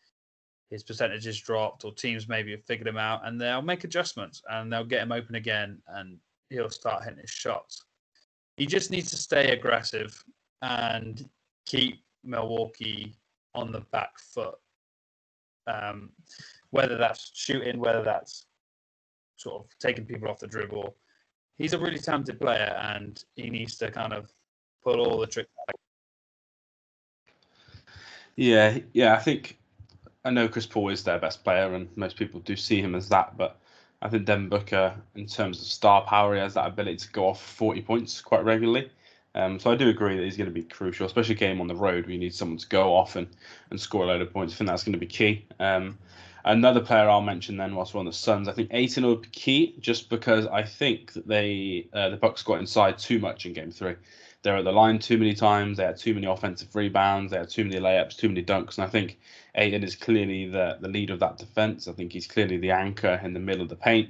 his 0.69 0.83
percentages 0.83 1.39
dropped, 1.39 1.83
or 1.83 1.93
teams 1.93 2.29
maybe 2.29 2.51
have 2.51 2.63
figured 2.63 2.87
him 2.87 2.97
out, 2.97 3.25
and 3.25 3.41
they'll 3.41 3.61
make 3.61 3.83
adjustments 3.83 4.41
and 4.49 4.71
they'll 4.71 4.85
get 4.85 5.01
him 5.01 5.11
open 5.11 5.35
again, 5.35 5.81
and 5.87 6.19
he'll 6.49 6.69
start 6.69 7.03
hitting 7.03 7.19
his 7.19 7.29
shots. 7.29 7.83
He 8.55 8.65
just 8.65 8.91
needs 8.91 9.09
to 9.09 9.17
stay 9.17 9.51
aggressive 9.51 10.23
and 10.61 11.27
keep 11.65 12.03
Milwaukee 12.23 13.15
on 13.55 13.71
the 13.71 13.81
back 13.91 14.17
foot. 14.17 14.55
Um, 15.67 16.11
whether 16.71 16.97
that's 16.97 17.31
shooting, 17.33 17.79
whether 17.79 18.03
that's 18.03 18.45
sort 19.35 19.63
of 19.63 19.69
taking 19.79 20.05
people 20.05 20.29
off 20.29 20.39
the 20.39 20.47
dribble. 20.47 20.95
He's 21.57 21.73
a 21.73 21.79
really 21.79 21.97
talented 21.97 22.39
player, 22.39 22.77
and 22.81 23.23
he 23.35 23.49
needs 23.49 23.77
to 23.77 23.91
kind 23.91 24.13
of 24.13 24.31
pull 24.83 24.99
all 24.99 25.19
the 25.19 25.27
tricks. 25.27 25.49
Yeah, 28.35 28.79
yeah, 28.93 29.13
I 29.13 29.17
think 29.17 29.59
I 30.23 30.29
know 30.29 30.47
Chris 30.47 30.65
Paul 30.65 30.89
is 30.89 31.03
their 31.03 31.19
best 31.19 31.43
player, 31.43 31.73
and 31.73 31.89
most 31.97 32.15
people 32.15 32.39
do 32.41 32.55
see 32.55 32.81
him 32.81 32.95
as 32.95 33.09
that. 33.09 33.37
But 33.37 33.59
I 34.01 34.09
think 34.09 34.25
Devin 34.25 34.49
Booker, 34.49 34.95
in 35.15 35.25
terms 35.25 35.59
of 35.59 35.67
star 35.67 36.03
power, 36.03 36.35
he 36.35 36.39
has 36.39 36.53
that 36.53 36.67
ability 36.67 36.97
to 36.97 37.11
go 37.11 37.27
off 37.27 37.41
40 37.41 37.81
points 37.81 38.21
quite 38.21 38.45
regularly. 38.45 38.89
Um, 39.35 39.59
so 39.59 39.71
I 39.71 39.75
do 39.75 39.89
agree 39.89 40.17
that 40.17 40.23
he's 40.23 40.37
going 40.37 40.49
to 40.49 40.53
be 40.53 40.63
crucial, 40.63 41.05
especially 41.05 41.35
game 41.35 41.61
on 41.61 41.67
the 41.67 41.75
road 41.75 42.09
you 42.09 42.17
need 42.17 42.33
someone 42.33 42.57
to 42.57 42.67
go 42.67 42.95
off 42.95 43.15
and, 43.15 43.27
and 43.69 43.79
score 43.79 44.03
a 44.03 44.07
load 44.07 44.21
of 44.21 44.33
points. 44.33 44.53
I 44.53 44.57
think 44.57 44.69
that's 44.69 44.83
going 44.83 44.93
to 44.93 44.99
be 44.99 45.05
key. 45.05 45.45
Um, 45.59 45.97
another 46.45 46.79
player 46.81 47.09
I'll 47.09 47.21
mention 47.21 47.57
then, 47.57 47.75
whilst 47.75 47.93
we're 47.93 47.99
on 47.99 48.05
the 48.05 48.13
Suns, 48.13 48.47
I 48.47 48.53
think 48.53 48.69
Ayton 48.73 49.05
will 49.05 49.17
be 49.17 49.29
key, 49.29 49.75
just 49.79 50.09
because 50.09 50.47
I 50.47 50.63
think 50.63 51.13
that 51.13 51.27
they 51.27 51.87
uh, 51.93 52.09
the 52.09 52.17
Bucks 52.17 52.41
got 52.41 52.59
inside 52.59 52.97
too 52.97 53.19
much 53.19 53.45
in 53.45 53.53
Game 53.53 53.71
Three. 53.71 53.95
They're 54.41 54.57
at 54.57 54.63
the 54.63 54.71
line 54.71 54.99
too 54.99 55.17
many 55.17 55.33
times. 55.33 55.77
They 55.77 55.83
had 55.83 55.97
too 55.97 56.13
many 56.13 56.25
offensive 56.25 56.73
rebounds. 56.73 57.31
They 57.31 57.37
had 57.37 57.49
too 57.49 57.65
many 57.65 57.79
layups, 57.79 58.15
too 58.15 58.29
many 58.29 58.43
dunks, 58.43 58.77
and 58.77 58.85
I 58.85 58.89
think 58.89 59.19
Ayton 59.55 59.83
is 59.83 59.95
clearly 59.95 60.49
the 60.49 60.77
the 60.81 60.87
leader 60.87 61.13
of 61.13 61.19
that 61.19 61.37
defense. 61.37 61.87
I 61.87 61.91
think 61.91 62.13
he's 62.13 62.27
clearly 62.27 62.57
the 62.57 62.71
anchor 62.71 63.19
in 63.23 63.33
the 63.33 63.39
middle 63.39 63.61
of 63.61 63.69
the 63.69 63.75
paint. 63.75 64.09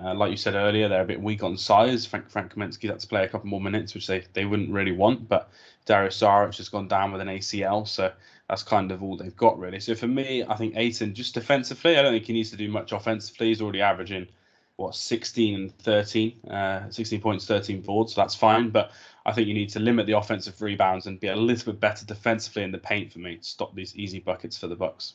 Uh, 0.00 0.14
like 0.14 0.30
you 0.30 0.36
said 0.36 0.54
earlier, 0.54 0.88
they're 0.88 1.02
a 1.02 1.06
bit 1.06 1.20
weak 1.20 1.42
on 1.42 1.56
size. 1.56 2.06
Frank 2.06 2.30
Frank 2.30 2.54
Kaminsky 2.54 2.88
had 2.88 3.00
to 3.00 3.06
play 3.06 3.24
a 3.24 3.28
couple 3.28 3.48
more 3.48 3.60
minutes, 3.60 3.94
which 3.94 4.06
they, 4.06 4.24
they 4.32 4.46
wouldn't 4.46 4.70
really 4.70 4.92
want. 4.92 5.28
But 5.28 5.50
Dario 5.84 6.08
Saric 6.08 6.56
has 6.56 6.68
gone 6.68 6.88
down 6.88 7.12
with 7.12 7.20
an 7.20 7.28
ACL, 7.28 7.86
so 7.86 8.10
that's 8.48 8.62
kind 8.62 8.90
of 8.90 9.02
all 9.02 9.16
they've 9.16 9.36
got 9.36 9.58
really. 9.58 9.80
So 9.80 9.94
for 9.94 10.06
me, 10.06 10.44
I 10.44 10.56
think 10.56 10.74
Ayton 10.76 11.14
just 11.14 11.34
defensively, 11.34 11.98
I 11.98 12.02
don't 12.02 12.12
think 12.12 12.24
he 12.24 12.32
needs 12.32 12.50
to 12.50 12.56
do 12.56 12.68
much 12.68 12.92
offensively. 12.92 13.48
He's 13.48 13.60
already 13.60 13.82
averaging 13.82 14.28
what 14.76 14.94
16 14.94 15.54
and 15.54 15.78
13, 15.78 16.50
uh, 16.50 16.90
16 16.90 17.20
points, 17.20 17.46
13 17.46 17.82
boards, 17.82 18.14
so 18.14 18.20
that's 18.20 18.34
fine. 18.34 18.70
But 18.70 18.92
I 19.26 19.32
think 19.32 19.46
you 19.46 19.54
need 19.54 19.68
to 19.70 19.80
limit 19.80 20.06
the 20.06 20.16
offensive 20.16 20.60
rebounds 20.60 21.06
and 21.06 21.20
be 21.20 21.28
a 21.28 21.36
little 21.36 21.72
bit 21.72 21.80
better 21.80 22.04
defensively 22.04 22.62
in 22.62 22.72
the 22.72 22.78
paint 22.78 23.12
for 23.12 23.18
me 23.18 23.36
to 23.36 23.44
stop 23.44 23.74
these 23.74 23.94
easy 23.96 24.18
buckets 24.18 24.56
for 24.56 24.66
the 24.66 24.76
Bucks. 24.76 25.14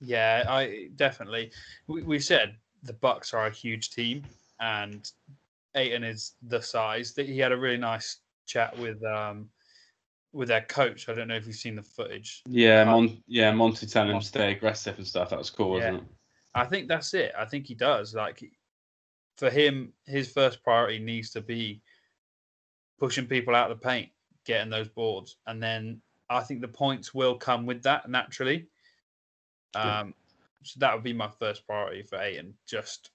Yeah, 0.00 0.44
I 0.48 0.88
definitely. 0.96 1.52
We, 1.86 2.02
we've 2.02 2.24
said 2.24 2.56
the 2.82 2.92
Bucks 2.94 3.34
are 3.34 3.46
a 3.46 3.50
huge 3.50 3.90
team, 3.90 4.24
and 4.60 5.10
Ayton 5.74 6.04
is 6.04 6.34
the 6.42 6.60
size 6.60 7.12
that 7.14 7.26
he 7.26 7.38
had 7.38 7.52
a 7.52 7.56
really 7.56 7.76
nice 7.76 8.18
chat 8.46 8.76
with 8.78 9.02
um 9.04 9.48
with 10.32 10.48
their 10.48 10.62
coach. 10.62 11.08
I 11.08 11.14
don't 11.14 11.28
know 11.28 11.36
if 11.36 11.46
you've 11.46 11.56
seen 11.56 11.76
the 11.76 11.82
footage. 11.82 12.42
Yeah, 12.46 12.84
Mon- 12.84 13.22
yeah, 13.26 13.52
Monty 13.52 13.86
telling 13.86 14.14
him 14.14 14.22
stay 14.22 14.52
aggressive 14.52 14.96
and 14.96 15.06
stuff. 15.06 15.30
That 15.30 15.38
was 15.38 15.50
cool, 15.50 15.70
wasn't 15.70 15.98
it? 15.98 16.04
I 16.54 16.64
think 16.64 16.88
that's 16.88 17.14
it. 17.14 17.32
I 17.38 17.44
think 17.44 17.66
he 17.66 17.74
does. 17.74 18.14
Like 18.14 18.42
for 19.36 19.50
him, 19.50 19.92
his 20.06 20.30
first 20.32 20.62
priority 20.62 20.98
needs 20.98 21.30
to 21.30 21.40
be 21.40 21.80
pushing 22.98 23.26
people 23.26 23.54
out 23.54 23.70
of 23.70 23.80
the 23.80 23.86
paint, 23.86 24.10
getting 24.44 24.70
those 24.70 24.88
boards, 24.88 25.36
and 25.46 25.62
then 25.62 26.00
I 26.28 26.40
think 26.40 26.60
the 26.60 26.68
points 26.68 27.12
will 27.12 27.34
come 27.36 27.66
with 27.66 27.82
that 27.82 28.08
naturally. 28.08 28.66
Yeah. 29.74 30.00
Um, 30.00 30.14
so 30.62 30.78
that 30.80 30.94
would 30.94 31.04
be 31.04 31.12
my 31.12 31.28
first 31.28 31.66
priority 31.66 32.02
for 32.02 32.20
Ayton. 32.20 32.54
Just 32.66 33.10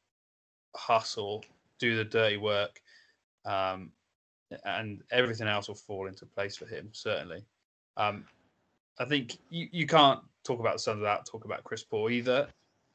hustle, 0.76 1.44
do 1.80 1.96
the 1.96 2.04
dirty 2.04 2.38
work, 2.38 2.82
um, 3.46 3.92
and 4.66 5.02
everything 5.12 5.48
else 5.48 5.68
will 5.68 5.76
fall 5.76 6.08
into 6.08 6.26
place 6.26 6.56
for 6.56 6.66
him. 6.66 6.90
Certainly. 6.92 7.44
Um, 7.98 8.26
I 9.00 9.06
think 9.06 9.38
you, 9.50 9.68
you 9.72 9.88
can't 9.88 10.22
talk 10.44 10.60
about 10.60 10.74
the 10.74 10.80
Suns 10.80 11.00
without 11.00 11.26
talk 11.26 11.46
about 11.46 11.64
Chris 11.64 11.84
Paul 11.84 12.10
either. 12.10 12.48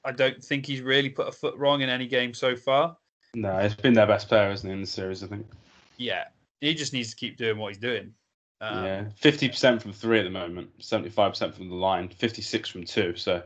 I 0.04 0.12
don't 0.12 0.42
think 0.42 0.64
he's 0.64 0.80
really 0.80 1.10
put 1.10 1.28
a 1.28 1.32
foot 1.32 1.56
wrong 1.58 1.82
in 1.82 1.90
any 1.90 2.06
game 2.06 2.32
so 2.32 2.56
far. 2.56 2.96
No, 3.34 3.56
it's 3.58 3.74
been 3.74 3.92
their 3.92 4.06
best 4.06 4.28
player, 4.28 4.50
isn't 4.50 4.68
it, 4.68 4.72
in 4.72 4.80
the 4.80 4.86
series? 4.86 5.22
I 5.22 5.26
think. 5.26 5.46
Yeah, 5.98 6.24
he 6.60 6.74
just 6.74 6.92
needs 6.92 7.10
to 7.10 7.16
keep 7.16 7.36
doing 7.36 7.58
what 7.58 7.68
he's 7.68 7.78
doing. 7.78 8.14
Um, 8.62 8.84
yeah, 8.84 9.04
fifty 9.16 9.48
percent 9.48 9.80
from 9.82 9.92
three 9.92 10.18
at 10.18 10.24
the 10.24 10.30
moment, 10.30 10.70
seventy-five 10.78 11.32
percent 11.32 11.54
from 11.54 11.68
the 11.68 11.74
line, 11.74 12.08
fifty-six 12.08 12.68
from 12.68 12.84
two. 12.84 13.14
So, 13.16 13.42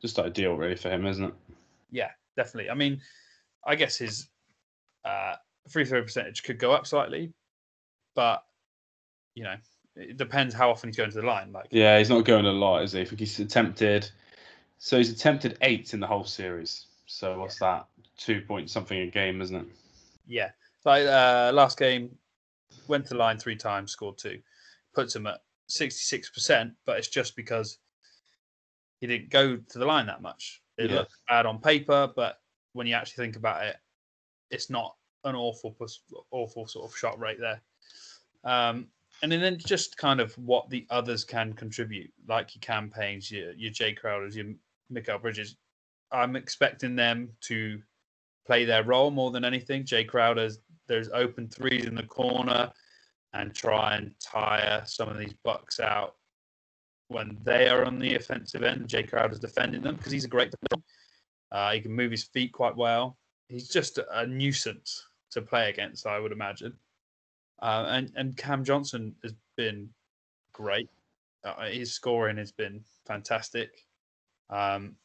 just 0.00 0.18
ideal 0.18 0.54
really 0.56 0.76
for 0.76 0.90
him, 0.90 1.06
isn't 1.06 1.24
it? 1.24 1.34
yeah, 1.90 2.10
definitely. 2.36 2.70
I 2.70 2.74
mean, 2.74 3.00
I 3.64 3.74
guess 3.74 3.96
his 3.96 4.28
uh, 5.04 5.34
free 5.68 5.84
throw 5.84 6.02
percentage 6.02 6.42
could 6.42 6.58
go 6.58 6.72
up 6.72 6.86
slightly, 6.86 7.32
but 8.14 8.44
you 9.34 9.44
know, 9.44 9.54
it 9.96 10.16
depends 10.16 10.54
how 10.54 10.70
often 10.70 10.88
he's 10.88 10.96
going 10.96 11.10
to 11.10 11.20
the 11.20 11.26
line. 11.26 11.52
Like, 11.52 11.66
Yeah, 11.70 11.98
he's 11.98 12.10
not 12.10 12.24
going 12.24 12.46
a 12.46 12.52
lot, 12.52 12.82
is 12.82 12.92
he? 12.92 13.00
I 13.00 13.04
think 13.04 13.20
he's 13.20 13.38
attempted. 13.40 14.08
So 14.78 14.98
he's 14.98 15.10
attempted 15.10 15.56
eight 15.62 15.94
in 15.94 16.00
the 16.00 16.06
whole 16.06 16.24
series. 16.24 16.86
So 17.06 17.38
what's 17.38 17.58
that? 17.60 17.86
Two 18.18 18.40
point 18.42 18.68
something 18.70 18.98
a 18.98 19.06
game, 19.06 19.40
isn't 19.40 19.56
it? 19.56 19.66
yeah, 20.26 20.50
like 20.84 21.06
uh, 21.06 21.52
last 21.54 21.78
game, 21.78 22.10
went 22.88 23.04
to 23.06 23.14
the 23.14 23.18
line 23.18 23.38
three 23.38 23.56
times, 23.56 23.92
scored 23.92 24.18
two, 24.18 24.40
puts 24.94 25.14
him 25.14 25.26
at 25.26 25.40
sixty-six 25.68 26.30
percent. 26.30 26.72
But 26.84 26.98
it's 26.98 27.08
just 27.08 27.36
because 27.36 27.78
he 29.00 29.06
didn't 29.06 29.30
go 29.30 29.56
to 29.56 29.78
the 29.78 29.86
line 29.86 30.06
that 30.06 30.22
much. 30.22 30.62
It 30.78 30.90
Yeah. 30.90 30.96
looks 30.96 31.18
bad 31.28 31.46
on 31.46 31.60
paper, 31.60 32.12
but 32.14 32.40
when 32.72 32.86
you 32.86 32.94
actually 32.94 33.24
think 33.24 33.36
about 33.36 33.66
it, 33.66 33.76
it's 34.50 34.70
not 34.70 34.96
an 35.24 35.34
awful, 35.34 35.76
awful 36.30 36.66
sort 36.66 36.90
of 36.90 36.96
shot 36.96 37.18
rate 37.18 37.40
there. 37.40 37.62
Um, 38.44 38.90
and 39.22 39.32
then 39.32 39.58
just 39.58 39.96
kind 39.96 40.20
of 40.20 40.36
what 40.38 40.68
the 40.68 40.86
others 40.90 41.24
can 41.24 41.54
contribute, 41.54 42.12
like 42.28 42.54
your 42.54 42.60
Cam 42.60 42.90
Paynes, 42.90 43.30
your 43.30 43.52
your 43.52 43.72
Jae 43.72 43.98
Crowders, 43.98 44.34
your 44.34 44.54
Mikal 44.92 45.20
Bridges. 45.20 45.56
I'm 46.12 46.36
expecting 46.36 46.94
them 46.94 47.36
to 47.42 47.82
play 48.46 48.64
their 48.64 48.84
role 48.84 49.10
more 49.10 49.30
than 49.30 49.44
anything. 49.44 49.84
Jae 49.84 50.06
Crowder's 50.06 50.60
there's 50.86 51.08
open 51.08 51.48
threes 51.48 51.86
in 51.86 51.94
the 51.94 52.02
corner 52.06 52.70
and 53.32 53.54
try 53.54 53.96
and 53.96 54.14
tire 54.20 54.82
some 54.86 55.08
of 55.08 55.18
these 55.18 55.34
bucks 55.42 55.80
out 55.80 56.16
when 57.08 57.38
they 57.42 57.68
are 57.68 57.84
on 57.84 57.98
the 57.98 58.14
offensive 58.14 58.62
end. 58.62 58.88
Jae 58.88 59.08
Crowder's 59.08 59.38
defending 59.38 59.82
them 59.82 59.96
because 59.96 60.12
he's 60.12 60.24
a 60.24 60.28
great 60.28 60.50
defender. 60.50 60.84
Uh, 61.52 61.72
he 61.72 61.80
can 61.80 61.92
move 61.92 62.10
his 62.10 62.24
feet 62.24 62.52
quite 62.52 62.76
well. 62.76 63.16
He's 63.48 63.68
just 63.68 63.98
a, 63.98 64.26
nuisance 64.26 65.06
to 65.30 65.42
play 65.42 65.70
against, 65.70 66.06
I 66.06 66.18
would 66.18 66.32
imagine. 66.32 66.74
Uh, 67.62 67.86
and 67.88 68.12
and 68.16 68.36
Cam 68.36 68.64
Johnson 68.64 69.14
has 69.22 69.32
been 69.56 69.88
great. 70.52 70.90
Uh, 71.44 71.66
his 71.66 71.92
scoring 71.92 72.36
has 72.36 72.52
been 72.52 72.82
fantastic. 73.06 73.70
Um, 74.50 74.96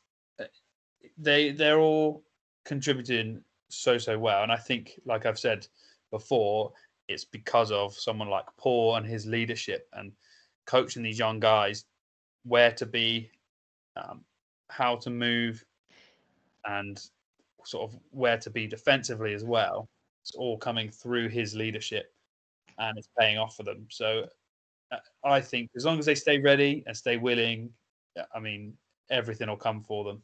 they 1.18 1.52
they're 1.52 1.80
all 1.80 2.24
contributing 2.66 3.44
so 3.70 3.98
so 3.98 4.18
well, 4.18 4.44
and 4.44 4.52
I 4.52 4.58
think, 4.58 5.00
like 5.06 5.26
I've 5.26 5.40
said 5.40 5.68
before, 6.10 6.74
it's 7.08 7.26
because 7.26 7.72
of 7.72 7.94
someone 7.94 8.30
like 8.30 8.46
Paul 8.58 8.96
and 8.96 9.06
his 9.06 9.26
leadership. 9.26 9.88
And 9.94 10.12
coaching 10.66 11.04
these 11.04 11.20
young 11.20 11.40
guys 11.40 11.86
where 12.44 12.72
to 12.74 12.86
be, 12.86 13.30
um, 13.96 14.22
how 14.70 14.96
to 14.98 15.10
move, 15.10 15.64
and 16.66 17.02
sort 17.66 17.90
of 17.92 18.00
where 18.12 18.38
to 18.38 18.50
be 18.50 18.68
defensively 18.68 19.34
as 19.34 19.44
well. 19.44 19.90
It's 20.24 20.36
all 20.36 20.58
coming 20.58 20.90
through 20.90 21.30
his 21.30 21.56
leadership, 21.56 22.14
and 22.78 22.98
it's 22.98 23.10
paying 23.20 23.38
off 23.38 23.56
for 23.56 23.64
them. 23.64 23.88
So 23.90 24.28
uh, 24.92 24.98
I 25.24 25.42
think 25.42 25.70
as 25.76 25.86
long 25.86 26.00
as 26.00 26.06
they 26.06 26.16
stay 26.16 26.40
ready 26.40 26.84
and 26.86 26.96
stay 26.96 27.18
willing, 27.18 27.70
I 28.34 28.40
mean 28.40 28.74
everything 29.10 29.48
will 29.48 29.58
come 29.58 29.84
for 29.84 30.04
them. 30.04 30.22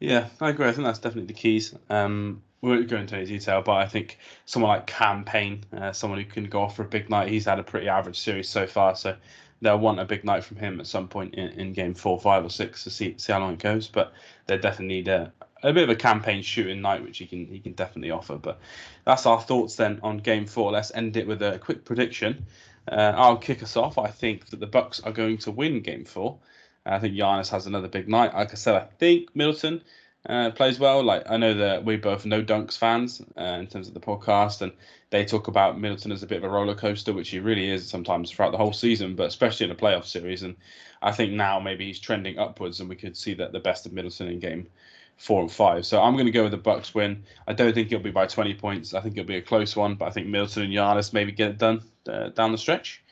Yeah, 0.00 0.28
I 0.40 0.50
agree. 0.50 0.66
I 0.66 0.72
think 0.72 0.86
that's 0.86 0.98
definitely 0.98 1.26
the 1.26 1.38
keys. 1.38 1.74
Um, 1.90 2.42
we 2.62 2.70
won't 2.70 2.88
go 2.88 2.96
into 2.96 3.16
any 3.16 3.26
detail, 3.26 3.62
but 3.62 3.74
I 3.74 3.86
think 3.86 4.18
someone 4.46 4.70
like 4.70 4.86
Cam 4.86 5.24
Payne, 5.24 5.64
uh, 5.76 5.92
someone 5.92 6.18
who 6.18 6.24
can 6.24 6.44
go 6.44 6.62
off 6.62 6.76
for 6.76 6.82
a 6.82 6.88
big 6.88 7.10
night, 7.10 7.28
he's 7.28 7.44
had 7.44 7.58
a 7.58 7.62
pretty 7.62 7.88
average 7.88 8.18
series 8.18 8.48
so 8.48 8.66
far. 8.66 8.96
So 8.96 9.16
they'll 9.60 9.78
want 9.78 10.00
a 10.00 10.04
big 10.04 10.24
night 10.24 10.44
from 10.44 10.56
him 10.56 10.80
at 10.80 10.86
some 10.86 11.08
point 11.08 11.34
in, 11.34 11.48
in 11.50 11.72
game 11.72 11.94
four, 11.94 12.18
five, 12.18 12.44
or 12.44 12.50
six 12.50 12.84
to 12.84 12.90
see 12.90 13.14
see 13.18 13.32
how 13.32 13.40
long 13.40 13.52
it 13.52 13.58
goes. 13.58 13.88
But 13.88 14.12
they 14.46 14.58
definitely 14.58 14.94
need 14.94 15.08
a, 15.08 15.32
a 15.62 15.72
bit 15.72 15.84
of 15.84 15.90
a 15.90 15.96
Cam 15.96 16.22
Payne 16.22 16.42
shooting 16.42 16.80
night, 16.80 17.02
which 17.02 17.18
he 17.18 17.26
can 17.26 17.46
he 17.46 17.60
can 17.60 17.72
definitely 17.72 18.10
offer. 18.10 18.36
But 18.36 18.58
that's 19.04 19.26
our 19.26 19.40
thoughts 19.40 19.76
then 19.76 20.00
on 20.02 20.18
game 20.18 20.46
four. 20.46 20.72
Let's 20.72 20.92
end 20.94 21.16
it 21.16 21.26
with 21.26 21.42
a 21.42 21.58
quick 21.58 21.84
prediction. 21.84 22.46
Uh, 22.90 23.12
I'll 23.14 23.36
kick 23.36 23.62
us 23.62 23.76
off. 23.76 23.98
I 23.98 24.08
think 24.08 24.46
that 24.46 24.60
the 24.60 24.66
Bucks 24.66 25.00
are 25.00 25.12
going 25.12 25.38
to 25.38 25.50
win 25.50 25.80
game 25.80 26.04
four. 26.04 26.38
I 26.86 26.98
think 26.98 27.14
Giannis 27.14 27.50
has 27.50 27.66
another 27.66 27.88
big 27.88 28.08
night. 28.08 28.34
Like 28.34 28.52
I 28.52 28.54
said, 28.54 28.74
I 28.74 28.86
think 28.98 29.36
Middleton 29.36 29.82
uh, 30.28 30.50
plays 30.50 30.78
well. 30.78 31.02
Like 31.02 31.30
I 31.30 31.36
know 31.36 31.54
that 31.54 31.84
we 31.84 31.96
both 31.96 32.26
know 32.26 32.42
Dunks 32.42 32.76
fans 32.76 33.22
uh, 33.36 33.58
in 33.58 33.66
terms 33.66 33.88
of 33.88 33.94
the 33.94 34.00
podcast, 34.00 34.62
and 34.62 34.72
they 35.10 35.24
talk 35.24 35.48
about 35.48 35.80
Middleton 35.80 36.12
as 36.12 36.22
a 36.22 36.26
bit 36.26 36.38
of 36.38 36.44
a 36.44 36.48
roller 36.48 36.74
coaster, 36.74 37.12
which 37.12 37.30
he 37.30 37.38
really 37.38 37.70
is 37.70 37.88
sometimes 37.88 38.30
throughout 38.30 38.52
the 38.52 38.58
whole 38.58 38.72
season, 38.72 39.16
but 39.16 39.26
especially 39.26 39.64
in 39.64 39.72
a 39.72 39.76
playoff 39.76 40.04
series. 40.04 40.42
And 40.42 40.56
I 41.02 41.12
think 41.12 41.32
now 41.32 41.58
maybe 41.58 41.86
he's 41.86 42.00
trending 42.00 42.38
upwards, 42.38 42.80
and 42.80 42.88
we 42.88 42.96
could 42.96 43.16
see 43.16 43.34
that 43.34 43.52
the 43.52 43.60
best 43.60 43.86
of 43.86 43.92
Middleton 43.92 44.28
in 44.28 44.38
game 44.38 44.68
four 45.16 45.42
and 45.42 45.52
five. 45.52 45.84
So 45.84 46.02
I'm 46.02 46.14
going 46.14 46.26
to 46.26 46.32
go 46.32 46.44
with 46.44 46.52
the 46.52 46.58
Bucks 46.58 46.94
win. 46.94 47.24
I 47.46 47.52
don't 47.52 47.74
think 47.74 47.92
it'll 47.92 48.02
be 48.02 48.10
by 48.10 48.26
20 48.26 48.54
points. 48.54 48.94
I 48.94 49.00
think 49.00 49.16
it'll 49.18 49.28
be 49.28 49.36
a 49.36 49.42
close 49.42 49.76
one, 49.76 49.94
but 49.94 50.06
I 50.06 50.10
think 50.10 50.28
Middleton 50.28 50.62
and 50.62 50.72
Giannis 50.72 51.12
maybe 51.12 51.32
get 51.32 51.50
it 51.50 51.58
done 51.58 51.82
uh, 52.08 52.30
down 52.30 52.52
the 52.52 52.58
stretch 52.58 53.02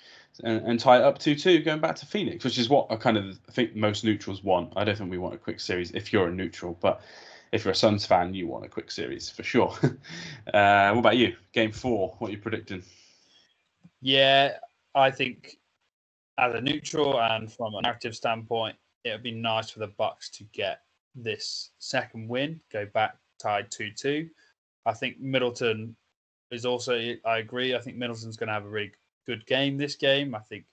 and, 0.44 0.64
and 0.66 0.80
tie 0.80 0.98
it 0.98 1.02
up 1.02 1.18
2 1.18 1.34
2 1.34 1.62
going 1.62 1.80
back 1.80 1.96
to 1.96 2.06
Phoenix, 2.06 2.44
which 2.44 2.58
is 2.58 2.68
what 2.68 2.86
I 2.90 2.96
kind 2.96 3.16
of 3.16 3.38
think 3.50 3.74
most 3.74 4.04
neutrals 4.04 4.42
want. 4.42 4.72
I 4.76 4.84
don't 4.84 4.96
think 4.96 5.10
we 5.10 5.18
want 5.18 5.34
a 5.34 5.38
quick 5.38 5.60
series 5.60 5.90
if 5.92 6.12
you're 6.12 6.28
a 6.28 6.32
neutral, 6.32 6.76
but 6.80 7.00
if 7.52 7.64
you're 7.64 7.72
a 7.72 7.76
Suns 7.76 8.04
fan, 8.04 8.34
you 8.34 8.46
want 8.46 8.64
a 8.64 8.68
quick 8.68 8.90
series 8.90 9.30
for 9.30 9.42
sure. 9.42 9.74
uh, 10.54 10.90
what 10.92 10.98
about 10.98 11.16
you? 11.16 11.34
Game 11.52 11.72
four, 11.72 12.14
what 12.18 12.28
are 12.28 12.32
you 12.32 12.38
predicting? 12.38 12.82
Yeah, 14.00 14.58
I 14.94 15.10
think 15.10 15.56
as 16.38 16.54
a 16.54 16.60
neutral 16.60 17.20
and 17.20 17.52
from 17.52 17.74
a 17.74 17.82
narrative 17.82 18.14
standpoint, 18.14 18.76
it 19.04 19.10
would 19.10 19.22
be 19.22 19.32
nice 19.32 19.70
for 19.70 19.80
the 19.80 19.88
Bucks 19.88 20.30
to 20.30 20.44
get 20.52 20.82
this 21.14 21.70
second 21.78 22.28
win, 22.28 22.60
go 22.72 22.86
back 22.86 23.16
tied 23.38 23.70
2 23.70 23.90
2. 23.90 24.28
I 24.86 24.92
think 24.92 25.20
Middleton 25.20 25.96
is 26.50 26.64
also, 26.64 27.14
I 27.24 27.38
agree, 27.38 27.74
I 27.74 27.78
think 27.78 27.96
Middleton's 27.96 28.36
going 28.36 28.48
to 28.48 28.54
have 28.54 28.64
a 28.64 28.68
really 28.68 28.92
good 29.28 29.46
game 29.46 29.76
this 29.76 29.94
game. 29.94 30.34
I 30.34 30.40
think 30.40 30.64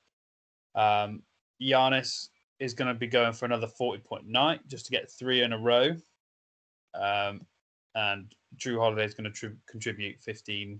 um, 0.76 1.22
Giannis 1.62 2.30
is 2.60 2.74
going 2.74 2.88
to 2.88 2.97
be 2.97 3.06
going 3.06 3.34
for 3.34 3.45
another 3.45 3.68
40 3.68 4.01
point 4.01 4.28
night 4.28 4.62
just 4.68 4.86
to 4.86 4.91
get 4.91 5.12
three 5.12 5.43
in 5.43 5.53
a 5.53 5.60
row. 5.60 5.91
Um, 6.95 7.41
and 7.95 8.34
Jrue 8.58 8.80
Holiday 8.80 9.03
is 9.03 9.14
going 9.14 9.26
to 9.26 9.38
tr- 9.38 9.58
contribute 9.68 10.22
15 10.22 10.80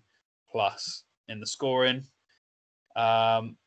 plus 0.50 1.04
in 1.28 1.42
the 1.42 1.46
scoring. 1.46 2.08
Um, 2.96 3.58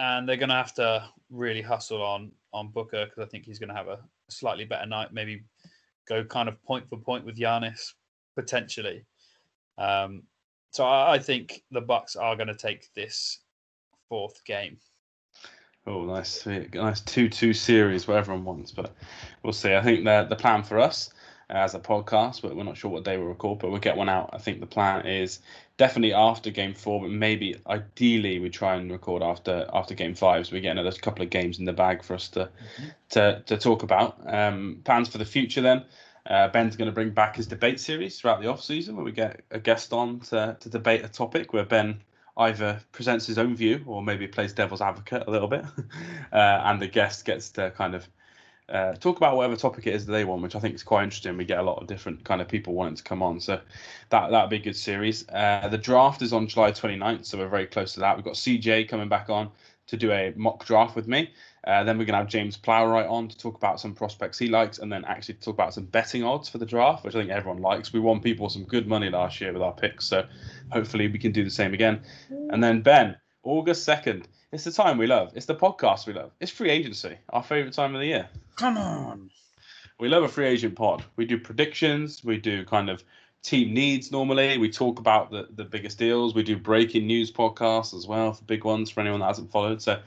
and 0.00 0.28
they're 0.28 0.36
going 0.36 0.48
to 0.48 0.56
have 0.56 0.74
to 0.74 1.08
really 1.30 1.62
hustle 1.62 2.02
on 2.02 2.32
on 2.52 2.68
Booker 2.68 3.04
because 3.04 3.24
I 3.24 3.28
think 3.28 3.44
he's 3.44 3.60
going 3.60 3.68
to 3.68 3.76
have 3.76 3.86
a 3.86 4.00
slightly 4.28 4.64
better 4.64 4.86
night. 4.86 5.12
Maybe 5.12 5.44
go 6.08 6.24
kind 6.24 6.48
of 6.48 6.60
point 6.64 6.88
for 6.88 6.96
point 6.96 7.24
with 7.24 7.38
Giannis 7.38 7.92
potentially. 8.34 9.04
Um, 9.78 10.24
so 10.74 10.84
I, 10.84 11.14
I 11.14 11.18
think 11.18 11.62
the 11.70 11.80
Bucks 11.80 12.16
are 12.16 12.34
going 12.36 12.48
to 12.48 12.54
take 12.54 12.92
this 12.94 13.38
fourth 14.08 14.44
game. 14.44 14.78
Oh, 15.86 16.04
nice, 16.04 16.46
nice 16.46 17.00
two-two 17.02 17.52
series 17.52 18.08
where 18.08 18.18
everyone 18.18 18.44
wants, 18.44 18.72
but 18.72 18.94
we'll 19.42 19.52
see. 19.52 19.74
I 19.74 19.82
think 19.82 20.04
the 20.04 20.26
the 20.28 20.36
plan 20.36 20.62
for 20.62 20.80
us 20.80 21.10
as 21.50 21.74
a 21.74 21.78
podcast, 21.78 22.42
but 22.42 22.56
we're 22.56 22.64
not 22.64 22.76
sure 22.76 22.90
what 22.90 23.04
day 23.04 23.18
we'll 23.18 23.28
record, 23.28 23.58
but 23.58 23.70
we'll 23.70 23.80
get 23.80 23.96
one 23.96 24.08
out. 24.08 24.30
I 24.32 24.38
think 24.38 24.60
the 24.60 24.66
plan 24.66 25.06
is 25.06 25.40
definitely 25.76 26.14
after 26.14 26.50
game 26.50 26.74
four, 26.74 27.02
but 27.02 27.10
maybe 27.10 27.56
ideally 27.66 28.38
we 28.38 28.48
try 28.48 28.74
and 28.76 28.90
record 28.90 29.22
after 29.22 29.68
after 29.72 29.94
game 29.94 30.14
five, 30.14 30.46
so 30.46 30.54
we 30.54 30.60
get 30.60 30.72
another 30.72 30.90
couple 30.92 31.22
of 31.22 31.30
games 31.30 31.58
in 31.58 31.66
the 31.66 31.72
bag 31.72 32.02
for 32.02 32.14
us 32.14 32.28
to 32.30 32.40
mm-hmm. 32.40 32.88
to 33.10 33.42
to 33.46 33.56
talk 33.58 33.82
about. 33.82 34.18
Um, 34.26 34.80
plans 34.84 35.08
for 35.08 35.18
the 35.18 35.24
future 35.24 35.60
then. 35.60 35.84
Uh, 36.26 36.48
Ben's 36.48 36.76
going 36.76 36.86
to 36.86 36.92
bring 36.92 37.10
back 37.10 37.36
his 37.36 37.46
debate 37.46 37.78
series 37.78 38.18
throughout 38.18 38.40
the 38.40 38.48
off 38.48 38.62
season, 38.62 38.96
where 38.96 39.04
we 39.04 39.12
get 39.12 39.42
a 39.50 39.58
guest 39.58 39.92
on 39.92 40.20
to, 40.20 40.56
to 40.58 40.68
debate 40.68 41.04
a 41.04 41.08
topic 41.08 41.52
where 41.52 41.64
Ben 41.64 42.00
either 42.36 42.80
presents 42.92 43.26
his 43.26 43.38
own 43.38 43.54
view 43.54 43.82
or 43.86 44.02
maybe 44.02 44.26
plays 44.26 44.52
devil's 44.52 44.80
advocate 44.80 45.24
a 45.26 45.30
little 45.30 45.48
bit, 45.48 45.64
uh, 46.32 46.62
and 46.64 46.80
the 46.80 46.88
guest 46.88 47.24
gets 47.24 47.50
to 47.50 47.70
kind 47.72 47.94
of 47.94 48.08
uh, 48.68 48.94
talk 48.94 49.18
about 49.18 49.36
whatever 49.36 49.56
topic 49.56 49.86
it 49.86 49.94
is 49.94 50.06
that 50.06 50.12
they 50.12 50.24
want, 50.24 50.42
which 50.42 50.56
I 50.56 50.60
think 50.60 50.74
is 50.74 50.82
quite 50.82 51.04
interesting. 51.04 51.36
We 51.36 51.44
get 51.44 51.58
a 51.58 51.62
lot 51.62 51.80
of 51.80 51.86
different 51.86 52.24
kind 52.24 52.40
of 52.40 52.48
people 52.48 52.72
wanting 52.72 52.96
to 52.96 53.02
come 53.02 53.22
on, 53.22 53.38
so 53.38 53.60
that 54.08 54.30
that'd 54.30 54.50
be 54.50 54.56
a 54.56 54.60
good 54.60 54.76
series. 54.76 55.28
Uh, 55.28 55.68
the 55.70 55.78
draft 55.78 56.22
is 56.22 56.32
on 56.32 56.48
July 56.48 56.72
29th, 56.72 57.26
so 57.26 57.38
we're 57.38 57.48
very 57.48 57.66
close 57.66 57.92
to 57.94 58.00
that. 58.00 58.16
We've 58.16 58.24
got 58.24 58.34
CJ 58.34 58.88
coming 58.88 59.08
back 59.08 59.28
on 59.28 59.50
to 59.88 59.96
do 59.98 60.10
a 60.12 60.32
mock 60.36 60.64
draft 60.64 60.96
with 60.96 61.06
me. 61.06 61.30
Uh, 61.66 61.82
then 61.82 61.96
we're 61.96 62.04
going 62.04 62.12
to 62.12 62.18
have 62.18 62.28
James 62.28 62.58
Plowright 62.58 63.10
on 63.10 63.28
to 63.28 63.38
talk 63.38 63.56
about 63.56 63.80
some 63.80 63.94
prospects 63.94 64.38
he 64.38 64.48
likes, 64.48 64.78
and 64.78 64.92
then 64.92 65.04
actually 65.04 65.34
talk 65.34 65.54
about 65.54 65.72
some 65.72 65.84
betting 65.84 66.22
odds 66.22 66.48
for 66.48 66.58
the 66.58 66.66
draft, 66.66 67.04
which 67.04 67.14
I 67.14 67.20
think 67.20 67.30
everyone 67.30 67.62
likes. 67.62 67.92
We 67.92 68.00
won 68.00 68.20
people 68.20 68.48
some 68.50 68.64
good 68.64 68.86
money 68.86 69.08
last 69.08 69.40
year 69.40 69.52
with 69.52 69.62
our 69.62 69.72
picks, 69.72 70.04
so 70.04 70.26
hopefully 70.70 71.08
we 71.08 71.18
can 71.18 71.32
do 71.32 71.42
the 71.42 71.50
same 71.50 71.72
again. 71.72 72.02
And 72.50 72.62
then 72.62 72.82
Ben, 72.82 73.16
August 73.42 73.84
second, 73.84 74.28
it's 74.52 74.64
the 74.64 74.72
time 74.72 74.98
we 74.98 75.06
love. 75.06 75.32
It's 75.34 75.46
the 75.46 75.54
podcast 75.54 76.06
we 76.06 76.12
love. 76.12 76.32
It's 76.40 76.52
free 76.52 76.70
agency, 76.70 77.16
our 77.30 77.42
favorite 77.42 77.74
time 77.74 77.94
of 77.94 78.00
the 78.00 78.06
year. 78.06 78.28
Come 78.56 78.76
on, 78.76 79.30
we 79.98 80.08
love 80.08 80.22
a 80.22 80.28
free 80.28 80.46
agent 80.46 80.76
pod. 80.76 81.04
We 81.16 81.24
do 81.24 81.38
predictions. 81.38 82.22
We 82.22 82.36
do 82.36 82.64
kind 82.64 82.90
of 82.90 83.02
team 83.42 83.72
needs 83.72 84.10
normally. 84.10 84.58
We 84.58 84.70
talk 84.70 84.98
about 84.98 85.30
the, 85.30 85.48
the 85.54 85.64
biggest 85.64 85.98
deals. 85.98 86.34
We 86.34 86.42
do 86.42 86.56
breaking 86.56 87.06
news 87.06 87.30
podcasts 87.30 87.94
as 87.94 88.06
well 88.06 88.32
for 88.32 88.44
big 88.44 88.64
ones 88.64 88.90
for 88.90 89.00
anyone 89.00 89.20
that 89.20 89.26
hasn't 89.26 89.52
followed. 89.52 89.82
So 89.82 90.00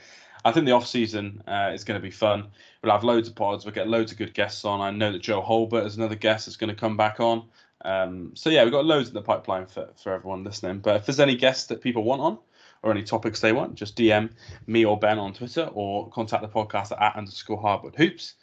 I 0.47 0.53
think 0.53 0.65
the 0.65 0.71
off 0.71 0.87
season 0.87 1.43
uh, 1.45 1.71
is 1.73 1.83
going 1.83 1.99
to 1.99 2.03
be 2.03 2.09
fun. 2.09 2.47
We'll 2.81 2.93
have 2.93 3.03
loads 3.03 3.27
of 3.27 3.35
pods. 3.35 3.65
We'll 3.65 3.73
get 3.73 3.89
loads 3.89 4.13
of 4.13 4.17
good 4.17 4.33
guests 4.33 4.63
on. 4.63 4.79
I 4.79 4.91
know 4.91 5.11
that 5.11 5.21
Joe 5.21 5.41
Holbert 5.41 5.85
is 5.85 5.97
another 5.97 6.15
guest 6.15 6.45
that's 6.45 6.55
going 6.55 6.73
to 6.73 6.79
come 6.79 6.95
back 6.95 7.19
on. 7.19 7.49
Um, 7.83 8.31
so 8.33 8.49
yeah, 8.49 8.63
we've 8.63 8.71
got 8.71 8.85
loads 8.85 9.09
in 9.09 9.13
the 9.13 9.21
pipeline 9.21 9.65
for, 9.65 9.89
for 10.01 10.13
everyone 10.13 10.45
listening. 10.45 10.79
But 10.79 10.95
if 10.95 11.05
there's 11.05 11.19
any 11.19 11.35
guests 11.35 11.65
that 11.67 11.81
people 11.81 12.05
want 12.05 12.21
on 12.21 12.39
or 12.81 12.91
any 12.91 13.03
topics 13.03 13.41
they 13.41 13.51
want, 13.51 13.75
just 13.75 13.97
DM 13.97 14.29
me 14.67 14.85
or 14.85 14.97
Ben 14.97 15.19
on 15.19 15.33
Twitter 15.33 15.69
or 15.73 16.09
contact 16.11 16.43
the 16.43 16.47
podcast 16.47 16.93
at, 16.97 17.17
underscore 17.17 17.59
hardwood 17.59 17.95
hoops. 17.95 18.35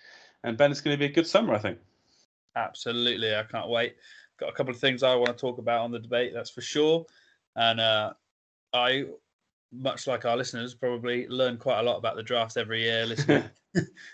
And 0.42 0.58
Ben, 0.58 0.70
it's 0.70 0.82
going 0.82 0.94
to 0.94 0.98
be 0.98 1.06
a 1.06 1.14
good 1.14 1.26
summer, 1.26 1.54
I 1.54 1.58
think. 1.58 1.78
Absolutely, 2.54 3.34
I 3.34 3.44
can't 3.44 3.70
wait. 3.70 3.96
Got 4.38 4.50
a 4.50 4.52
couple 4.52 4.74
of 4.74 4.78
things 4.78 5.02
I 5.02 5.14
want 5.14 5.28
to 5.28 5.40
talk 5.40 5.56
about 5.56 5.80
on 5.80 5.90
the 5.90 5.98
debate, 5.98 6.32
that's 6.34 6.50
for 6.50 6.60
sure. 6.60 7.06
And 7.56 7.80
uh, 7.80 8.12
I 8.74 9.06
much 9.74 10.06
like 10.06 10.24
our 10.24 10.36
listeners, 10.36 10.74
probably 10.74 11.26
learn 11.28 11.56
quite 11.56 11.80
a 11.80 11.82
lot 11.82 11.96
about 11.96 12.16
the 12.16 12.22
draft 12.22 12.56
every 12.56 12.82
year 12.82 13.06
listening 13.06 13.44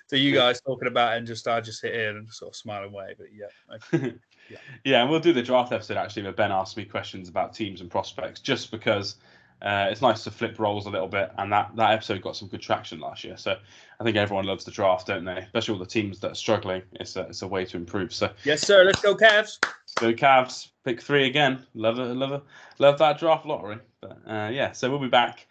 to 0.09 0.19
you 0.19 0.35
guys 0.35 0.61
talking 0.61 0.89
about 0.89 1.15
it 1.15 1.19
and 1.19 1.27
just 1.27 1.47
I 1.47 1.61
just 1.61 1.81
sit 1.81 1.95
here 1.95 2.17
and 2.17 2.29
sort 2.33 2.53
of 2.53 2.57
smile 2.57 2.85
away. 2.85 3.15
But 3.19 3.29
yeah. 3.33 4.11
yeah. 4.51 4.57
yeah, 4.85 5.01
and 5.03 5.11
we'll 5.11 5.21
do 5.21 5.33
the 5.33 5.43
draft 5.43 5.73
episode 5.73 5.97
actually 5.97 6.23
where 6.23 6.33
Ben 6.33 6.53
asks 6.53 6.77
me 6.77 6.85
questions 6.85 7.29
about 7.29 7.55
teams 7.55 7.81
and 7.81 7.91
prospects 7.91 8.41
just 8.41 8.71
because 8.71 9.17
uh, 9.63 9.89
it's 9.91 10.01
nice 10.01 10.25
to 10.25 10.31
flip 10.31 10.59
roles 10.59 10.87
a 10.87 10.91
little 10.91 11.09
bit, 11.09 11.31
and 11.37 11.53
that, 11.53 11.71
that 11.77 11.93
episode 11.93 12.23
got 12.23 12.35
some 12.35 12.49
good 12.49 12.63
traction 12.63 12.99
last 12.99 13.25
year. 13.25 13.37
So 13.37 13.57
I 13.99 14.05
think 14.05 14.17
everyone 14.17 14.47
loves 14.47 14.65
the 14.65 14.71
draft, 14.71 15.09
don't 15.09 15.25
they? 15.25 15.37
Especially 15.37 15.75
all 15.75 15.79
the 15.79 15.87
teams 15.87 16.19
that 16.21 16.33
are 16.33 16.37
struggling. 16.37 16.83
It's 16.93 17.15
a, 17.17 17.23
it's 17.23 17.43
a 17.43 17.47
way 17.47 17.67
to 17.67 17.77
improve. 17.77 18.15
So 18.15 18.31
yes, 18.45 18.63
sir. 18.63 18.85
Let's 18.85 19.03
go 19.03 19.15
Cavs. 19.15 19.59
Go 19.97 20.15
Cavs. 20.15 20.69
Pick 20.85 21.03
three 21.03 21.27
again. 21.27 21.67
Love 21.75 21.99
it. 21.99 22.05
Love 22.05 22.33
it. 22.33 22.43
Love 22.79 22.99
that 22.99 23.19
draft 23.19 23.45
lottery. 23.45 23.79
But 24.01 24.19
uh, 24.27 24.49
yeah, 24.51 24.73
so 24.73 24.89
we'll 24.89 24.99
be 24.99 25.09
back 25.09 25.47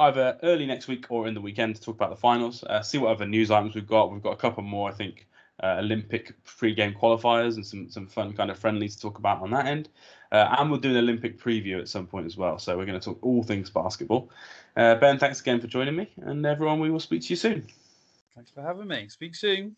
either 0.00 0.38
early 0.42 0.66
next 0.66 0.88
week 0.88 1.06
or 1.10 1.26
in 1.26 1.34
the 1.34 1.40
weekend 1.40 1.76
to 1.76 1.82
talk 1.82 1.94
about 1.94 2.10
the 2.10 2.16
finals. 2.16 2.64
Uh, 2.64 2.82
see 2.82 2.98
what 2.98 3.10
other 3.10 3.26
news 3.26 3.50
items 3.50 3.74
we've 3.74 3.86
got. 3.86 4.12
We've 4.12 4.22
got 4.22 4.32
a 4.32 4.36
couple 4.36 4.62
more, 4.62 4.90
I 4.90 4.92
think, 4.92 5.26
uh, 5.62 5.76
Olympic 5.78 6.32
pre-game 6.44 6.94
qualifiers 6.94 7.56
and 7.56 7.66
some 7.66 7.90
some 7.90 8.06
fun 8.06 8.32
kind 8.32 8.50
of 8.50 8.58
friendlies 8.58 8.96
to 8.96 9.02
talk 9.02 9.18
about 9.18 9.42
on 9.42 9.50
that 9.50 9.66
end. 9.66 9.88
Uh, 10.32 10.56
and 10.58 10.70
we'll 10.70 10.80
do 10.80 10.90
an 10.90 10.96
Olympic 10.96 11.38
preview 11.38 11.80
at 11.80 11.88
some 11.88 12.06
point 12.06 12.26
as 12.26 12.36
well. 12.36 12.58
So 12.58 12.76
we're 12.76 12.86
going 12.86 12.98
to 12.98 13.04
talk 13.04 13.18
all 13.22 13.42
things 13.42 13.68
basketball. 13.68 14.30
Uh, 14.76 14.94
ben, 14.94 15.18
thanks 15.18 15.40
again 15.40 15.60
for 15.60 15.66
joining 15.66 15.96
me, 15.96 16.10
and 16.22 16.46
everyone, 16.46 16.80
we 16.80 16.90
will 16.90 17.00
speak 17.00 17.22
to 17.22 17.28
you 17.30 17.36
soon. 17.36 17.66
Thanks 18.34 18.50
for 18.50 18.62
having 18.62 18.88
me. 18.88 19.08
Speak 19.08 19.34
soon. 19.34 19.76